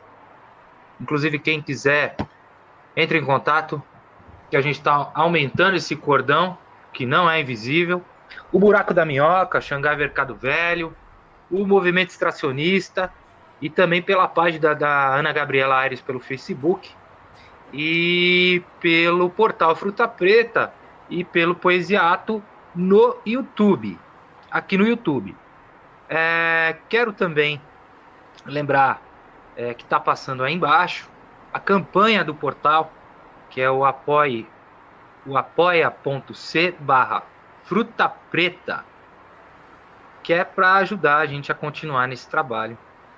Inclusive, 1.00 1.38
quem 1.38 1.60
quiser, 1.60 2.16
entre 2.96 3.18
em 3.18 3.24
contato, 3.24 3.82
que 4.50 4.56
a 4.56 4.60
gente 4.60 4.76
está 4.76 5.10
aumentando 5.14 5.76
esse 5.76 5.96
cordão, 5.96 6.56
que 6.92 7.04
não 7.04 7.28
é 7.28 7.40
invisível. 7.40 8.02
O 8.52 8.58
Buraco 8.58 8.94
da 8.94 9.04
Minhoca, 9.04 9.60
Xangai 9.60 9.96
Mercado 9.96 10.34
Velho, 10.34 10.94
o 11.50 11.66
Movimento 11.66 12.10
Extracionista 12.10 13.12
e 13.60 13.68
também 13.68 14.02
pela 14.02 14.28
página 14.28 14.74
da 14.74 15.14
Ana 15.14 15.32
Gabriela 15.32 15.78
Aires 15.78 16.00
pelo 16.00 16.20
Facebook 16.20 16.90
e 17.72 18.62
pelo 18.80 19.30
portal 19.30 19.74
Fruta 19.74 20.06
Preta 20.06 20.72
e 21.08 21.24
pelo 21.24 21.54
Poesiato 21.54 22.42
no 22.74 23.16
YouTube, 23.24 23.98
aqui 24.50 24.76
no 24.76 24.86
YouTube. 24.86 25.36
É, 26.08 26.76
quero 26.88 27.12
também 27.12 27.60
lembrar 28.44 29.02
é, 29.56 29.74
que 29.74 29.84
está 29.84 29.98
passando 29.98 30.42
aí 30.42 30.54
embaixo, 30.54 31.08
a 31.52 31.60
campanha 31.60 32.24
do 32.24 32.34
portal, 32.34 32.92
que 33.50 33.60
é 33.60 33.70
o 33.70 33.84
apoie, 33.84 34.46
o 35.24 35.36
apoia.c 35.36 36.74
barra 36.80 37.22
fruta 37.64 38.08
preta, 38.08 38.84
que 40.22 40.32
é 40.32 40.44
para 40.44 40.74
ajudar 40.74 41.18
a 41.18 41.26
gente 41.26 41.50
a 41.50 41.54
continuar 41.54 42.08
nesse 42.08 42.28
trabalho 42.28 42.76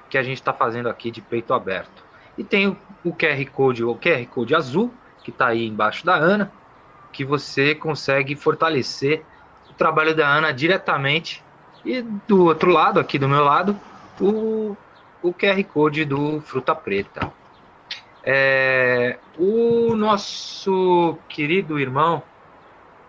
que 0.08 0.16
a 0.16 0.22
gente 0.22 0.36
está 0.36 0.52
fazendo 0.52 0.88
aqui 0.88 1.10
de 1.10 1.20
peito 1.20 1.52
aberto. 1.52 2.05
E 2.36 2.44
tem 2.44 2.68
o, 2.68 2.76
o 3.04 3.12
QR 3.12 3.44
Code, 3.52 3.84
o 3.84 3.94
QR 3.94 4.24
Code 4.26 4.54
azul, 4.54 4.92
que 5.22 5.30
está 5.30 5.48
aí 5.48 5.66
embaixo 5.66 6.04
da 6.04 6.14
Ana, 6.14 6.52
que 7.12 7.24
você 7.24 7.74
consegue 7.74 8.36
fortalecer 8.36 9.24
o 9.70 9.74
trabalho 9.74 10.14
da 10.14 10.28
Ana 10.28 10.52
diretamente. 10.52 11.42
E 11.84 12.02
do 12.02 12.44
outro 12.44 12.70
lado, 12.70 12.98
aqui 13.00 13.18
do 13.18 13.28
meu 13.28 13.44
lado, 13.44 13.78
o 14.20 14.76
o 15.22 15.32
QR 15.32 15.62
Code 15.64 16.04
do 16.04 16.40
Fruta 16.40 16.74
Preta. 16.74 17.32
É, 18.22 19.18
o 19.38 19.94
nosso 19.94 21.18
querido 21.28 21.78
irmão 21.78 22.22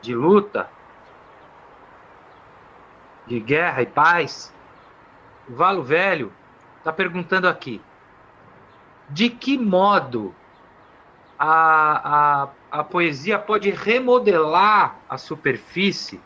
de 0.01 0.15
luta, 0.15 0.69
de 3.25 3.39
guerra 3.39 3.81
e 3.81 3.85
paz, 3.85 4.53
Valo 5.47 5.83
Velho, 5.83 6.31
está 6.77 6.91
perguntando 6.91 7.47
aqui: 7.47 7.81
de 9.09 9.29
que 9.29 9.57
modo 9.57 10.33
a, 11.39 12.43
a, 12.71 12.79
a 12.79 12.83
poesia 12.83 13.37
pode 13.37 13.69
remodelar 13.69 14.97
a 15.09 15.17
superfície 15.17 16.19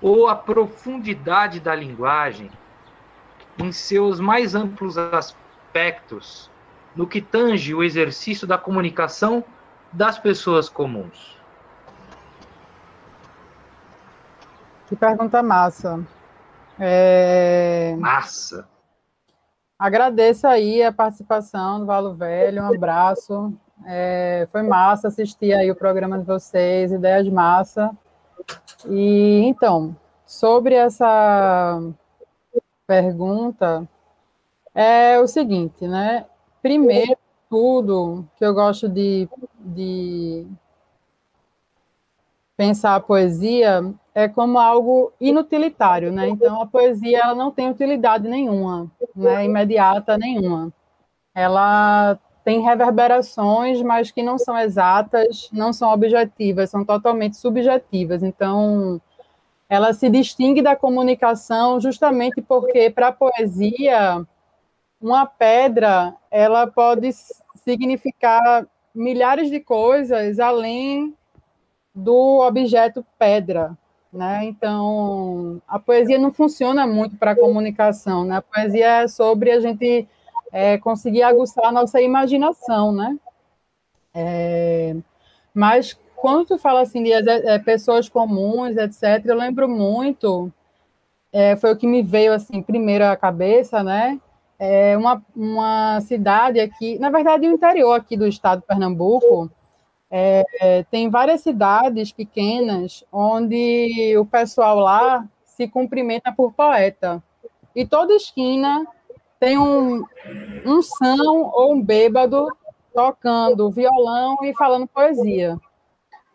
ou 0.00 0.28
a 0.28 0.34
profundidade 0.34 1.60
da 1.60 1.74
linguagem 1.74 2.50
em 3.58 3.72
seus 3.72 4.20
mais 4.20 4.54
amplos 4.54 4.96
aspectos 4.96 6.50
no 6.94 7.06
que 7.06 7.20
tange 7.20 7.74
o 7.74 7.82
exercício 7.82 8.46
da 8.46 8.56
comunicação 8.56 9.44
das 9.92 10.18
pessoas 10.18 10.68
comuns? 10.68 11.36
Que 14.88 14.96
pergunta 14.96 15.42
massa. 15.42 16.00
É... 16.78 17.94
Massa. 17.98 18.66
Agradeço 19.78 20.46
aí 20.46 20.82
a 20.82 20.92
participação 20.92 21.78
do 21.80 21.86
Valo 21.86 22.14
Velho, 22.14 22.62
um 22.64 22.74
abraço. 22.74 23.52
É, 23.86 24.48
foi 24.50 24.62
massa 24.62 25.06
assistir 25.06 25.52
aí 25.52 25.70
o 25.70 25.76
programa 25.76 26.18
de 26.18 26.24
vocês, 26.24 26.90
ideias 26.90 27.28
massa. 27.28 27.96
E 28.88 29.42
então, 29.44 29.96
sobre 30.26 30.74
essa 30.74 31.80
pergunta, 32.88 33.88
é 34.74 35.20
o 35.20 35.28
seguinte, 35.28 35.86
né? 35.86 36.26
Primeiro, 36.60 37.16
tudo 37.48 38.26
que 38.36 38.44
eu 38.44 38.52
gosto 38.52 38.88
de, 38.88 39.28
de 39.60 40.44
pensar 42.58 42.96
a 42.96 43.00
poesia 43.00 43.94
é 44.12 44.26
como 44.28 44.58
algo 44.58 45.12
inutilitário, 45.20 46.10
né? 46.10 46.28
Então 46.28 46.60
a 46.60 46.66
poesia 46.66 47.20
ela 47.20 47.34
não 47.36 47.52
tem 47.52 47.70
utilidade 47.70 48.28
nenhuma, 48.28 48.90
né? 49.14 49.44
Imediata 49.44 50.18
nenhuma. 50.18 50.72
Ela 51.32 52.18
tem 52.44 52.60
reverberações, 52.60 53.80
mas 53.80 54.10
que 54.10 54.24
não 54.24 54.38
são 54.38 54.58
exatas, 54.58 55.48
não 55.52 55.72
são 55.72 55.92
objetivas, 55.92 56.68
são 56.68 56.84
totalmente 56.84 57.36
subjetivas. 57.36 58.24
Então 58.24 59.00
ela 59.68 59.92
se 59.92 60.10
distingue 60.10 60.60
da 60.60 60.74
comunicação 60.74 61.80
justamente 61.80 62.42
porque 62.42 62.90
para 62.90 63.08
a 63.08 63.12
poesia 63.12 64.26
uma 65.00 65.26
pedra 65.26 66.12
ela 66.28 66.66
pode 66.66 67.12
significar 67.54 68.66
milhares 68.92 69.48
de 69.48 69.60
coisas 69.60 70.40
além 70.40 71.14
do 71.98 72.40
objeto 72.40 73.04
pedra, 73.18 73.76
né? 74.12 74.44
Então, 74.44 75.60
a 75.66 75.78
poesia 75.78 76.18
não 76.18 76.32
funciona 76.32 76.86
muito 76.86 77.16
para 77.16 77.32
a 77.32 77.36
comunicação, 77.36 78.24
né? 78.24 78.36
A 78.36 78.42
poesia 78.42 79.02
é 79.02 79.08
sobre 79.08 79.50
a 79.50 79.60
gente 79.60 80.08
é, 80.52 80.78
conseguir 80.78 81.22
aguçar 81.22 81.66
a 81.66 81.72
nossa 81.72 82.00
imaginação, 82.00 82.92
né? 82.92 83.18
É, 84.14 84.96
mas 85.52 85.98
quando 86.16 86.46
tu 86.46 86.58
fala 86.58 86.80
assim 86.80 87.02
de 87.02 87.12
é, 87.12 87.58
pessoas 87.58 88.08
comuns, 88.08 88.76
etc., 88.76 89.24
eu 89.24 89.36
lembro 89.36 89.68
muito, 89.68 90.52
é, 91.32 91.56
foi 91.56 91.72
o 91.72 91.76
que 91.76 91.86
me 91.86 92.02
veio 92.02 92.32
assim 92.32 92.62
primeiro 92.62 93.04
à 93.04 93.16
cabeça, 93.16 93.82
né? 93.82 94.20
É 94.58 94.96
uma, 94.96 95.22
uma 95.36 96.00
cidade 96.00 96.58
aqui, 96.58 96.98
na 96.98 97.10
verdade, 97.10 97.46
o 97.46 97.52
interior 97.52 97.94
aqui 97.94 98.16
do 98.16 98.26
estado 98.26 98.60
de 98.60 98.66
Pernambuco, 98.66 99.50
é, 100.10 100.84
tem 100.90 101.10
várias 101.10 101.42
cidades 101.42 102.12
pequenas 102.12 103.04
onde 103.12 104.16
o 104.16 104.24
pessoal 104.24 104.78
lá 104.78 105.26
se 105.44 105.68
cumprimenta 105.68 106.32
por 106.32 106.52
poeta. 106.52 107.22
E 107.74 107.86
toda 107.86 108.14
esquina 108.14 108.86
tem 109.38 109.58
um, 109.58 110.04
um 110.64 110.82
são 110.82 111.50
ou 111.52 111.74
um 111.74 111.82
bêbado 111.82 112.48
tocando 112.94 113.70
violão 113.70 114.36
e 114.42 114.54
falando 114.54 114.86
poesia. 114.86 115.58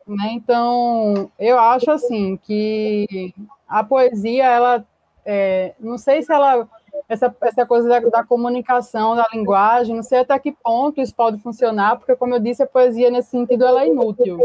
Né? 0.07 0.31
Então, 0.33 1.31
eu 1.39 1.59
acho 1.59 1.89
assim 1.91 2.37
que 2.37 3.33
a 3.67 3.83
poesia, 3.83 4.45
ela, 4.45 4.85
é, 5.25 5.73
não 5.79 5.97
sei 5.97 6.21
se 6.21 6.31
ela 6.31 6.69
essa, 7.07 7.35
essa 7.41 7.65
coisa 7.65 7.87
da, 7.87 7.99
da, 7.99 8.23
comunicação, 8.23 9.15
da 9.15 9.27
linguagem, 9.33 9.95
não 9.95 10.03
sei 10.03 10.19
até 10.19 10.37
que 10.39 10.51
ponto 10.51 11.01
isso 11.01 11.13
pode 11.13 11.37
funcionar, 11.39 11.97
porque, 11.97 12.15
como 12.15 12.35
eu 12.35 12.39
disse, 12.39 12.63
a 12.63 12.67
poesia, 12.67 13.09
nesse 13.09 13.29
sentido, 13.29 13.65
ela 13.65 13.83
é 13.83 13.87
inútil. 13.87 14.39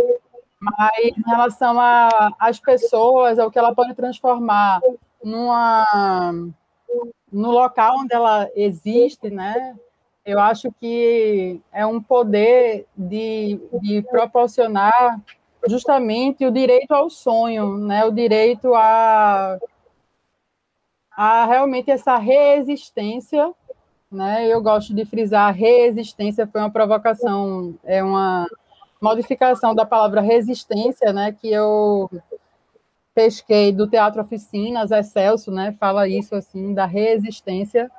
Mas, 0.60 1.04
em 1.04 1.22
relação 1.26 1.76
às 2.38 2.58
pessoas, 2.58 3.38
ao 3.38 3.50
que 3.50 3.58
ela 3.58 3.74
pode 3.74 3.94
transformar 3.94 4.80
numa, 5.22 6.32
no 7.32 7.50
local 7.50 7.98
onde 8.00 8.14
ela 8.14 8.48
existe, 8.54 9.30
né? 9.30 9.76
Eu 10.24 10.40
acho 10.40 10.70
que 10.72 11.60
é 11.72 11.86
um 11.86 12.02
poder 12.02 12.86
de, 12.96 13.58
de 13.80 14.02
proporcionar 14.02 15.20
justamente 15.66 16.44
o 16.44 16.50
direito 16.50 16.92
ao 16.92 17.08
sonho, 17.08 17.78
né? 17.78 18.04
O 18.04 18.10
direito 18.10 18.74
a 18.74 19.58
a 21.20 21.44
realmente 21.46 21.90
essa 21.90 22.16
resistência, 22.16 23.52
né? 24.08 24.46
Eu 24.46 24.62
gosto 24.62 24.94
de 24.94 25.04
frisar 25.04 25.52
resistência 25.52 26.46
foi 26.46 26.60
uma 26.60 26.70
provocação, 26.70 27.74
é 27.82 28.04
uma 28.04 28.46
modificação 29.02 29.74
da 29.74 29.84
palavra 29.84 30.20
resistência, 30.20 31.12
né? 31.12 31.32
Que 31.32 31.50
eu 31.50 32.08
pesquei 33.12 33.72
do 33.72 33.88
Teatro 33.88 34.22
Oficinas, 34.22 34.92
é 34.92 35.02
Celso, 35.02 35.50
né? 35.50 35.76
Fala 35.80 36.06
isso 36.06 36.36
assim 36.36 36.72
da 36.72 36.86
resistência. 36.86 37.90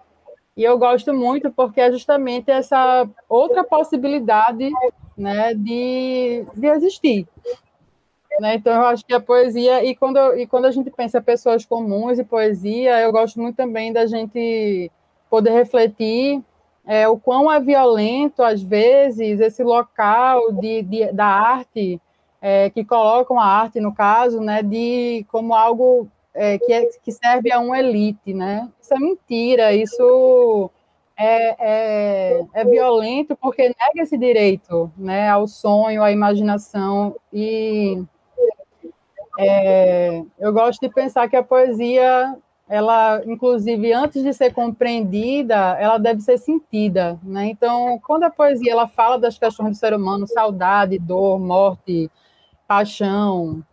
E 0.55 0.63
eu 0.63 0.77
gosto 0.79 1.13
muito 1.13 1.51
porque 1.51 1.81
é 1.81 1.91
justamente 1.91 2.49
essa 2.49 3.05
outra 3.27 3.65
possibilidade, 3.65 4.69
né, 5.17 5.53
de, 5.53 6.45
de 6.55 6.67
existir, 6.67 7.27
né? 8.39 8.55
Então, 8.55 8.73
eu 8.73 8.85
acho 8.87 9.05
que 9.05 9.13
a 9.13 9.19
poesia, 9.19 9.83
e 9.83 9.95
quando, 9.95 10.17
e 10.37 10.47
quando 10.47 10.65
a 10.65 10.71
gente 10.71 10.89
pensa 10.91 11.21
pessoas 11.21 11.65
comuns 11.65 12.19
e 12.19 12.23
poesia, 12.23 12.99
eu 13.01 13.11
gosto 13.11 13.39
muito 13.39 13.55
também 13.55 13.93
da 13.93 14.05
gente 14.05 14.91
poder 15.29 15.51
refletir 15.51 16.41
é, 16.85 17.07
o 17.07 17.17
quão 17.17 17.51
é 17.51 17.59
violento, 17.59 18.41
às 18.41 18.61
vezes, 18.61 19.39
esse 19.39 19.63
local 19.63 20.51
de, 20.53 20.81
de 20.81 21.11
da 21.11 21.25
arte, 21.25 22.01
é, 22.41 22.69
que 22.69 22.83
colocam 22.83 23.39
a 23.39 23.45
arte, 23.45 23.79
no 23.79 23.93
caso, 23.93 24.39
né, 24.39 24.63
de, 24.63 25.25
como 25.29 25.53
algo 25.53 26.07
é, 26.33 26.57
que, 26.57 26.71
é, 26.71 26.85
que 27.03 27.11
serve 27.11 27.51
a 27.51 27.59
uma 27.59 27.77
elite. 27.77 28.33
Né? 28.33 28.67
Isso 28.81 28.93
é 28.93 28.99
mentira, 28.99 29.73
isso 29.73 30.71
é, 31.17 31.55
é, 31.59 32.45
é, 32.53 32.65
violento 32.65 33.35
porque 33.35 33.63
nega 33.63 34.01
esse 34.01 34.17
direito 34.17 34.89
né, 34.97 35.29
ao 35.29 35.47
sonho, 35.47 36.01
à 36.01 36.11
imaginação, 36.11 37.15
e 37.31 38.01
é, 39.37 40.23
eu 40.39 40.51
gosto 40.51 40.79
de 40.81 40.89
pensar 40.89 41.29
que 41.29 41.35
a 41.35 41.43
poesia, 41.43 42.35
ela, 42.67 43.21
inclusive, 43.25 43.93
antes 43.93 44.23
de 44.23 44.33
ser 44.33 44.53
compreendida, 44.53 45.55
ela 45.79 45.97
deve 45.97 46.21
ser 46.21 46.37
sentida, 46.37 47.19
né? 47.23 47.47
Então, 47.47 47.99
quando 48.05 48.23
a 48.23 48.29
poesia 48.29 48.71
ela 48.71 48.87
fala 48.87 49.17
das 49.19 49.37
questões 49.37 49.71
do 49.71 49.79
ser 49.79 49.93
humano, 49.93 50.27
saudade, 50.27 50.97
dor, 50.97 51.39
morte, 51.39 52.09
paixão, 52.67 53.63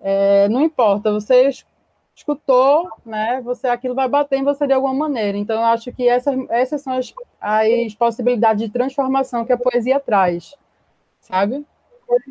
é, 0.00 0.48
não 0.48 0.62
importa, 0.62 1.12
você 1.12 1.50
escutou, 2.14 2.88
né? 3.04 3.40
Você 3.42 3.68
aquilo 3.68 3.94
vai 3.94 4.08
bater 4.08 4.38
em 4.38 4.44
você 4.44 4.66
de 4.66 4.72
alguma 4.72 4.94
maneira. 4.94 5.36
Então, 5.36 5.56
eu 5.56 5.66
acho 5.66 5.92
que 5.92 6.08
essas, 6.08 6.34
essas 6.48 6.82
são 6.82 6.94
as, 6.94 7.12
as 7.40 7.94
possibilidades 7.94 8.64
de 8.64 8.72
transformação 8.72 9.44
que 9.44 9.52
a 9.52 9.58
poesia 9.58 10.00
traz, 10.00 10.54
sabe? 11.20 11.64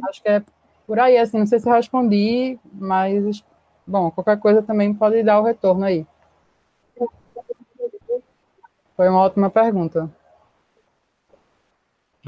Acho 0.10 0.24
que 0.24 0.30
é 0.30 0.42
por 0.86 1.00
aí, 1.00 1.18
assim, 1.18 1.40
não 1.40 1.46
sei 1.46 1.60
se 1.60 1.68
eu 1.68 1.74
respondi, 1.74 2.60
mas, 2.74 3.44
bom, 3.86 4.12
qualquer 4.12 4.40
coisa 4.40 4.62
também 4.62 4.94
pode 4.94 5.24
dar 5.24 5.40
o 5.40 5.44
retorno 5.44 5.86
aí. 5.86 6.06
Foi 8.96 9.10
uma 9.10 9.22
ótima 9.22 9.50
pergunta. 9.50 10.10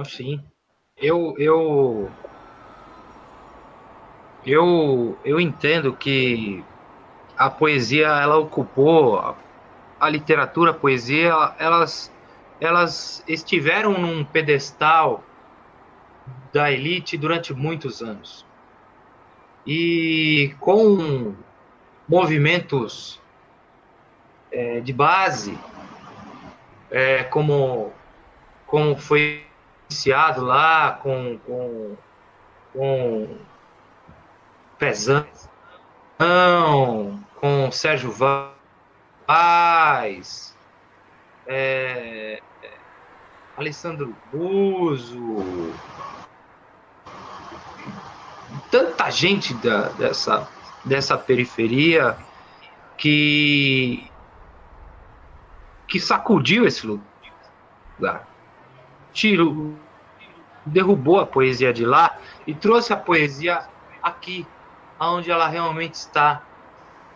Sim. 0.04 0.44
Eu, 0.98 1.36
eu, 1.38 2.10
eu, 4.46 5.18
eu 5.24 5.40
entendo 5.40 5.96
que 5.96 6.64
a 7.38 7.50
poesia, 7.50 8.08
ela 8.08 8.38
ocupou, 8.38 9.20
a, 9.20 9.36
a 10.00 10.10
literatura, 10.10 10.72
a 10.72 10.74
poesia, 10.74 11.32
elas, 11.60 12.12
elas 12.60 13.24
estiveram 13.28 13.94
num 13.94 14.26
pedestal 14.26 15.24
da 16.52 16.72
elite 16.72 17.18
durante 17.18 17.54
muitos 17.54 18.02
anos 18.02 18.47
e 19.68 20.56
com 20.62 21.36
movimentos 22.08 23.22
é, 24.50 24.80
de 24.80 24.94
base, 24.94 25.60
é, 26.90 27.26
como, 27.26 27.92
como 28.66 28.96
foi 28.96 29.46
iniciado 29.90 30.46
lá 30.46 30.94
com, 31.04 31.38
com, 31.46 31.98
com 32.72 33.38
Pezão, 34.80 35.28
com 37.36 37.70
Sérgio 37.70 38.10
Vaz, 39.28 40.56
é, 41.46 42.42
Alessandro 43.58 44.16
Buzo, 44.32 45.74
tanta 48.72 49.10
gente 49.10 49.54
da, 49.56 49.90
dessa, 49.90 50.48
dessa 50.86 51.18
periferia 51.18 52.18
que 52.98 54.10
que 55.88 56.00
sacudiu 56.02 56.66
esse 56.68 56.86
lugar. 56.86 58.28
Tiro, 59.14 59.78
derrubou 60.66 61.20
a 61.20 61.26
poesia 61.26 61.72
de 61.72 61.86
lá 61.86 62.18
e 62.46 62.54
trouxe 62.54 62.92
a 62.92 62.98
poesia 62.98 63.66
aqui, 64.04 64.46
aonde 65.00 65.32
ela 65.32 65.48
realmente 65.48 65.94
está. 65.94 66.44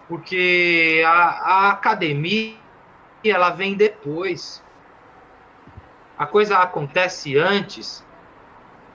Porque 0.08 1.04
a, 1.06 1.12
a 1.12 1.70
academia 1.72 2.56
ela 3.24 3.50
vem 3.50 3.76
depois. 3.76 4.64
A 6.18 6.26
coisa 6.26 6.58
acontece 6.60 7.38
antes. 7.38 8.06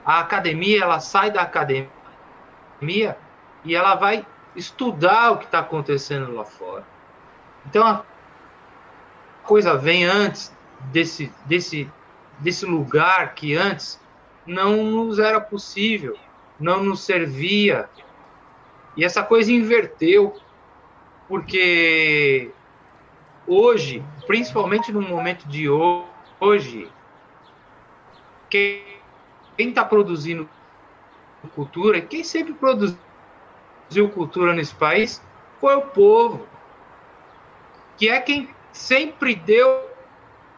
A 0.03 0.19
academia 0.19 0.81
ela 0.81 0.99
sai 0.99 1.29
da 1.29 1.41
academia 1.41 1.96
e 2.81 3.75
ela 3.75 3.95
vai 3.95 4.25
estudar 4.55 5.31
o 5.31 5.37
que 5.37 5.45
está 5.45 5.59
acontecendo 5.59 6.33
lá 6.33 6.45
fora. 6.45 6.85
Então 7.65 7.85
a 7.85 8.03
coisa 9.43 9.75
vem 9.77 10.03
antes 10.05 10.55
desse, 10.91 11.31
desse, 11.45 11.89
desse 12.39 12.65
lugar 12.65 13.33
que 13.35 13.55
antes 13.55 13.99
não 14.45 14.83
nos 14.83 15.19
era 15.19 15.39
possível, 15.41 16.17
não 16.59 16.83
nos 16.83 17.01
servia. 17.01 17.89
E 18.95 19.03
essa 19.03 19.21
coisa 19.21 19.51
inverteu, 19.51 20.35
porque 21.27 22.51
hoje, 23.45 24.03
principalmente 24.25 24.91
no 24.91 25.01
momento 25.01 25.47
de 25.47 25.69
hoje, 25.69 26.89
quem 28.49 28.81
está 29.57 29.83
produzindo 29.83 30.49
cultura, 31.47 32.01
quem 32.01 32.23
sempre 32.23 32.53
produziu 32.53 32.97
cultura 34.13 34.53
nesse 34.53 34.75
país 34.75 35.21
foi 35.59 35.75
o 35.75 35.87
povo, 35.87 36.47
que 37.97 38.09
é 38.09 38.21
quem 38.21 38.49
sempre 38.71 39.35
deu 39.35 39.87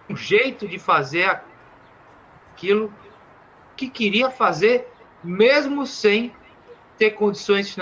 um 0.09 0.15
jeito 0.15 0.67
de 0.67 0.77
fazer 0.79 1.41
aquilo 2.53 2.93
que 3.77 3.89
queria 3.89 4.29
fazer, 4.29 4.87
mesmo 5.23 5.85
sem 5.85 6.33
ter 6.97 7.11
condições 7.11 7.73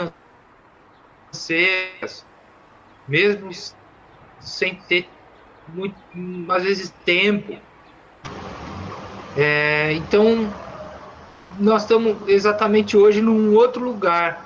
financeiras, 1.34 2.26
mesmo 3.08 3.49
sem 4.39 4.76
ter 4.84 5.10
muito, 5.68 5.99
às 6.51 6.64
vezes 6.64 6.91
tempo. 7.03 7.60
É, 9.36 9.93
então 9.93 10.53
nós 11.60 11.84
estamos 11.84 12.28
exatamente 12.28 12.95
hoje 12.95 13.22
num 13.22 13.53
outro 13.55 13.84
lugar. 13.84 14.45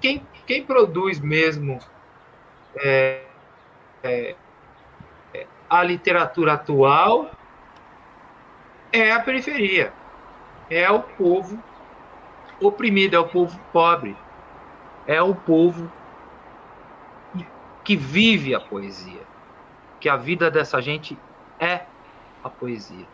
Quem, 0.00 0.22
quem 0.46 0.64
produz 0.64 1.20
mesmo 1.20 1.78
é, 2.76 3.22
é, 4.02 4.34
a 5.68 5.82
literatura 5.82 6.54
atual 6.54 7.30
é 8.92 9.12
a 9.12 9.20
periferia, 9.20 9.92
é 10.70 10.90
o 10.90 11.00
povo 11.00 11.62
oprimido, 12.60 13.16
é 13.16 13.18
o 13.18 13.28
povo 13.28 13.58
pobre, 13.72 14.16
é 15.06 15.20
o 15.22 15.34
povo 15.34 15.90
que 17.84 17.96
vive 17.96 18.54
a 18.54 18.60
poesia, 18.60 19.22
que 20.00 20.08
a 20.08 20.16
vida 20.16 20.50
dessa 20.50 20.80
gente 20.80 21.18
é 21.58 21.82
a 22.42 22.48
poesia. 22.48 23.06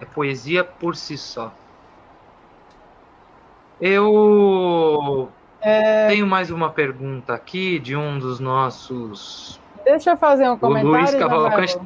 É 0.00 0.04
poesia 0.04 0.62
por 0.62 0.94
si 0.94 1.16
só. 1.16 1.54
Eu 3.80 5.28
é... 5.60 6.08
tenho 6.08 6.26
mais 6.26 6.50
uma 6.50 6.70
pergunta 6.70 7.34
aqui 7.34 7.78
de 7.78 7.94
um 7.94 8.18
dos 8.18 8.40
nossos 8.40 9.60
Deixa 9.86 10.10
eu 10.10 10.16
fazer 10.16 10.48
um 10.50 10.58
comentário. 10.58 10.88
O 10.88 11.00
Luiz 11.00 11.14
Cavalcante 11.14 11.78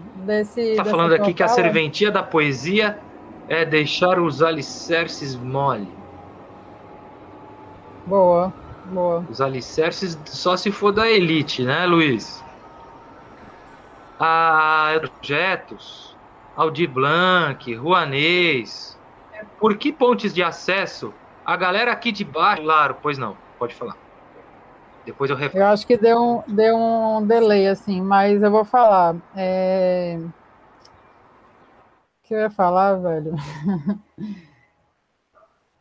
está 0.56 0.86
falando 0.86 1.12
aqui 1.12 1.34
que 1.34 1.42
a 1.42 1.48
serventia 1.48 2.10
da 2.10 2.22
poesia 2.22 2.98
é 3.46 3.62
deixar 3.62 4.18
os 4.18 4.42
alicerces 4.42 5.36
mole. 5.36 5.86
Boa, 8.06 8.50
boa. 8.86 9.22
Os 9.28 9.42
alicerces 9.42 10.18
só 10.24 10.56
se 10.56 10.72
for 10.72 10.92
da 10.92 11.10
elite, 11.10 11.62
né, 11.62 11.84
Luiz? 11.84 12.42
A 14.18 14.98
projetos, 15.18 16.16
Aldir 16.56 16.88
Blanc, 16.88 17.74
Rouanês. 17.74 18.98
Por 19.58 19.76
que 19.76 19.92
pontes 19.92 20.32
de 20.32 20.42
acesso? 20.42 21.12
A 21.44 21.56
galera 21.56 21.92
aqui 21.92 22.12
de 22.12 22.24
baixo, 22.24 22.62
claro, 22.62 22.96
pois 23.02 23.18
não, 23.18 23.36
pode 23.58 23.74
falar. 23.74 23.96
Depois 25.04 25.30
eu 25.30 25.36
Eu 25.54 25.66
acho 25.66 25.86
que 25.86 25.96
deu 25.96 26.18
um, 26.18 26.42
deu 26.46 26.76
um 26.76 27.26
delay, 27.26 27.66
assim, 27.66 28.00
mas 28.00 28.42
eu 28.42 28.50
vou 28.50 28.64
falar. 28.64 29.16
É... 29.34 30.18
O 30.20 30.32
que 32.22 32.34
eu 32.34 32.38
ia 32.38 32.50
falar, 32.50 32.96
velho? 32.96 33.34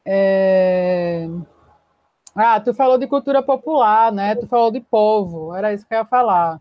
é... 0.05 1.28
Ah, 2.36 2.60
tu 2.60 2.74
falou 2.74 2.97
de 2.97 3.07
cultura 3.07 3.43
popular, 3.43 4.12
né? 4.12 4.36
Tu 4.36 4.47
falou 4.47 4.72
de 4.72 4.80
povo, 4.80 5.53
era 5.53 5.74
isso 5.74 5.86
que 5.86 5.93
eu 5.93 5.99
ia 5.99 6.05
falar. 6.05 6.60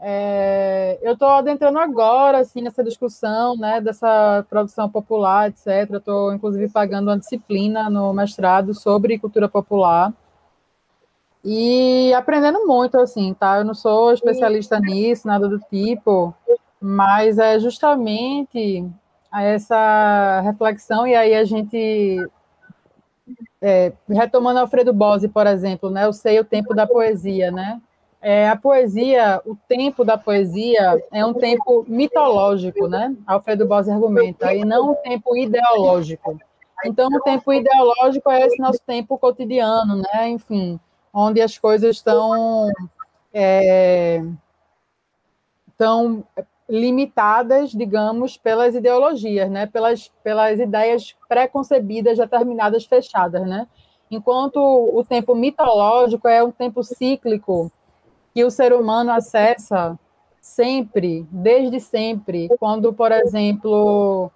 É, 0.00 0.98
eu 1.02 1.14
estou 1.14 1.28
adentrando 1.28 1.78
agora 1.78 2.38
assim 2.38 2.62
nessa 2.62 2.84
discussão, 2.84 3.56
né, 3.56 3.80
dessa 3.80 4.46
produção 4.48 4.88
popular, 4.88 5.48
etc. 5.48 5.94
Estou 5.94 6.32
inclusive 6.32 6.68
pagando 6.70 7.08
uma 7.08 7.18
disciplina 7.18 7.90
no 7.90 8.12
mestrado 8.12 8.74
sobre 8.74 9.18
cultura 9.18 9.48
popular 9.48 10.12
e 11.44 12.12
aprendendo 12.14 12.66
muito, 12.66 12.98
assim, 12.98 13.32
tá? 13.34 13.58
Eu 13.58 13.64
não 13.64 13.74
sou 13.74 14.12
especialista 14.12 14.78
nisso, 14.80 15.26
nada 15.26 15.48
do 15.48 15.58
tipo, 15.58 16.34
mas 16.80 17.38
é 17.38 17.58
justamente 17.58 18.84
essa 19.32 20.40
reflexão, 20.42 21.06
e 21.06 21.14
aí 21.14 21.34
a 21.34 21.44
gente, 21.44 22.28
é, 23.60 23.92
retomando 24.08 24.60
Alfredo 24.60 24.92
Bose, 24.92 25.28
por 25.28 25.46
exemplo, 25.46 25.90
né? 25.90 26.04
Eu 26.04 26.12
sei 26.12 26.40
o 26.40 26.44
tempo 26.44 26.74
da 26.74 26.86
poesia, 26.86 27.50
né? 27.50 27.80
É, 28.20 28.48
a 28.48 28.56
poesia, 28.56 29.40
o 29.46 29.56
tempo 29.68 30.04
da 30.04 30.18
poesia 30.18 31.00
é 31.12 31.24
um 31.24 31.32
tempo 31.32 31.84
mitológico, 31.86 32.88
né? 32.88 33.14
Alfredo 33.26 33.66
Bose 33.66 33.90
argumenta, 33.90 34.52
e 34.52 34.64
não 34.64 34.90
um 34.90 34.94
tempo 34.96 35.36
ideológico. 35.36 36.36
Então, 36.84 37.08
o 37.08 37.20
tempo 37.20 37.52
ideológico 37.52 38.30
é 38.30 38.46
esse 38.46 38.58
nosso 38.58 38.80
tempo 38.84 39.16
cotidiano, 39.18 39.96
né? 39.96 40.28
Enfim, 40.28 40.80
onde 41.12 41.40
as 41.40 41.56
coisas 41.58 41.96
estão 41.96 42.70
é, 43.32 44.20
tão 45.76 46.24
limitadas, 46.68 47.70
digamos, 47.70 48.36
pelas 48.36 48.74
ideologias, 48.74 49.50
né? 49.50 49.66
pelas, 49.66 50.08
pelas 50.22 50.60
ideias 50.60 51.16
pré-concebidas, 51.28 52.18
determinadas, 52.18 52.84
fechadas. 52.84 53.46
Né? 53.46 53.66
Enquanto 54.10 54.58
o 54.58 55.02
tempo 55.04 55.34
mitológico 55.34 56.28
é 56.28 56.42
um 56.42 56.50
tempo 56.50 56.82
cíclico 56.82 57.72
que 58.34 58.44
o 58.44 58.50
ser 58.50 58.72
humano 58.72 59.10
acessa 59.10 59.98
sempre, 60.40 61.26
desde 61.30 61.80
sempre, 61.80 62.48
quando, 62.58 62.92
por 62.92 63.12
exemplo, 63.12 64.30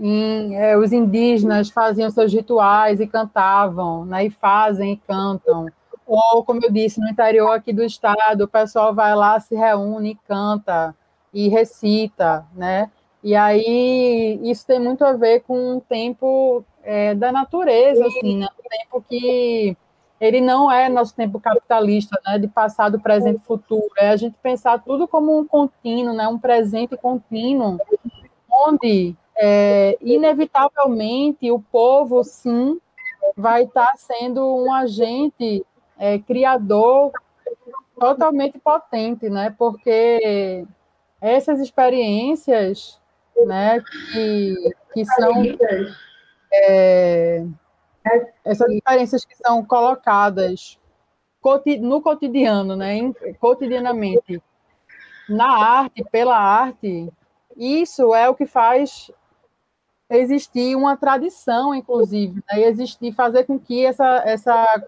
em, 0.00 0.56
é, 0.56 0.76
os 0.76 0.92
indígenas 0.92 1.70
faziam 1.70 2.10
seus 2.10 2.32
rituais 2.32 3.00
e 3.00 3.06
cantavam, 3.06 4.04
né? 4.04 4.26
e 4.26 4.30
fazem 4.30 4.92
e 4.92 4.96
cantam 4.96 5.66
ou, 6.06 6.44
como 6.44 6.60
eu 6.62 6.70
disse, 6.70 7.00
no 7.00 7.08
interior 7.08 7.52
aqui 7.52 7.72
do 7.72 7.82
estado, 7.82 8.44
o 8.44 8.48
pessoal 8.48 8.94
vai 8.94 9.14
lá, 9.14 9.40
se 9.40 9.54
reúne, 9.54 10.18
canta 10.26 10.94
e 11.32 11.48
recita, 11.48 12.46
né? 12.54 12.90
E 13.22 13.34
aí 13.34 14.38
isso 14.42 14.66
tem 14.66 14.78
muito 14.78 15.04
a 15.04 15.14
ver 15.14 15.40
com 15.40 15.78
o 15.78 15.80
tempo 15.80 16.62
é, 16.82 17.14
da 17.14 17.32
natureza, 17.32 18.06
assim, 18.06 18.38
né? 18.38 18.46
O 18.58 18.68
tempo 18.68 19.04
que 19.08 19.76
ele 20.24 20.40
não 20.40 20.70
é 20.70 20.88
nosso 20.88 21.14
tempo 21.14 21.38
capitalista, 21.38 22.20
né? 22.26 22.38
De 22.38 22.48
passado, 22.48 23.00
presente, 23.00 23.44
futuro. 23.44 23.90
É 23.96 24.10
a 24.10 24.16
gente 24.16 24.36
pensar 24.42 24.78
tudo 24.82 25.06
como 25.06 25.38
um 25.38 25.46
contínuo, 25.46 26.14
né? 26.14 26.26
Um 26.26 26.38
presente 26.38 26.96
contínuo, 26.96 27.78
onde 28.50 29.14
é, 29.36 29.98
inevitavelmente 30.00 31.50
o 31.50 31.60
povo, 31.60 32.24
sim, 32.24 32.80
vai 33.36 33.64
estar 33.64 33.92
sendo 33.96 34.64
um 34.64 34.72
agente 34.72 35.64
é, 35.98 36.18
criador 36.18 37.12
totalmente 37.98 38.58
potente, 38.58 39.28
né? 39.28 39.54
Porque 39.56 40.66
essas 41.20 41.60
experiências 41.60 43.00
né, 43.46 43.80
que, 44.12 44.54
que 44.92 45.04
são 45.04 45.42
é, 46.52 47.44
essas 48.44 48.70
diferenças 48.70 49.24
que 49.24 49.34
são 49.36 49.64
colocadas 49.64 50.78
no 51.80 52.00
cotidiano, 52.00 52.74
né, 52.74 53.12
cotidianamente, 53.38 54.42
na 55.28 55.46
arte, 55.46 56.04
pela 56.10 56.38
arte, 56.38 57.12
isso 57.56 58.14
é 58.14 58.28
o 58.28 58.34
que 58.34 58.46
faz 58.46 59.10
existir 60.10 60.76
uma 60.76 60.96
tradição, 60.96 61.74
inclusive, 61.74 62.42
né, 62.50 62.60
e 62.60 62.64
existir, 62.64 63.12
fazer 63.12 63.44
com 63.44 63.58
que 63.58 63.84
essa, 63.84 64.22
essa 64.24 64.84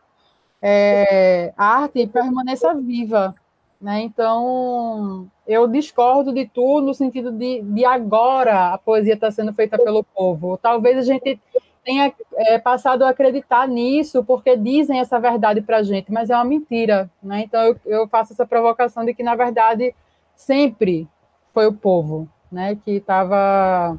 é, 0.63 1.53
arte 1.57 2.07
permaneça 2.07 2.75
viva. 2.75 3.35
Né? 3.81 4.01
Então, 4.01 5.31
eu 5.47 5.69
discordo 5.69 6.33
de 6.33 6.47
tudo 6.47 6.87
no 6.87 6.95
sentido 6.95 7.31
de, 7.31 7.61
de 7.63 7.85
agora 7.85 8.73
a 8.73 8.79
poesia 8.79 9.15
está 9.15 9.31
sendo 9.31 9.53
feita 9.53 9.79
pelo 9.79 10.03
povo. 10.03 10.57
Talvez 10.57 10.97
a 10.99 11.03
gente 11.03 11.39
tenha 11.87 12.13
é, 12.35 12.59
passado 12.59 13.05
a 13.05 13.11
acreditar 13.11 13.69
nisso 13.69 14.25
porque 14.25 14.57
dizem 14.57 14.99
essa 14.99 15.21
verdade 15.21 15.61
para 15.61 15.79
a 15.79 15.83
gente, 15.85 16.13
mas 16.13 16.29
é 16.29 16.35
uma 16.35 16.45
mentira. 16.45 17.09
Né? 17.23 17.43
Então, 17.43 17.63
eu, 17.63 17.81
eu 17.87 18.09
faço 18.09 18.33
essa 18.33 18.45
provocação 18.45 19.05
de 19.05 19.15
que, 19.15 19.23
na 19.23 19.37
verdade, 19.37 19.95
sempre 20.35 21.09
foi 21.55 21.69
o 21.69 21.73
povo 21.73 22.29
né, 22.51 22.77
que 22.85 22.93
estava, 22.93 23.97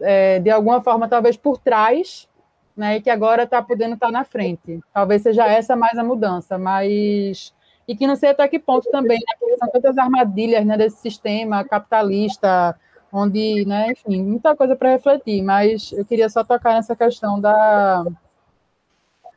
é, 0.00 0.38
de 0.38 0.50
alguma 0.50 0.82
forma, 0.82 1.08
talvez 1.08 1.36
por 1.36 1.56
trás, 1.58 2.28
né, 2.76 2.98
e 2.98 3.00
que 3.00 3.10
agora 3.10 3.44
está 3.44 3.62
podendo 3.62 3.94
estar 3.94 4.08
tá 4.08 4.12
na 4.12 4.24
frente. 4.24 4.78
Talvez 4.92 5.22
seja 5.22 5.46
essa 5.46 5.74
mais 5.74 5.98
a 5.98 6.04
mudança, 6.04 6.58
mas 6.58 7.54
e 7.88 7.96
que 7.96 8.06
não 8.06 8.16
sei 8.16 8.28
até 8.28 8.46
que 8.46 8.58
ponto 8.58 8.90
também, 8.90 9.18
né, 9.18 9.56
são 9.56 9.68
tantas 9.70 9.96
armadilhas 9.96 10.64
né, 10.66 10.76
desse 10.76 10.98
sistema 10.98 11.64
capitalista, 11.64 12.78
onde, 13.12 13.64
né, 13.66 13.92
enfim, 13.92 14.22
muita 14.22 14.56
coisa 14.56 14.76
para 14.76 14.90
refletir, 14.90 15.42
mas 15.42 15.92
eu 15.92 16.04
queria 16.04 16.28
só 16.28 16.44
tocar 16.44 16.74
nessa 16.74 16.94
questão 16.96 17.40
da, 17.40 18.04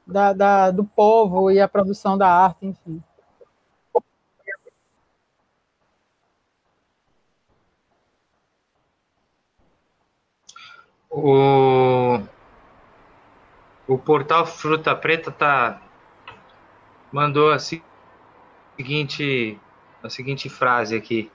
da, 0.06 0.34
da, 0.34 0.72
do 0.72 0.84
povo 0.84 1.52
e 1.52 1.60
a 1.60 1.68
produção 1.68 2.18
da 2.18 2.28
arte, 2.28 2.66
enfim. 2.66 3.02
O, 11.10 12.20
o 13.88 13.98
portal 13.98 14.46
Fruta 14.46 14.96
Preta 14.96 15.30
tá 15.30 15.82
mandou 17.12 17.52
assim 17.52 17.82
seguinte, 18.78 19.60
a 20.02 20.10
seguinte 20.10 20.50
frase 20.50 20.96
aqui. 20.96 21.32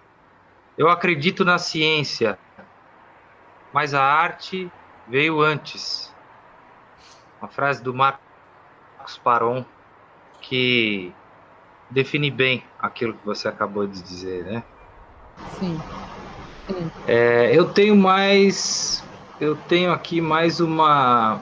Eu 0.77 0.91
acredito 0.91 1.45
na 1.45 1.57
ciência, 1.59 2.39
mas 3.73 3.95
a 3.95 4.03
arte 4.03 4.71
veio 5.09 5.41
antes. 5.41 6.15
Uma 7.41 7.49
frase 7.49 7.83
do 7.83 7.95
Marcos 7.95 8.21
Paron 9.23 9.65
que 10.41 11.13
define 11.91 12.31
bem 12.31 12.63
aquilo 12.79 13.15
que 13.15 13.25
você 13.25 13.49
acabou 13.49 13.87
de 13.87 14.03
dizer, 14.03 14.45
né? 14.45 14.63
Sim. 15.59 15.79
Sim. 16.67 16.91
É, 17.07 17.57
eu 17.57 17.73
tenho 17.73 17.97
mais, 17.97 19.03
eu 19.41 19.57
tenho 19.69 19.93
aqui 19.93 20.21
mais 20.21 20.61
uma, 20.61 21.41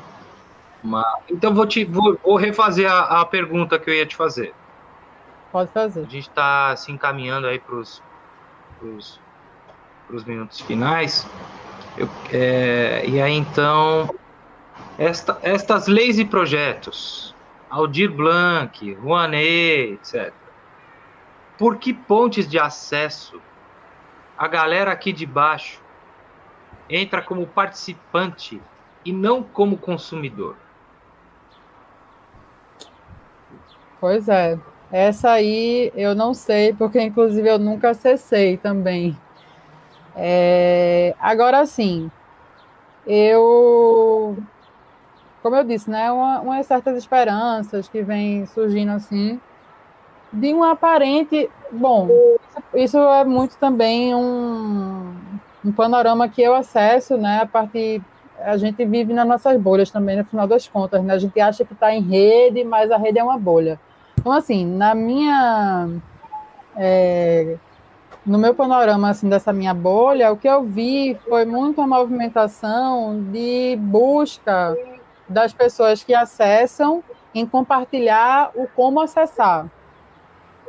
uma... 0.82 1.04
então 1.28 1.54
vou 1.54 1.66
te 1.66 1.84
vou, 1.84 2.18
vou 2.22 2.36
refazer 2.36 2.90
a, 2.90 3.20
a 3.20 3.24
pergunta 3.24 3.78
que 3.78 3.90
eu 3.90 3.94
ia 3.94 4.06
te 4.06 4.14
fazer. 4.14 4.54
Pode 5.50 5.72
fazer. 5.72 6.00
A 6.00 6.04
gente 6.04 6.28
está 6.28 6.76
se 6.76 6.92
encaminhando 6.92 7.46
aí 7.46 7.58
para 7.58 7.76
os 7.76 8.02
minutos 10.24 10.60
finais. 10.60 11.26
Eu, 11.96 12.08
é, 12.32 13.04
e 13.06 13.20
aí, 13.20 13.32
então, 13.32 14.12
esta, 14.98 15.38
estas 15.42 15.86
leis 15.86 16.18
e 16.18 16.24
projetos, 16.24 17.34
Aldir 17.70 18.10
Blanc, 18.12 18.92
Rouanet, 18.94 19.94
etc. 19.94 20.32
Por 21.58 21.76
que 21.76 21.92
pontes 21.92 22.48
de 22.48 22.58
acesso 22.58 23.40
a 24.36 24.48
galera 24.48 24.92
aqui 24.92 25.12
de 25.12 25.24
baixo 25.24 25.80
entra 26.88 27.22
como 27.22 27.46
participante 27.46 28.60
e 29.04 29.12
não 29.12 29.42
como 29.42 29.76
consumidor? 29.76 30.56
Pois 34.00 34.28
é. 34.28 34.58
Essa 34.92 35.30
aí 35.30 35.90
eu 35.96 36.14
não 36.14 36.34
sei, 36.34 36.72
porque 36.72 37.00
inclusive 37.00 37.48
eu 37.48 37.58
nunca 37.58 37.90
acessei 37.90 38.56
também. 38.56 39.16
É, 40.16 41.14
agora 41.20 41.66
sim, 41.66 42.10
eu, 43.06 44.36
como 45.42 45.56
eu 45.56 45.64
disse, 45.64 45.90
né, 45.90 46.10
uma, 46.10 46.40
umas 46.40 46.66
certas 46.66 46.96
esperanças 46.96 47.88
que 47.88 48.02
vêm 48.02 48.46
surgindo 48.46 48.92
assim, 48.92 49.40
de 50.32 50.52
um 50.52 50.62
aparente. 50.62 51.50
Bom, 51.70 52.08
isso 52.74 52.98
é 52.98 53.24
muito 53.24 53.56
também 53.56 54.14
um, 54.14 55.14
um 55.64 55.72
panorama 55.72 56.28
que 56.28 56.42
eu 56.42 56.54
acesso, 56.54 57.16
né, 57.16 57.40
a 57.42 57.46
partir. 57.46 58.02
A 58.40 58.56
gente 58.56 58.84
vive 58.84 59.12
nas 59.12 59.26
nossas 59.26 59.58
bolhas 59.60 59.90
também, 59.90 60.16
no 60.16 60.24
final 60.24 60.46
das 60.46 60.66
contas, 60.66 61.02
né? 61.02 61.14
A 61.14 61.18
gente 61.18 61.40
acha 61.40 61.64
que 61.64 61.72
está 61.72 61.94
em 61.94 62.02
rede, 62.02 62.64
mas 62.64 62.90
a 62.90 62.96
rede 62.96 63.18
é 63.18 63.22
uma 63.22 63.38
bolha. 63.38 63.78
Então, 64.18 64.32
assim, 64.32 64.66
na 64.66 64.94
minha. 64.94 65.88
É, 66.76 67.56
no 68.24 68.38
meu 68.38 68.54
panorama 68.54 69.10
assim, 69.10 69.28
dessa 69.28 69.52
minha 69.52 69.74
bolha, 69.74 70.32
o 70.32 70.36
que 70.36 70.48
eu 70.48 70.62
vi 70.62 71.18
foi 71.28 71.44
muito 71.44 71.86
movimentação 71.86 73.22
de 73.30 73.76
busca 73.80 74.76
das 75.28 75.52
pessoas 75.52 76.02
que 76.02 76.14
acessam 76.14 77.02
em 77.34 77.46
compartilhar 77.46 78.50
o 78.54 78.66
como 78.68 79.00
acessar. 79.00 79.66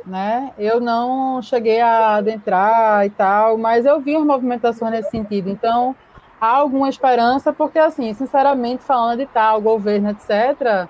Né? 0.04 0.52
Eu 0.58 0.80
não 0.80 1.42
cheguei 1.42 1.80
a 1.80 2.16
adentrar 2.16 3.04
e 3.06 3.10
tal, 3.10 3.58
mas 3.58 3.84
eu 3.84 4.00
vi 4.00 4.16
uma 4.16 4.34
movimentação 4.34 4.88
nesse 4.88 5.10
sentido. 5.10 5.48
Então, 5.48 5.96
há 6.40 6.48
alguma 6.48 6.88
esperança, 6.88 7.52
porque, 7.52 7.78
assim, 7.78 8.12
sinceramente, 8.14 8.84
falando 8.84 9.18
de 9.18 9.26
tal, 9.26 9.60
governo, 9.60 10.10
etc., 10.10 10.88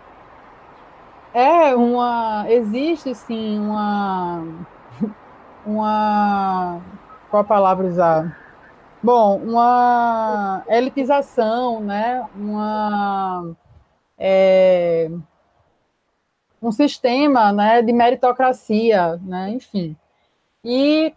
é 1.32 1.74
uma. 1.74 2.46
Existe 2.48 3.14
sim 3.14 3.58
uma. 3.58 4.42
Uma. 5.66 6.80
Qual 7.28 7.42
a 7.42 7.44
palavra 7.44 7.86
usar? 7.86 8.38
Bom, 9.02 9.36
uma 9.38 10.64
elitização, 10.68 11.80
né? 11.80 12.26
Uma. 12.36 13.56
É, 14.18 15.10
um 16.62 16.72
sistema 16.72 17.52
né, 17.52 17.82
de 17.82 17.92
meritocracia, 17.92 19.16
né? 19.22 19.50
enfim. 19.50 19.96
E, 20.64 21.14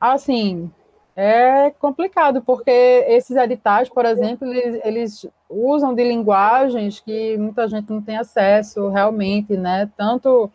assim, 0.00 0.70
é 1.16 1.70
complicado, 1.70 2.42
porque 2.42 2.70
esses 2.70 3.36
editais, 3.36 3.88
por 3.88 4.04
exemplo, 4.04 4.46
eles, 4.48 4.80
eles, 4.84 5.26
usam 5.48 5.94
de 5.94 6.02
linguagens 6.02 7.00
que 7.00 7.36
muita 7.36 7.68
gente 7.68 7.90
não 7.90 8.02
tem 8.02 8.16
acesso 8.16 8.88
realmente, 8.88 9.56
né? 9.56 9.90
Tanto, 9.96 10.50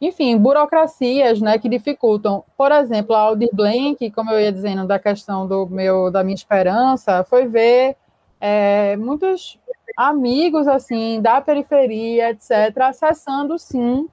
enfim, 0.00 0.36
burocracias, 0.36 1.40
né, 1.40 1.58
que 1.58 1.68
dificultam. 1.68 2.44
Por 2.56 2.70
exemplo, 2.72 3.14
a 3.14 3.20
Aldir 3.20 3.48
Blank, 3.52 4.10
como 4.10 4.30
eu 4.30 4.40
ia 4.40 4.52
dizendo 4.52 4.86
da 4.86 4.98
questão 4.98 5.46
do 5.46 5.66
meu, 5.66 6.10
da 6.10 6.22
minha 6.22 6.34
esperança, 6.34 7.24
foi 7.24 7.46
ver 7.46 7.96
é, 8.40 8.96
muitos 8.96 9.58
amigos, 9.96 10.68
assim, 10.68 11.20
da 11.22 11.40
periferia, 11.40 12.30
etc., 12.30 12.76
acessando, 12.82 13.58
sim, 13.58 14.06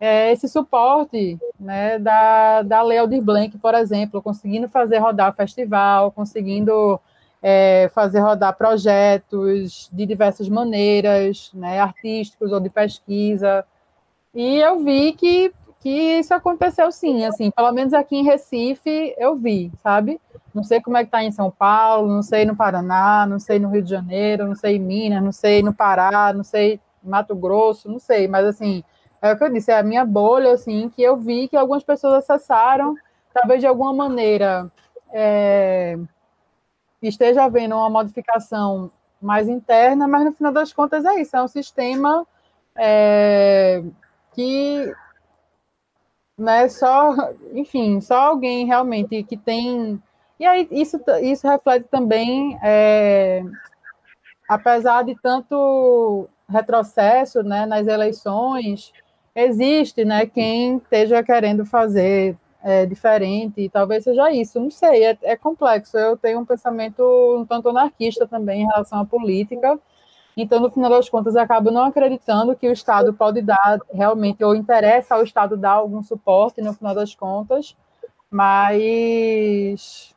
é, 0.00 0.32
esse 0.32 0.48
suporte 0.48 1.38
né, 1.58 1.98
da, 1.98 2.62
da 2.62 2.82
Lei 2.82 2.98
Aldir 2.98 3.22
Blanc, 3.22 3.56
por 3.58 3.74
exemplo, 3.74 4.22
conseguindo 4.22 4.68
fazer 4.68 4.98
rodar 4.98 5.34
festival, 5.34 6.12
conseguindo 6.12 7.00
é, 7.42 7.90
fazer 7.94 8.20
rodar 8.20 8.56
projetos 8.56 9.88
de 9.92 10.06
diversas 10.06 10.48
maneiras, 10.48 11.50
né, 11.54 11.80
artísticos 11.80 12.52
ou 12.52 12.60
de 12.60 12.70
pesquisa. 12.70 13.64
E 14.36 14.58
eu 14.58 14.80
vi 14.84 15.14
que, 15.14 15.50
que 15.80 16.18
isso 16.18 16.34
aconteceu 16.34 16.92
sim, 16.92 17.24
assim, 17.24 17.50
pelo 17.50 17.72
menos 17.72 17.94
aqui 17.94 18.16
em 18.16 18.22
Recife 18.22 19.14
eu 19.16 19.34
vi, 19.34 19.72
sabe? 19.82 20.20
Não 20.54 20.62
sei 20.62 20.78
como 20.78 20.98
é 20.98 21.00
que 21.00 21.06
está 21.06 21.24
em 21.24 21.32
São 21.32 21.50
Paulo, 21.50 22.06
não 22.06 22.22
sei 22.22 22.44
no 22.44 22.54
Paraná, 22.54 23.24
não 23.26 23.38
sei 23.38 23.58
no 23.58 23.70
Rio 23.70 23.82
de 23.82 23.88
Janeiro, 23.88 24.46
não 24.46 24.54
sei 24.54 24.76
em 24.76 24.78
Minas, 24.78 25.24
não 25.24 25.32
sei 25.32 25.62
no 25.62 25.72
Pará, 25.72 26.34
não 26.34 26.44
sei 26.44 26.78
Mato 27.02 27.34
Grosso, 27.34 27.90
não 27.90 27.98
sei, 27.98 28.28
mas 28.28 28.44
assim, 28.44 28.84
é 29.22 29.32
o 29.32 29.38
que 29.38 29.44
eu 29.44 29.50
disse, 29.50 29.70
é 29.70 29.78
a 29.78 29.82
minha 29.82 30.04
bolha, 30.04 30.52
assim, 30.52 30.90
que 30.90 31.02
eu 31.02 31.16
vi 31.16 31.48
que 31.48 31.56
algumas 31.56 31.82
pessoas 31.82 32.12
acessaram, 32.12 32.94
talvez 33.32 33.60
de 33.60 33.66
alguma 33.66 33.94
maneira 33.94 34.70
é, 35.10 35.96
esteja 37.00 37.42
havendo 37.42 37.74
uma 37.74 37.88
modificação 37.88 38.90
mais 39.18 39.48
interna, 39.48 40.06
mas 40.06 40.26
no 40.26 40.32
final 40.32 40.52
das 40.52 40.74
contas 40.74 41.06
é 41.06 41.22
isso, 41.22 41.34
é 41.34 41.42
um 41.42 41.48
sistema 41.48 42.26
é, 42.76 43.82
que 44.36 44.94
né, 46.38 46.68
só, 46.68 47.14
enfim, 47.54 48.00
só 48.00 48.16
alguém 48.16 48.66
realmente 48.66 49.22
que 49.24 49.36
tem 49.36 50.00
E 50.38 50.44
aí 50.46 50.68
isso, 50.70 51.00
isso 51.22 51.48
reflete 51.48 51.88
também, 51.90 52.58
é, 52.62 53.42
apesar 54.48 55.02
de 55.04 55.16
tanto 55.20 56.28
retrocesso 56.48 57.42
né, 57.42 57.66
nas 57.66 57.86
eleições, 57.86 58.92
existe 59.34 60.04
né, 60.04 60.26
quem 60.26 60.76
esteja 60.78 61.22
querendo 61.22 61.64
fazer 61.64 62.36
é, 62.62 62.84
diferente, 62.86 63.60
e 63.60 63.68
talvez 63.70 64.04
seja 64.04 64.30
isso, 64.32 64.60
não 64.60 64.70
sei, 64.70 65.04
é, 65.04 65.18
é, 65.22 65.36
complexo. 65.36 65.96
Eu 65.96 66.16
tenho 66.16 66.40
um 66.40 66.44
pensamento 66.44 67.02
um 67.38 67.46
tanto 67.46 67.68
anarquista 67.68 68.26
também 68.26 68.62
em 68.62 68.66
relação 68.66 69.00
à 69.00 69.06
política, 69.06 69.78
então, 70.36 70.60
no 70.60 70.70
final 70.70 70.90
das 70.90 71.08
contas, 71.08 71.34
acabo 71.36 71.70
não 71.70 71.84
acreditando 71.84 72.54
que 72.56 72.68
o 72.68 72.72
Estado 72.72 73.12
pode 73.14 73.40
dar 73.40 73.78
realmente, 73.92 74.44
ou 74.44 74.54
interessa 74.54 75.14
ao 75.14 75.22
Estado 75.24 75.56
dar 75.56 75.72
algum 75.72 76.02
suporte, 76.02 76.60
no 76.60 76.74
final 76.74 76.94
das 76.94 77.14
contas, 77.14 77.74
mas 78.30 80.14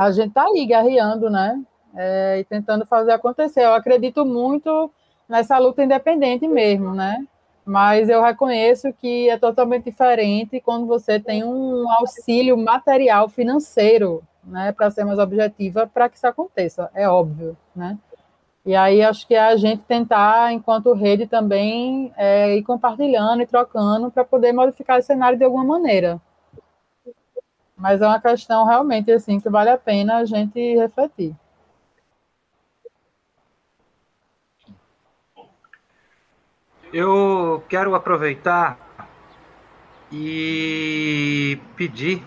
a 0.00 0.10
gente 0.10 0.28
está 0.28 0.44
aí 0.44 0.64
guerreando, 0.66 1.28
né? 1.28 1.62
É, 1.94 2.38
e 2.40 2.44
tentando 2.44 2.86
fazer 2.86 3.12
acontecer. 3.12 3.64
Eu 3.64 3.74
acredito 3.74 4.24
muito 4.24 4.90
nessa 5.28 5.58
luta 5.58 5.84
independente 5.84 6.48
mesmo, 6.48 6.94
né? 6.94 7.26
Mas 7.64 8.08
eu 8.08 8.22
reconheço 8.22 8.92
que 8.94 9.28
é 9.28 9.38
totalmente 9.38 9.84
diferente 9.84 10.60
quando 10.60 10.86
você 10.86 11.20
tem 11.20 11.44
um 11.44 11.90
auxílio 11.92 12.56
material 12.56 13.28
financeiro, 13.28 14.22
né, 14.42 14.72
para 14.72 14.90
ser 14.90 15.04
mais 15.04 15.18
objetiva, 15.18 15.86
para 15.86 16.08
que 16.08 16.16
isso 16.16 16.26
aconteça, 16.26 16.90
é 16.92 17.08
óbvio, 17.08 17.56
né? 17.76 17.96
E 18.64 18.76
aí 18.76 19.02
acho 19.02 19.26
que 19.26 19.34
é 19.34 19.40
a 19.40 19.56
gente 19.56 19.82
tentar, 19.82 20.52
enquanto 20.52 20.92
rede, 20.92 21.26
também 21.26 22.12
é, 22.16 22.56
ir 22.56 22.62
compartilhando 22.62 23.42
e 23.42 23.46
trocando 23.46 24.10
para 24.10 24.24
poder 24.24 24.52
modificar 24.52 25.00
o 25.00 25.02
cenário 25.02 25.36
de 25.36 25.44
alguma 25.44 25.64
maneira. 25.64 26.20
Mas 27.76 28.00
é 28.00 28.06
uma 28.06 28.20
questão 28.20 28.64
realmente 28.64 29.10
assim 29.10 29.40
que 29.40 29.50
vale 29.50 29.70
a 29.70 29.76
pena 29.76 30.18
a 30.18 30.24
gente 30.24 30.76
refletir. 30.76 31.34
Eu 36.92 37.64
quero 37.68 37.94
aproveitar 37.94 38.78
e 40.12 41.58
pedir 41.74 42.22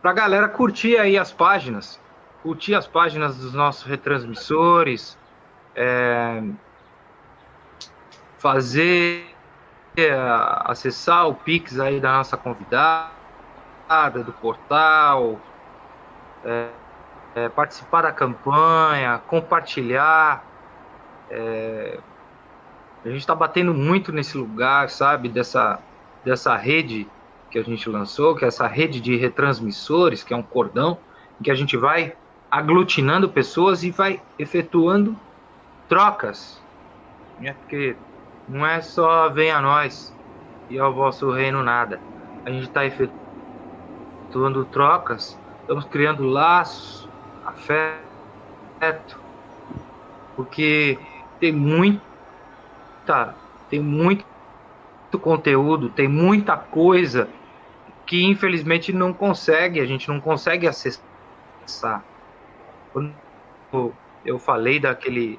para 0.00 0.10
a 0.12 0.14
galera 0.14 0.48
curtir 0.48 0.96
aí 0.96 1.18
as 1.18 1.32
páginas, 1.32 2.00
curtir 2.42 2.74
as 2.74 2.86
páginas 2.86 3.36
dos 3.36 3.52
nossos 3.52 3.84
retransmissores, 3.84 5.18
é, 5.74 6.42
fazer, 8.38 9.26
é, 9.96 10.10
acessar 10.64 11.28
o 11.28 11.34
Pix 11.34 11.78
aí 11.78 12.00
da 12.00 12.12
nossa 12.12 12.36
convidada, 12.36 13.10
do 14.24 14.32
portal, 14.32 15.38
é, 16.44 16.68
é, 17.34 17.48
participar 17.48 18.02
da 18.02 18.12
campanha, 18.12 19.20
compartilhar. 19.26 20.44
É, 21.30 21.98
a 23.04 23.08
gente 23.08 23.20
está 23.20 23.34
batendo 23.34 23.72
muito 23.72 24.12
nesse 24.12 24.36
lugar, 24.36 24.88
sabe, 24.90 25.28
dessa, 25.28 25.78
dessa 26.24 26.56
rede 26.56 27.08
que 27.50 27.58
a 27.58 27.62
gente 27.62 27.88
lançou, 27.88 28.34
que 28.34 28.44
é 28.44 28.48
essa 28.48 28.66
rede 28.66 29.00
de 29.00 29.16
retransmissores, 29.16 30.22
que 30.22 30.32
é 30.32 30.36
um 30.36 30.42
cordão, 30.42 30.98
em 31.40 31.44
que 31.44 31.50
a 31.50 31.54
gente 31.54 31.76
vai 31.76 32.14
aglutinando 32.50 33.28
pessoas 33.28 33.84
e 33.84 33.90
vai 33.90 34.20
efetuando 34.38 35.16
trocas. 35.88 36.60
Né? 37.38 37.54
Porque 37.54 37.96
não 38.48 38.66
é 38.66 38.80
só 38.80 39.28
venha 39.28 39.58
a 39.58 39.62
nós 39.62 40.14
e 40.68 40.78
ao 40.78 40.92
vosso 40.92 41.30
reino 41.30 41.62
nada. 41.62 42.00
A 42.44 42.50
gente 42.50 42.64
está 42.64 42.84
efetuando 42.84 44.64
trocas, 44.66 45.38
estamos 45.60 45.84
criando 45.84 46.24
laços, 46.24 47.08
afeto, 47.44 49.18
porque 50.34 50.98
tem 51.38 51.52
muita, 51.52 53.34
tem 53.68 53.80
muito 53.80 54.24
conteúdo, 55.20 55.90
tem 55.90 56.08
muita 56.08 56.56
coisa 56.56 57.28
que 58.06 58.24
infelizmente 58.24 58.92
não 58.92 59.12
consegue, 59.12 59.80
a 59.80 59.86
gente 59.86 60.08
não 60.08 60.20
consegue 60.20 60.66
acessar. 60.66 62.02
Quando 62.92 63.14
eu 64.24 64.38
falei 64.38 64.78
daquele, 64.80 65.38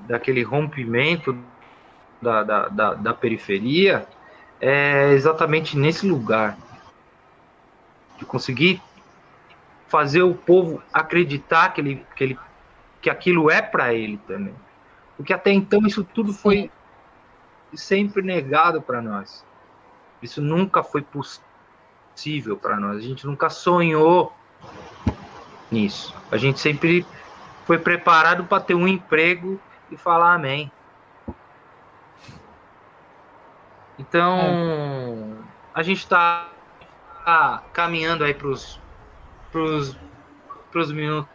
daquele 0.00 0.42
rompimento 0.42 1.36
da, 2.20 2.42
da, 2.42 2.68
da, 2.68 2.94
da 2.94 3.14
periferia, 3.14 4.06
é 4.60 5.12
exatamente 5.12 5.76
nesse 5.76 6.06
lugar 6.06 6.56
de 8.18 8.24
conseguir 8.24 8.80
fazer 9.86 10.22
o 10.22 10.34
povo 10.34 10.82
acreditar 10.92 11.72
que, 11.72 11.80
ele, 11.80 12.06
que, 12.16 12.24
ele, 12.24 12.38
que 13.00 13.10
aquilo 13.10 13.50
é 13.50 13.62
para 13.62 13.94
ele 13.94 14.18
também. 14.26 14.54
Porque 15.16 15.32
até 15.32 15.52
então 15.52 15.86
isso 15.86 16.02
tudo 16.02 16.32
foi 16.32 16.70
sempre 17.72 18.22
negado 18.22 18.80
para 18.82 19.00
nós. 19.00 19.44
Isso 20.22 20.40
nunca 20.40 20.82
foi 20.82 21.02
possível 21.02 22.56
para 22.56 22.76
nós. 22.76 22.98
A 22.98 23.00
gente 23.00 23.26
nunca 23.26 23.50
sonhou 23.50 24.34
nisso. 25.74 26.14
A 26.30 26.36
gente 26.36 26.60
sempre 26.60 27.06
foi 27.66 27.78
preparado 27.78 28.44
para 28.44 28.62
ter 28.62 28.74
um 28.74 28.88
emprego 28.88 29.60
e 29.90 29.96
falar 29.96 30.34
amém. 30.34 30.70
Então, 33.98 35.38
a 35.74 35.82
gente 35.82 35.98
está 35.98 36.48
Tá 37.24 37.62
caminhando 37.72 38.22
aí 38.22 38.34
para 38.34 38.48
os 38.48 38.78
minutos 40.92 41.26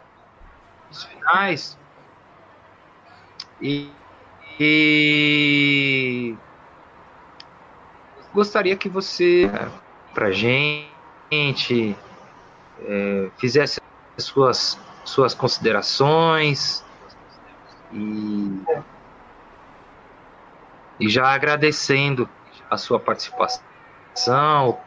finais. 1.08 1.76
E, 3.60 3.90
e 4.60 6.36
gostaria 8.32 8.76
que 8.76 8.88
você, 8.88 9.50
para 10.14 10.30
gente, 10.30 11.96
é, 12.82 13.30
fizesse 13.36 13.80
suas, 14.24 14.78
suas 15.04 15.34
considerações 15.34 16.84
e, 17.92 18.62
e 21.00 21.08
já 21.08 21.28
agradecendo 21.28 22.28
a 22.70 22.76
sua 22.76 23.00
participação, 23.00 24.78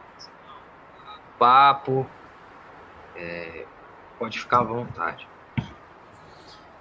papo. 1.38 2.06
É, 3.16 3.64
pode 4.18 4.38
ficar 4.38 4.60
à 4.60 4.62
vontade. 4.62 5.28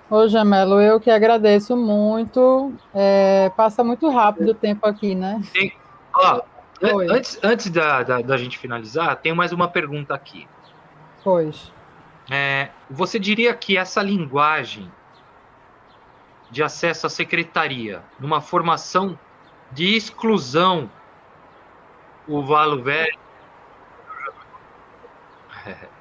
Ô, 0.09 0.27
Jamelo, 0.27 0.79
eu 0.79 0.99
que 0.99 1.09
agradeço 1.09 1.75
muito. 1.75 2.71
É, 2.93 3.51
passa 3.57 3.83
muito 3.83 4.07
rápido 4.09 4.51
o 4.51 4.53
tempo 4.53 4.87
aqui, 4.87 5.15
né? 5.15 5.41
Tem, 5.51 5.73
ó, 6.15 6.41
antes, 7.09 7.39
antes 7.43 7.69
da, 7.71 8.03
da, 8.03 8.21
da, 8.21 8.37
gente 8.37 8.59
finalizar, 8.59 9.15
tem 9.17 9.33
mais 9.33 9.51
uma 9.51 9.67
pergunta 9.67 10.13
aqui. 10.13 10.47
Pois. 11.23 11.72
É, 12.31 12.69
você 12.89 13.19
diria 13.19 13.53
que 13.53 13.77
essa 13.77 14.01
linguagem 14.01 14.91
de 16.49 16.63
acesso 16.63 17.07
à 17.07 17.09
secretaria, 17.09 18.03
numa 18.19 18.39
formação 18.39 19.17
de 19.71 19.95
exclusão, 19.95 20.89
o 22.27 22.43
Valo 22.43 22.83
Velho 22.83 23.19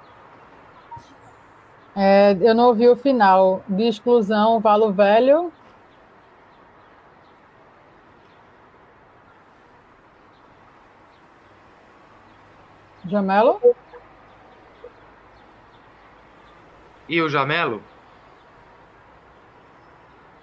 É, 1.95 2.33
eu 2.41 2.55
não 2.55 2.69
ouvi 2.69 2.89
o 2.89 2.97
final. 2.97 3.63
De 3.69 3.83
exclusão, 3.85 4.59
Valo 4.61 4.93
Velho. 4.93 5.53
Jamelo? 13.07 13.61
E 17.09 17.21
o 17.21 17.29
Jamelo? 17.29 17.83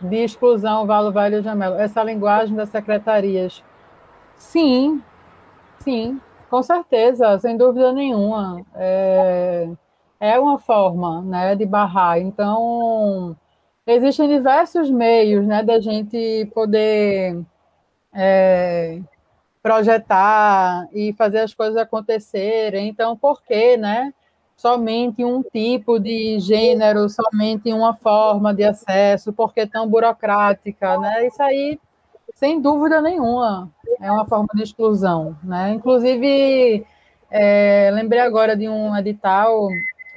De 0.01 0.18
exclusão, 0.18 0.86
Valo 0.86 1.12
Velho 1.12 1.39
e 1.39 1.41
Jamelo. 1.41 1.76
Essa 1.76 2.03
linguagem 2.03 2.55
das 2.55 2.70
secretarias. 2.70 3.64
Sim, 4.36 5.01
sim. 5.80 6.20
Com 6.49 6.64
certeza, 6.64 7.38
sem 7.39 7.57
dúvida 7.57 7.91
nenhuma. 7.93 8.66
É, 8.76 9.70
é 10.20 10.39
uma 10.39 10.57
forma 10.57 11.22
né, 11.22 11.55
de 11.55 11.66
barrar. 11.66 12.20
Então, 12.20 13.36
existem 13.86 14.28
diversos 14.28 14.89
meios 14.89 15.45
né, 15.45 15.64
da 15.64 15.80
gente 15.80 16.49
poder 16.53 17.39
é, 18.14 18.99
projetar 19.62 20.88
e 20.93 21.14
fazer 21.14 21.39
as 21.39 21.53
coisas 21.53 21.78
acontecerem. 21.78 22.88
Então, 22.88 23.16
por 23.16 23.41
que 23.43 23.78
né, 23.78 24.14
somente 24.60 25.24
um 25.24 25.41
tipo 25.41 25.99
de 25.99 26.38
gênero, 26.39 27.07
somente 27.07 27.72
uma 27.72 27.93
forma 27.95 28.53
de 28.53 28.64
acesso? 28.64 29.32
Por 29.32 29.53
que 29.53 29.66
tão 29.66 29.88
burocrática? 29.88 30.97
Né? 30.99 31.28
Isso 31.28 31.41
aí 31.41 31.80
sem 32.36 32.62
dúvida 32.62 33.01
nenhuma, 33.01 33.70
é 33.99 34.12
uma 34.12 34.26
forma 34.26 34.47
de 34.53 34.64
exclusão, 34.64 35.36
né? 35.43 35.72
Inclusive, 35.74 36.86
É, 37.32 37.91
lembrei 37.93 38.20
agora 38.22 38.55
de 38.55 38.68
um 38.68 38.95
edital, 38.97 39.68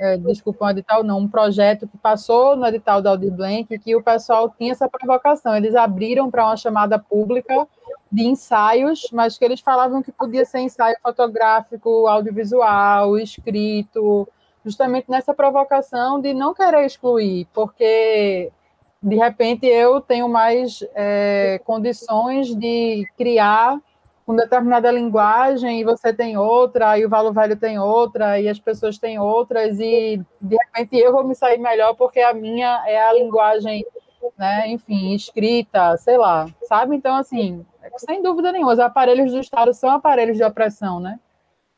é, 0.01 0.17
desculpa, 0.17 0.65
um 0.65 0.71
edital 0.71 1.05
não, 1.05 1.19
um 1.19 1.29
projeto 1.29 1.87
que 1.87 1.99
passou 1.99 2.57
no 2.57 2.67
edital 2.67 3.03
da 3.03 3.11
Audi 3.11 3.31
Blank, 3.31 3.79
que 3.79 3.95
o 3.95 4.03
pessoal 4.03 4.49
tinha 4.49 4.73
essa 4.73 4.89
provocação. 4.89 5.55
Eles 5.55 5.75
abriram 5.75 6.31
para 6.31 6.47
uma 6.47 6.57
chamada 6.57 6.99
pública 6.99 7.69
de 8.13 8.25
ensaios, 8.25 9.09
mas 9.11 9.39
que 9.39 9.45
eles 9.45 9.61
falavam 9.61 10.03
que 10.03 10.13
podia 10.13 10.45
ser 10.45 10.61
ensaio 10.61 10.95
fotográfico, 11.03 12.07
audiovisual, 12.07 13.19
escrito, 13.19 14.29
justamente 14.63 15.11
nessa 15.11 15.33
provocação 15.33 16.21
de 16.21 16.35
não 16.35 16.53
querer 16.53 16.85
excluir, 16.85 17.49
porque 17.55 18.53
de 19.03 19.17
repente 19.17 19.67
eu 19.67 19.99
tenho 20.01 20.29
mais 20.29 20.85
é, 20.95 21.59
condições 21.65 22.55
de 22.55 23.07
criar 23.17 23.81
com 24.27 24.37
determinada 24.37 24.91
linguagem 24.93 25.81
e 25.81 25.85
você 25.85 26.13
tem 26.13 26.37
outra, 26.37 26.99
e 26.99 27.07
o 27.07 27.09
Valo 27.09 27.33
Velho 27.33 27.57
tem 27.57 27.79
outra, 27.79 28.39
e 28.39 28.47
as 28.47 28.61
pessoas 28.61 28.99
têm 28.99 29.19
outras, 29.19 29.81
e 29.81 30.21
de 30.39 30.57
repente 30.57 30.99
eu 30.99 31.13
vou 31.13 31.25
me 31.25 31.35
sair 31.35 31.59
melhor 31.59 31.95
porque 31.95 32.21
a 32.21 32.35
minha 32.35 32.85
é 32.87 33.03
a 33.03 33.13
linguagem, 33.15 33.85
né, 34.39 34.69
enfim, 34.69 35.15
escrita, 35.15 35.97
sei 35.97 36.19
lá, 36.19 36.47
sabe? 36.69 36.95
Então, 36.95 37.17
assim, 37.17 37.65
sem 37.97 38.23
dúvida 38.23 38.53
nenhuma, 38.53 38.73
os 38.73 38.79
aparelhos 38.79 39.33
do 39.33 39.39
Estado 39.39 39.73
são 39.75 39.91
aparelhos 39.91 40.37
de 40.37 40.45
opressão, 40.45 41.01
né? 41.01 41.19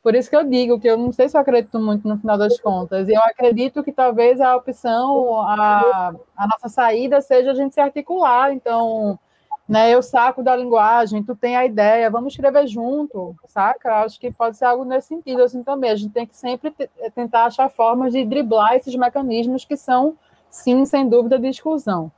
Por 0.05 0.13
isso 0.13 0.29
que 0.29 0.35
eu 0.35 0.43
digo 0.43 0.79
que 0.79 0.87
eu 0.87 0.97
não 0.97 1.11
sei 1.11 1.27
se 1.27 1.35
eu 1.35 1.41
acredito 1.41 1.79
muito 1.79 2.07
no 2.07 2.15
final 2.19 2.37
das 2.37 2.59
contas. 2.59 3.09
Eu 3.09 3.19
acredito 3.21 3.83
que 3.83 3.91
talvez 3.91 4.39
a 4.39 4.55
opção, 4.55 5.41
a, 5.41 6.13
a 6.37 6.47
nossa 6.47 6.69
saída 6.69 7.21
seja 7.21 7.49
a 7.49 7.55
gente 7.55 7.73
se 7.73 7.81
articular. 7.81 8.53
Então, 8.53 9.17
né, 9.67 9.91
eu 9.91 10.03
saco 10.03 10.43
da 10.43 10.55
linguagem, 10.55 11.23
tu 11.23 11.35
tem 11.35 11.57
a 11.57 11.65
ideia, 11.65 12.11
vamos 12.11 12.33
escrever 12.33 12.67
junto, 12.67 13.35
saca? 13.47 14.03
Acho 14.03 14.19
que 14.19 14.31
pode 14.31 14.57
ser 14.57 14.65
algo 14.65 14.85
nesse 14.85 15.07
sentido 15.07 15.41
assim 15.41 15.63
também. 15.63 15.89
A 15.89 15.95
gente 15.95 16.13
tem 16.13 16.27
que 16.27 16.37
sempre 16.37 16.71
tentar 17.15 17.45
achar 17.45 17.67
formas 17.67 18.13
de 18.13 18.23
driblar 18.23 18.75
esses 18.75 18.95
mecanismos 18.95 19.65
que 19.65 19.75
são, 19.75 20.15
sim, 20.51 20.85
sem 20.85 21.09
dúvida, 21.09 21.39
de 21.39 21.47
exclusão. 21.47 22.11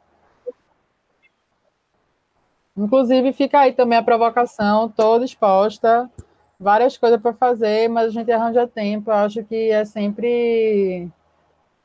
Inclusive, 2.78 3.34
fica 3.34 3.60
aí 3.60 3.74
também 3.74 3.98
a 3.98 4.04
provocação, 4.04 4.88
toda 4.90 5.26
exposta 5.26 6.10
várias 6.60 6.98
coisas 6.98 7.22
para 7.22 7.34
fazer, 7.34 7.88
mas 7.88 8.08
a 8.08 8.10
gente 8.10 8.32
arranja 8.32 8.68
tempo. 8.68 9.12
Eu 9.12 9.16
acho 9.16 9.44
que 9.44 9.70
é 9.70 9.86
sempre 9.86 11.10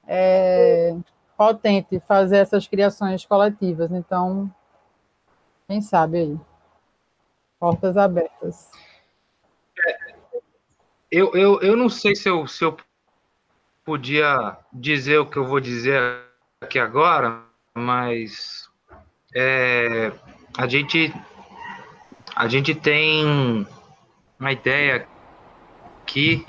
é, 0.06 0.96
potente 1.36 2.00
fazer 2.00 2.38
essas 2.38 2.66
criações 2.66 3.24
coletivas. 3.24 3.90
Então, 3.92 4.52
quem 5.68 5.80
sabe 5.80 6.18
aí? 6.18 6.40
Portas 7.58 7.96
abertas. 7.96 8.70
Eu, 11.10 11.34
eu, 11.34 11.60
eu 11.60 11.76
não 11.76 11.88
sei 11.88 12.16
se 12.16 12.28
eu, 12.28 12.46
se 12.46 12.64
eu 12.64 12.76
podia 13.84 14.56
dizer 14.72 15.18
o 15.18 15.26
que 15.26 15.36
eu 15.36 15.44
vou 15.44 15.60
dizer 15.60 16.00
aqui 16.60 16.78
agora, 16.78 17.44
mas 17.74 18.70
é, 19.34 20.10
a 20.56 20.66
gente 20.66 21.12
a 22.34 22.48
gente 22.48 22.74
tem 22.74 23.66
uma 24.38 24.52
ideia 24.52 25.06
que, 26.06 26.44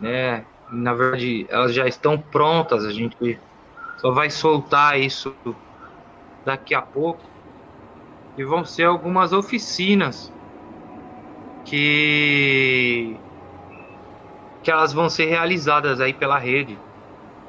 né, 0.00 0.44
na 0.70 0.92
verdade, 0.94 1.46
elas 1.48 1.74
já 1.74 1.86
estão 1.86 2.18
prontas, 2.18 2.84
a 2.84 2.92
gente 2.92 3.38
só 3.98 4.12
vai 4.12 4.30
soltar 4.30 4.98
isso 4.98 5.34
daqui 6.44 6.74
a 6.74 6.82
pouco. 6.82 7.24
E 8.36 8.44
vão 8.44 8.64
ser 8.64 8.84
algumas 8.84 9.32
oficinas 9.32 10.32
que 11.64 13.16
que 14.62 14.70
elas 14.70 14.92
vão 14.92 15.08
ser 15.08 15.26
realizadas 15.26 16.00
aí 16.00 16.12
pela 16.12 16.38
rede 16.38 16.78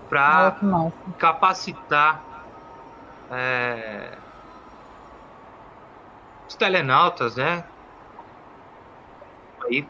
para 0.09 0.55
capacitar 1.17 2.23
é, 3.31 4.17
os 6.49 6.55
telenautas, 6.55 7.35
né? 7.35 7.63
aí 9.69 9.87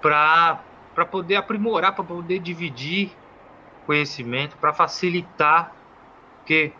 para 0.00 1.04
poder 1.10 1.36
aprimorar, 1.36 1.94
para 1.94 2.04
poder 2.04 2.38
dividir 2.38 3.12
conhecimento, 3.86 4.56
para 4.56 4.72
facilitar, 4.72 5.72
porque 6.38 6.72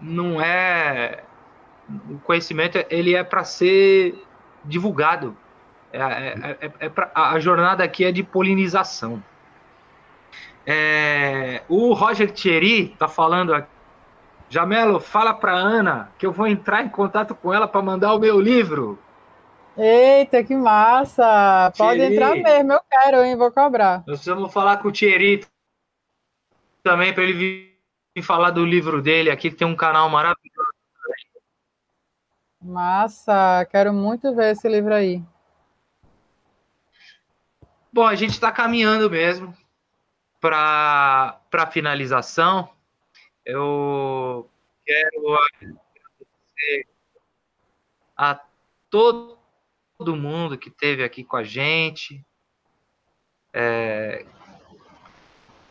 não 0.00 0.40
é 0.40 1.22
o 2.10 2.18
conhecimento 2.18 2.78
ele 2.90 3.14
é 3.14 3.22
para 3.22 3.44
ser 3.44 4.22
divulgado. 4.64 5.36
É, 5.92 6.00
é, 6.00 6.58
é, 6.60 6.72
é 6.80 6.88
pra, 6.88 7.10
a 7.14 7.38
jornada 7.38 7.84
aqui 7.84 8.04
é 8.04 8.12
de 8.12 8.22
polinização. 8.22 9.22
É, 10.66 11.62
o 11.68 11.92
Roger 11.92 12.30
Thierry 12.32 12.92
está 12.92 13.06
falando 13.06 13.54
aqui. 13.54 13.75
Jamelo, 14.48 15.00
fala 15.00 15.34
para 15.34 15.52
Ana 15.52 16.10
que 16.18 16.24
eu 16.26 16.32
vou 16.32 16.46
entrar 16.46 16.82
em 16.84 16.88
contato 16.88 17.34
com 17.34 17.52
ela 17.52 17.66
para 17.66 17.82
mandar 17.82 18.14
o 18.14 18.18
meu 18.18 18.40
livro. 18.40 18.98
Eita, 19.76 20.42
que 20.42 20.54
massa! 20.54 21.72
Pode 21.76 21.98
Thierry. 21.98 22.14
entrar 22.14 22.34
mesmo, 22.34 22.72
eu 22.72 22.80
quero, 22.88 23.22
hein? 23.22 23.36
Vou 23.36 23.52
cobrar. 23.52 24.02
Nós 24.06 24.24
vamos 24.24 24.52
falar 24.52 24.78
com 24.78 24.88
o 24.88 24.92
Thierry 24.92 25.44
também 26.82 27.12
para 27.12 27.24
ele 27.24 27.32
vir 27.34 28.22
falar 28.22 28.50
do 28.50 28.64
livro 28.64 29.02
dele 29.02 29.30
aqui, 29.30 29.50
que 29.50 29.56
tem 29.56 29.66
um 29.66 29.76
canal 29.76 30.08
maravilhoso. 30.08 30.46
Massa! 32.62 33.66
Quero 33.70 33.92
muito 33.92 34.34
ver 34.34 34.52
esse 34.52 34.68
livro 34.68 34.94
aí. 34.94 35.22
Bom, 37.92 38.06
a 38.06 38.14
gente 38.14 38.30
está 38.30 38.50
caminhando 38.50 39.10
mesmo 39.10 39.54
para 40.40 41.38
a 41.52 41.66
finalização. 41.66 42.75
Eu 43.46 44.50
quero 44.84 45.38
agradecer 45.38 46.88
a 48.16 48.40
todo 48.90 49.38
mundo 50.16 50.58
que 50.58 50.68
esteve 50.68 51.04
aqui 51.04 51.22
com 51.22 51.36
a 51.36 51.44
gente. 51.44 52.26
É... 53.52 54.26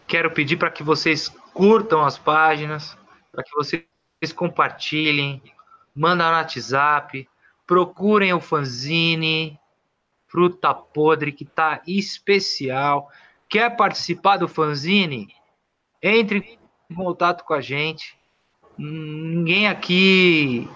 Quero 0.07 0.31
pedir 0.31 0.55
para 0.55 0.71
que 0.71 0.83
vocês 0.83 1.27
curtam 1.53 2.05
as 2.05 2.17
páginas, 2.17 2.97
para 3.29 3.43
que 3.43 3.53
vocês 3.53 3.83
compartilhem, 4.33 5.43
mandem 5.93 6.25
no 6.25 6.31
WhatsApp, 6.31 7.27
procurem 7.67 8.31
o 8.31 8.39
fanzine 8.39 9.59
Fruta 10.27 10.73
Podre, 10.73 11.33
que 11.33 11.43
está 11.43 11.81
especial. 11.85 13.11
Quer 13.49 13.75
participar 13.75 14.37
do 14.37 14.47
fanzine? 14.47 15.35
Entre 16.01 16.57
em 16.89 16.95
contato 16.95 17.43
com 17.43 17.53
a 17.53 17.61
gente. 17.61 18.17
Ninguém 18.77 19.67
aqui 19.67 20.69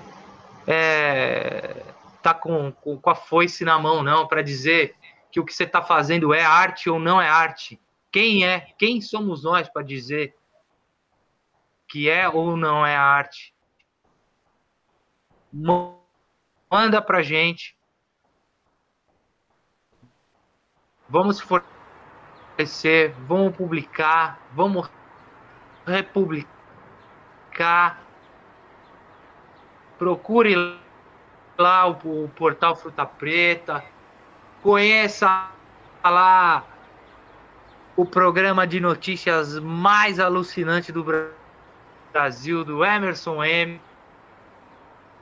é, 0.65 1.93
tá 2.21 2.33
com, 2.33 2.71
com, 2.71 3.09
a 3.09 3.15
foice 3.15 3.65
na 3.65 3.77
mão, 3.79 4.03
não, 4.03 4.27
para 4.27 4.41
dizer 4.41 4.95
que 5.31 5.39
o 5.39 5.45
que 5.45 5.53
você 5.53 5.63
está 5.63 5.81
fazendo 5.81 6.33
é 6.33 6.43
arte 6.43 6.89
ou 6.89 6.99
não 6.99 7.21
é 7.21 7.27
arte. 7.27 7.79
Quem 8.11 8.45
é? 8.45 8.61
Quem 8.77 9.01
somos 9.01 9.43
nós 9.43 9.69
para 9.69 9.83
dizer 9.83 10.35
que 11.87 12.09
é 12.09 12.27
ou 12.27 12.55
não 12.55 12.85
é 12.85 12.95
arte? 12.95 13.53
Manda 15.51 17.01
para 17.01 17.21
gente. 17.21 17.75
Vamos 21.07 21.39
fortalecer, 21.39 23.15
vamos 23.27 23.55
publicar, 23.55 24.39
vamos 24.53 24.87
republicar. 25.89 26.49
Procure 29.97 30.79
lá 31.57 31.87
o, 31.87 32.25
o 32.25 32.29
portal 32.29 32.75
Fruta 32.75 33.05
Preta, 33.05 33.83
conheça 34.61 35.49
lá 36.03 36.63
o 37.97 38.05
programa 38.05 38.65
de 38.65 38.79
notícias 38.79 39.59
mais 39.59 40.19
alucinante 40.19 40.89
do 40.91 41.05
Brasil, 42.13 42.63
do 42.63 42.85
Emerson 42.85 43.43
M, 43.43 43.81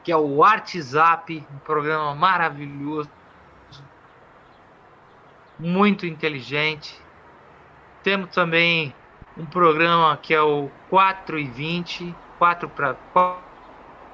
que 0.03 0.11
é 0.11 0.15
o 0.15 0.35
WhatsApp, 0.35 1.43
um 1.51 1.57
programa 1.59 2.13
maravilhoso, 2.13 3.09
muito 5.57 6.05
inteligente. 6.05 7.01
Temos 8.03 8.29
também 8.29 8.93
um 9.37 9.45
programa 9.45 10.17
que 10.17 10.33
é 10.33 10.41
o 10.41 10.69
4 10.89 11.37
e 11.37 11.47
20, 11.47 12.15
4 12.39 12.69
para 12.69 12.95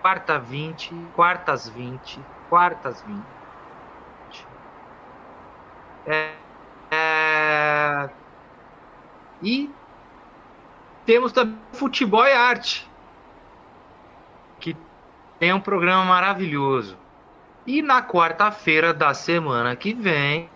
quarta 0.01 0.37
20, 0.37 0.93
quartas 1.15 1.69
20, 1.69 2.19
quartas 2.49 3.01
20. 3.01 3.23
É, 6.05 6.33
é, 6.91 8.09
e 9.41 9.69
temos 11.05 11.31
também 11.31 11.57
futebol 11.71 12.25
e 12.25 12.33
arte, 12.33 12.89
que 14.59 14.75
tem 15.39 15.53
um 15.53 15.61
programa 15.61 16.03
maravilhoso. 16.03 16.97
E 17.65 17.81
na 17.81 18.01
quarta-feira 18.01 18.93
da 18.93 19.13
semana 19.13 19.73
que 19.73 19.93
vem 19.93 20.49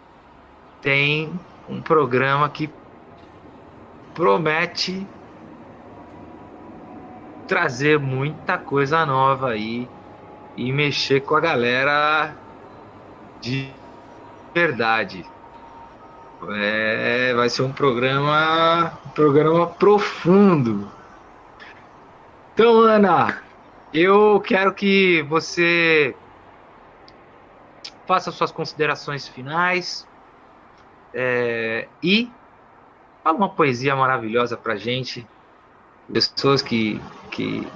tem 0.82 1.39
um 1.70 1.82
programa 1.82 2.49
que 2.49 2.70
promete 4.18 5.05
trazer 7.47 7.99
muita 7.99 8.57
coisa 8.57 9.05
nova 9.05 9.51
aí 9.51 9.88
e 10.57 10.74
mexer 10.74 11.22
com 11.22 11.36
a 11.36 11.39
galera 11.39 12.34
de 13.39 13.72
verdade. 14.55 15.24
É, 16.49 17.32
vai 17.36 17.47
ser 17.47 17.61
um 17.61 17.72
programa, 17.72 18.91
um 19.05 19.09
programa 19.09 19.68
profundo. 19.68 20.91
Então, 22.55 22.80
Ana, 22.80 23.39
eu 23.93 24.41
quero 24.41 24.74
que 24.74 25.22
você 25.30 26.15
faça 28.07 28.32
suas 28.32 28.51
considerações 28.51 29.28
finais 29.28 30.07
é, 31.13 31.88
e 32.01 32.32
fala 33.28 33.38
uma 33.38 33.49
poesia 33.49 33.93
maravilhosa 33.93 34.55
para 34.55 34.78
gente, 34.78 35.28
pessoas 36.11 36.61
que 36.61 37.01
que 37.30 37.67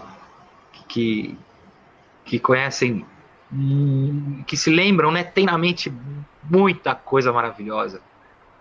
que, 0.88 1.38
que 2.24 2.40
conhecem, 2.40 3.06
hum, 3.52 4.44
que 4.48 4.56
se 4.56 4.70
lembram, 4.70 5.12
né? 5.12 5.26
Tem 5.26 5.46
na 5.46 5.58
mente 5.58 5.94
muita 6.50 6.96
coisa 6.96 7.34
maravilhosa. 7.34 8.02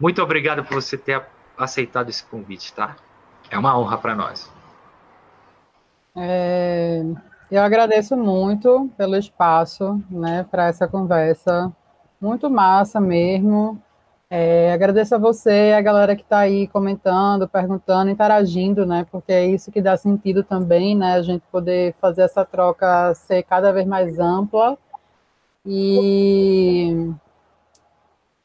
Muito 0.01 0.21
obrigado 0.21 0.65
por 0.65 0.83
você 0.83 0.97
ter 0.97 1.25
aceitado 1.57 2.09
esse 2.09 2.25
convite, 2.25 2.73
tá? 2.73 2.97
É 3.49 3.59
uma 3.59 3.79
honra 3.79 3.99
para 3.99 4.15
nós. 4.17 4.51
É, 6.17 7.05
eu 7.51 7.63
agradeço 7.63 8.17
muito 8.17 8.91
pelo 8.97 9.17
espaço, 9.17 10.03
né, 10.11 10.45
para 10.51 10.67
essa 10.67 10.89
conversa. 10.89 11.73
Muito 12.21 12.51
massa 12.51 13.01
mesmo. 13.01 13.81
É, 14.33 14.73
agradeço 14.73 15.13
a 15.13 15.19
você, 15.19 15.75
a 15.77 15.81
galera 15.81 16.15
que 16.15 16.23
está 16.23 16.39
aí 16.39 16.69
comentando, 16.69 17.49
perguntando, 17.49 18.11
interagindo, 18.13 18.87
né? 18.87 19.05
Porque 19.11 19.33
é 19.33 19.45
isso 19.47 19.73
que 19.73 19.83
dá 19.83 19.97
sentido 19.97 20.45
também, 20.45 20.97
né? 20.97 21.15
A 21.15 21.23
gente 21.23 21.43
poder 21.51 21.95
fazer 22.01 22.23
essa 22.23 22.45
troca 22.45 23.13
ser 23.15 23.43
cada 23.43 23.73
vez 23.73 23.85
mais 23.87 24.21
ampla. 24.21 24.79
E 25.67 27.13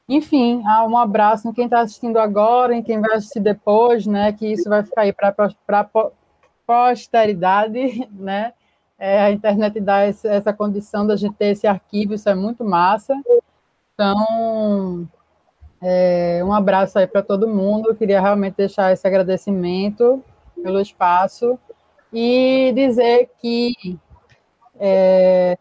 enfim, 0.08 0.62
um 0.88 0.98
abraço 0.98 1.48
em 1.48 1.54
quem 1.54 1.66
está 1.66 1.82
assistindo 1.82 2.18
agora, 2.18 2.76
em 2.76 2.84
quem 2.84 3.00
vai 3.00 3.16
assistir 3.16 3.40
depois, 3.40 4.08
né? 4.08 4.34
Que 4.34 4.48
isso 4.54 4.68
vai 4.70 4.84
ficar 4.84 5.02
aí 5.02 5.14
para 5.14 5.90
posteridade, 6.66 8.08
né? 8.14 8.54
É, 8.98 9.22
a 9.22 9.32
internet 9.32 9.80
dá 9.80 10.00
essa 10.02 10.54
condição 10.54 11.06
da 11.06 11.16
gente 11.16 11.36
ter 11.36 11.48
esse 11.48 11.68
arquivo, 11.68 12.14
isso 12.16 12.30
é 12.30 12.36
muito 12.36 12.64
massa. 12.64 13.14
Então, 13.94 15.08
é, 15.88 16.44
um 16.44 16.52
abraço 16.52 16.98
aí 16.98 17.06
para 17.06 17.22
todo 17.22 17.48
mundo. 17.48 17.90
Eu 17.90 17.96
queria 17.96 18.20
realmente 18.20 18.56
deixar 18.56 18.92
esse 18.92 19.06
agradecimento 19.06 20.24
pelo 20.60 20.82
espaço 20.82 21.60
e 22.12 22.74
dizer 22.76 23.30
que 23.40 24.00
é, 24.80 25.56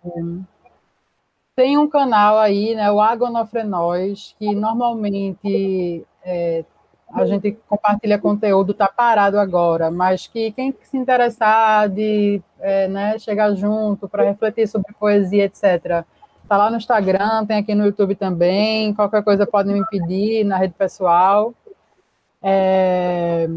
tem 1.55 1.77
um 1.77 1.87
canal 1.87 2.39
aí, 2.39 2.75
né, 2.75 2.91
o 2.91 3.03
Agonofrenóis, 3.03 4.35
que 4.39 4.55
normalmente 4.55 6.07
é, 6.25 6.65
a 7.13 7.27
gente 7.27 7.53
compartilha 7.69 8.19
conteúdo, 8.19 8.73
está 8.73 8.89
parado 8.89 9.39
agora, 9.39 9.91
mas 9.91 10.27
que 10.27 10.53
quem 10.53 10.75
se 10.85 10.97
interessar 10.97 11.87
de 11.91 12.43
é, 12.61 12.89
né, 12.89 13.19
chegar 13.19 13.55
junto 13.55 14.09
para 14.09 14.25
refletir 14.25 14.67
sobre 14.67 14.95
poesia, 14.95 15.45
etc., 15.45 16.03
está 16.45 16.57
lá 16.57 16.71
no 16.71 16.77
Instagram, 16.77 17.45
tem 17.47 17.59
aqui 17.59 17.75
no 17.75 17.87
YouTube 17.87 18.15
também, 18.15 18.95
qualquer 18.95 19.25
coisa 19.25 19.47
pode 19.47 19.73
me 19.73 19.85
pedir 19.87 20.45
na 20.45 20.57
rede 20.57 20.75
pessoal. 20.75 21.53
É, 22.43 23.49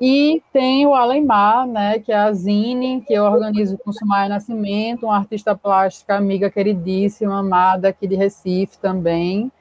e 0.00 0.42
tem 0.52 0.86
o 0.86 0.94
Alemar, 0.94 1.66
né, 1.66 1.98
que 1.98 2.12
é 2.12 2.16
a 2.16 2.32
Zine, 2.32 3.02
que 3.02 3.12
eu 3.12 3.24
organizo 3.24 3.76
com 3.78 3.92
Sumaia 3.92 4.28
Nascimento, 4.28 5.04
uma 5.04 5.16
artista 5.16 5.54
plástica, 5.54 6.16
amiga 6.16 6.48
queridíssima, 6.48 7.40
amada 7.40 7.88
aqui 7.88 8.06
de 8.06 8.14
Recife 8.14 8.78
também. 8.78 9.52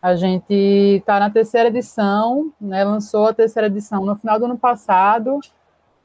A 0.00 0.14
gente 0.14 0.54
está 0.54 1.18
na 1.18 1.30
terceira 1.30 1.68
edição, 1.68 2.52
né, 2.60 2.84
lançou 2.84 3.26
a 3.26 3.34
terceira 3.34 3.66
edição 3.66 4.04
no 4.04 4.14
final 4.14 4.38
do 4.38 4.44
ano 4.44 4.58
passado, 4.58 5.40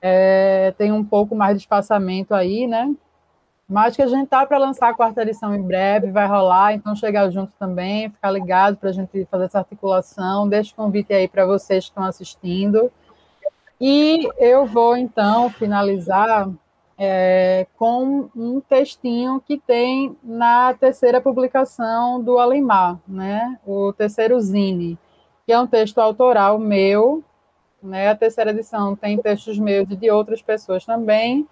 é, 0.02 0.74
tem 0.78 0.92
um 0.92 1.04
pouco 1.04 1.36
mais 1.36 1.58
de 1.58 1.64
espaçamento 1.64 2.34
aí, 2.34 2.66
né? 2.66 2.94
Mas 3.74 3.96
que 3.96 4.04
a 4.04 4.08
gente 4.08 4.28
tá 4.28 4.46
para 4.46 4.60
lançar 4.60 4.90
a 4.90 4.94
quarta 4.94 5.24
edição 5.24 5.56
em 5.56 5.62
breve, 5.64 6.12
vai 6.12 6.28
rolar, 6.28 6.76
então 6.76 6.96
chegar 6.96 7.28
junto 7.32 7.52
também, 7.58 8.08
ficar 8.08 8.30
ligado 8.30 8.78
para 8.78 8.90
a 8.90 8.94
gente 8.94 9.26
fazer 9.32 9.46
essa 9.46 9.58
articulação. 9.58 10.48
Deixa 10.48 10.72
o 10.74 10.76
convite 10.76 11.12
aí 11.12 11.28
para 11.28 11.44
vocês 11.44 11.86
que 11.86 11.90
estão 11.90 12.04
assistindo. 12.04 12.92
E 13.82 14.30
eu 14.38 14.68
vou 14.68 14.96
então 14.96 15.50
finalizar 15.50 16.52
é, 17.00 17.66
com 17.76 18.30
um 18.36 18.62
textinho 18.62 19.42
que 19.44 19.58
tem 19.58 20.16
na 20.24 20.76
terceira 20.76 21.20
publicação 21.20 22.22
do 22.22 22.38
Alimar, 22.38 23.00
né? 23.08 23.58
O 23.66 23.92
terceiro 23.92 24.40
Zine, 24.40 25.00
que 25.48 25.52
é 25.52 25.60
um 25.60 25.66
texto 25.66 25.98
autoral 25.98 26.60
meu, 26.60 27.24
né? 27.82 28.10
A 28.10 28.16
terceira 28.16 28.52
edição 28.52 28.96
tem 28.96 29.18
textos 29.18 29.58
meus 29.58 29.90
e 29.90 29.96
de 29.96 30.12
outras 30.12 30.44
pessoas 30.44 30.86
também, 30.86 31.48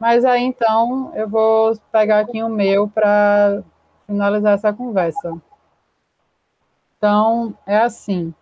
mas 0.00 0.24
aí 0.24 0.42
então 0.42 1.12
eu 1.14 1.28
vou 1.28 1.76
pegar 1.92 2.20
aqui 2.20 2.42
o 2.42 2.48
meu 2.48 2.88
para 2.88 3.62
finalizar 4.06 4.54
essa 4.54 4.72
conversa. 4.72 5.40
Então, 6.96 7.56
é 7.66 7.78
assim. 7.78 8.34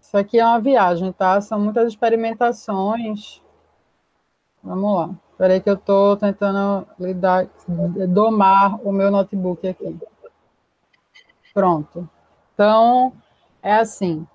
Isso 0.00 0.16
aqui 0.16 0.38
é 0.38 0.44
uma 0.44 0.60
viagem, 0.60 1.12
tá? 1.12 1.40
São 1.40 1.58
muitas 1.58 1.88
experimentações 1.88 3.42
Vamos 4.62 4.94
lá. 4.94 5.10
Espera 5.32 5.54
aí 5.54 5.60
que 5.60 5.70
eu 5.70 5.74
estou 5.74 6.16
tentando 6.16 6.86
lidar, 6.98 7.48
domar 8.08 8.78
o 8.86 8.92
meu 8.92 9.10
notebook 9.10 9.66
aqui. 9.66 9.98
Pronto. 11.54 12.08
Então, 12.52 13.12
é 13.62 13.74
assim. 13.76 14.26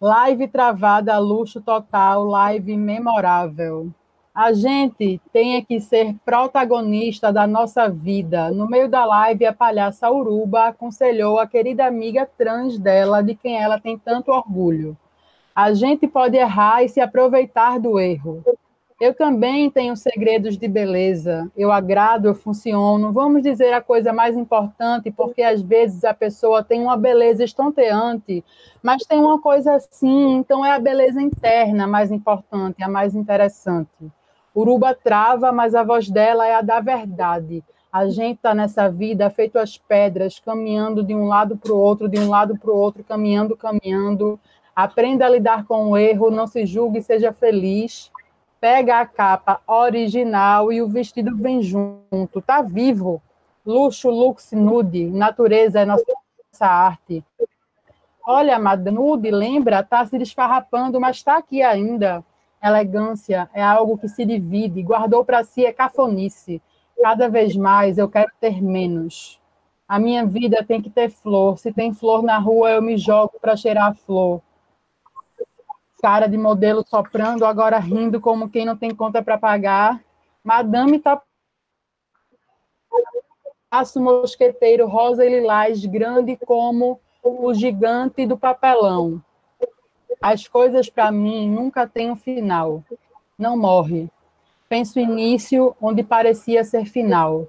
Live 0.00 0.48
travada, 0.48 1.18
luxo 1.18 1.60
total, 1.60 2.24
live 2.24 2.74
memorável. 2.74 3.92
A 4.34 4.52
gente 4.52 5.20
tem 5.32 5.62
que 5.64 5.80
ser 5.80 6.14
protagonista 6.24 7.32
da 7.32 7.48
nossa 7.48 7.88
vida. 7.88 8.50
No 8.52 8.68
meio 8.68 8.88
da 8.88 9.04
live, 9.04 9.44
a 9.44 9.52
palhaça 9.52 10.10
Uruba 10.10 10.68
aconselhou 10.68 11.38
a 11.38 11.48
querida 11.48 11.84
amiga 11.84 12.28
trans 12.38 12.78
dela, 12.78 13.22
de 13.22 13.34
quem 13.34 13.60
ela 13.60 13.80
tem 13.80 13.98
tanto 13.98 14.30
orgulho. 14.30 14.96
A 15.54 15.74
gente 15.74 16.06
pode 16.06 16.36
errar 16.36 16.84
e 16.84 16.88
se 16.88 17.00
aproveitar 17.00 17.80
do 17.80 17.98
erro. 17.98 18.44
Eu 19.00 19.14
também 19.14 19.68
tenho 19.68 19.96
segredos 19.96 20.56
de 20.56 20.68
beleza. 20.68 21.50
Eu 21.56 21.72
agrado, 21.72 22.26
eu 22.26 22.34
funciono. 22.34 23.12
Vamos 23.12 23.42
dizer 23.42 23.72
a 23.72 23.80
coisa 23.80 24.12
mais 24.12 24.36
importante, 24.36 25.10
porque 25.10 25.42
às 25.42 25.60
vezes 25.60 26.04
a 26.04 26.14
pessoa 26.14 26.62
tem 26.62 26.82
uma 26.82 26.96
beleza 26.96 27.42
estonteante, 27.42 28.44
mas 28.80 29.02
tem 29.04 29.18
uma 29.18 29.40
coisa 29.40 29.74
assim, 29.74 30.34
então 30.34 30.64
é 30.64 30.70
a 30.72 30.78
beleza 30.78 31.20
interna 31.20 31.86
mais 31.86 32.12
importante, 32.12 32.82
a 32.82 32.88
mais 32.88 33.14
interessante. 33.14 33.88
Uruba 34.54 34.94
trava, 34.94 35.52
mas 35.52 35.74
a 35.74 35.82
voz 35.82 36.08
dela 36.08 36.46
é 36.46 36.54
a 36.54 36.62
da 36.62 36.80
verdade. 36.80 37.62
A 37.92 38.08
gente 38.08 38.36
está 38.36 38.54
nessa 38.54 38.88
vida 38.88 39.28
feito 39.30 39.58
as 39.58 39.76
pedras, 39.76 40.38
caminhando 40.38 41.02
de 41.02 41.14
um 41.14 41.26
lado 41.26 41.56
para 41.56 41.72
o 41.72 41.78
outro, 41.78 42.08
de 42.08 42.18
um 42.18 42.28
lado 42.28 42.56
para 42.56 42.70
o 42.70 42.76
outro, 42.76 43.02
caminhando, 43.02 43.56
caminhando. 43.56 44.38
Aprenda 44.74 45.26
a 45.26 45.28
lidar 45.28 45.64
com 45.66 45.90
o 45.90 45.96
erro, 45.96 46.30
não 46.30 46.46
se 46.46 46.64
julgue, 46.64 47.02
seja 47.02 47.32
feliz 47.32 48.10
pega 48.60 49.00
a 49.00 49.06
capa 49.06 49.60
original 49.66 50.70
e 50.70 50.82
o 50.82 50.88
vestido 50.88 51.34
vem 51.36 51.62
junto. 51.62 52.42
Tá 52.44 52.60
vivo. 52.60 53.22
Luxo, 53.64 54.10
lux, 54.10 54.52
nude. 54.52 55.06
Natureza 55.06 55.80
é 55.80 55.84
nossa 55.84 56.04
arte. 56.62 57.24
Olha, 58.26 58.56
amada, 58.56 58.90
nude, 58.90 59.30
lembra? 59.30 59.82
Tá 59.82 60.04
se 60.04 60.18
desfarrapando, 60.18 61.00
mas 61.00 61.16
está 61.16 61.38
aqui 61.38 61.62
ainda. 61.62 62.22
Elegância 62.62 63.48
é 63.52 63.62
algo 63.62 63.98
que 63.98 64.08
se 64.08 64.24
divide. 64.24 64.82
Guardou 64.82 65.24
para 65.24 65.44
si 65.44 65.64
é 65.64 65.72
cafonice. 65.72 66.60
Cada 67.02 67.28
vez 67.28 67.56
mais 67.56 67.98
eu 67.98 68.08
quero 68.08 68.30
ter 68.40 68.62
menos. 68.62 69.40
A 69.88 69.98
minha 69.98 70.24
vida 70.24 70.64
tem 70.64 70.80
que 70.80 70.90
ter 70.90 71.10
flor. 71.10 71.58
Se 71.58 71.72
tem 71.72 71.92
flor 71.92 72.22
na 72.22 72.38
rua, 72.38 72.70
eu 72.70 72.82
me 72.82 72.96
jogo 72.96 73.32
para 73.40 73.56
cheirar 73.56 73.90
a 73.90 73.94
flor 73.94 74.42
cara 76.00 76.26
de 76.26 76.38
modelo 76.38 76.84
soprando, 76.86 77.44
agora 77.44 77.78
rindo 77.78 78.20
como 78.20 78.48
quem 78.48 78.64
não 78.64 78.76
tem 78.76 78.94
conta 78.94 79.22
para 79.22 79.38
pagar. 79.38 80.02
Madame 80.42 80.98
tá 80.98 81.20
aço 83.70 84.00
mosqueteiro 84.00 84.86
rosa 84.88 85.24
e 85.24 85.28
lilás, 85.28 85.84
grande 85.84 86.36
como 86.36 86.98
o 87.22 87.52
gigante 87.54 88.26
do 88.26 88.36
papelão. 88.36 89.22
As 90.22 90.46
coisas 90.46 90.90
para 90.90 91.10
mim 91.10 91.50
nunca 91.50 91.86
têm 91.86 92.10
um 92.10 92.16
final. 92.16 92.84
Não 93.38 93.56
morre. 93.56 94.06
Penso 94.68 95.00
início 95.00 95.74
onde 95.80 96.02
parecia 96.02 96.62
ser 96.62 96.84
final. 96.84 97.48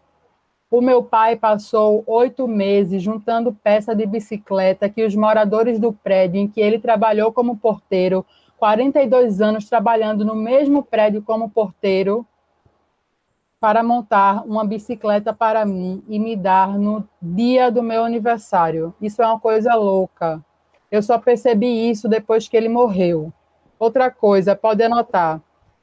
O 0.70 0.80
meu 0.80 1.04
pai 1.04 1.36
passou 1.36 2.02
oito 2.08 2.48
meses 2.48 3.04
juntando 3.04 3.52
peça 3.52 3.94
de 3.94 4.06
bicicleta 4.06 4.88
que 4.88 5.04
os 5.04 5.14
moradores 5.14 5.80
do 5.80 5.92
prédio 5.92 6.40
em 6.40 6.48
que 6.48 6.62
ele 6.62 6.80
trabalhou 6.80 7.34
como 7.34 7.58
porteiro, 7.58 8.26
42 8.58 9.42
anos 9.42 9.68
trabalhando 9.68 10.24
no 10.24 10.34
mesmo 10.34 10.82
prédio 10.82 11.22
como 11.22 11.50
porteiro, 11.50 12.26
para 13.60 13.84
montar 13.84 14.46
uma 14.46 14.64
bicicleta 14.64 15.34
para 15.34 15.66
mim 15.66 16.02
e 16.08 16.18
me 16.18 16.38
dar 16.38 16.80
no 16.80 17.06
dia 17.22 17.70
do 17.70 17.84
meu 17.84 18.06
aniversário. 18.06 18.96
Isso 19.02 19.22
é 19.22 19.28
uma 19.28 19.42
coisa 19.42 19.76
louca. 19.76 20.42
Eu 20.92 21.02
só 21.02 21.18
percebi 21.18 21.89
isso 21.89 22.10
depois 22.10 22.48
que 22.48 22.56
ele 22.58 22.70
morreu. 22.70 23.32
Outra 23.80 24.12
coisa, 24.12 24.56
pode 24.56 24.84
anotar 24.84 25.42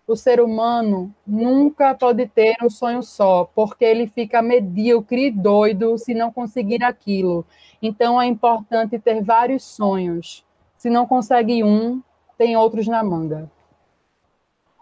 o 0.08 0.16
ser 0.16 0.40
humano 0.40 1.14
nunca 1.26 1.94
pode 1.94 2.26
ter 2.26 2.56
um 2.62 2.70
sonho 2.70 3.02
só, 3.02 3.44
porque 3.44 3.84
ele 3.84 4.06
fica 4.06 4.40
medíocre 4.40 5.26
e 5.26 5.30
doido 5.30 5.98
se 5.98 6.14
não 6.14 6.32
conseguir 6.32 6.82
aquilo. 6.82 7.46
Então 7.80 8.20
é 8.20 8.24
importante 8.24 8.98
ter 8.98 9.22
vários 9.22 9.62
sonhos. 9.62 10.44
Se 10.78 10.88
não 10.88 11.06
consegue 11.06 11.62
um, 11.62 12.02
tem 12.38 12.56
outros 12.56 12.88
na 12.88 13.04
manga. 13.04 13.50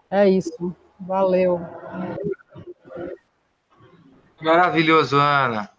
É 0.09 0.29
isso. 0.29 0.73
Valeu. 0.97 1.59
Maravilhoso, 4.41 5.17
Ana. 5.17 5.69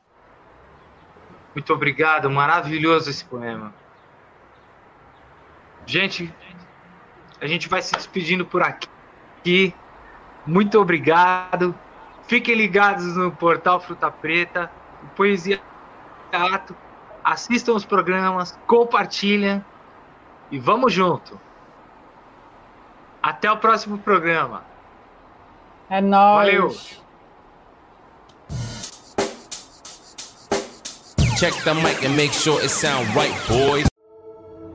Muito 1.55 1.72
obrigado. 1.72 2.28
Maravilhoso 2.28 3.09
esse 3.09 3.24
poema. 3.24 3.72
Gente, 5.89 6.30
a 7.41 7.47
gente 7.47 7.66
vai 7.66 7.80
se 7.80 7.95
despedindo 7.95 8.45
por 8.45 8.62
aqui. 8.62 9.74
Muito 10.47 10.78
obrigado. 10.78 11.74
Fiquem 12.26 12.55
ligados 12.55 13.16
no 13.16 13.32
portal 13.32 13.80
Fruta 13.80 14.11
Preta, 14.11 14.70
Poesia 15.16 15.59
Teatro. 16.30 16.76
Assistam 17.24 17.72
os 17.72 17.86
programas, 17.86 18.59
compartilhem 18.66 19.64
e 20.51 20.59
vamos 20.59 20.93
junto. 20.93 21.41
Até 23.22 23.51
o 23.51 23.57
próximo 23.57 23.97
programa. 23.97 24.64
É 25.89 26.03
nóis. 26.03 26.53
Valeu. 26.53 26.76
Check 31.39 31.55
the 31.64 31.72
mic 31.72 32.05
and 32.05 32.14
make 32.14 32.34
sure 32.34 32.62
it 32.62 32.68
sound 32.68 33.09
right, 33.14 33.34
boys. 33.49 33.88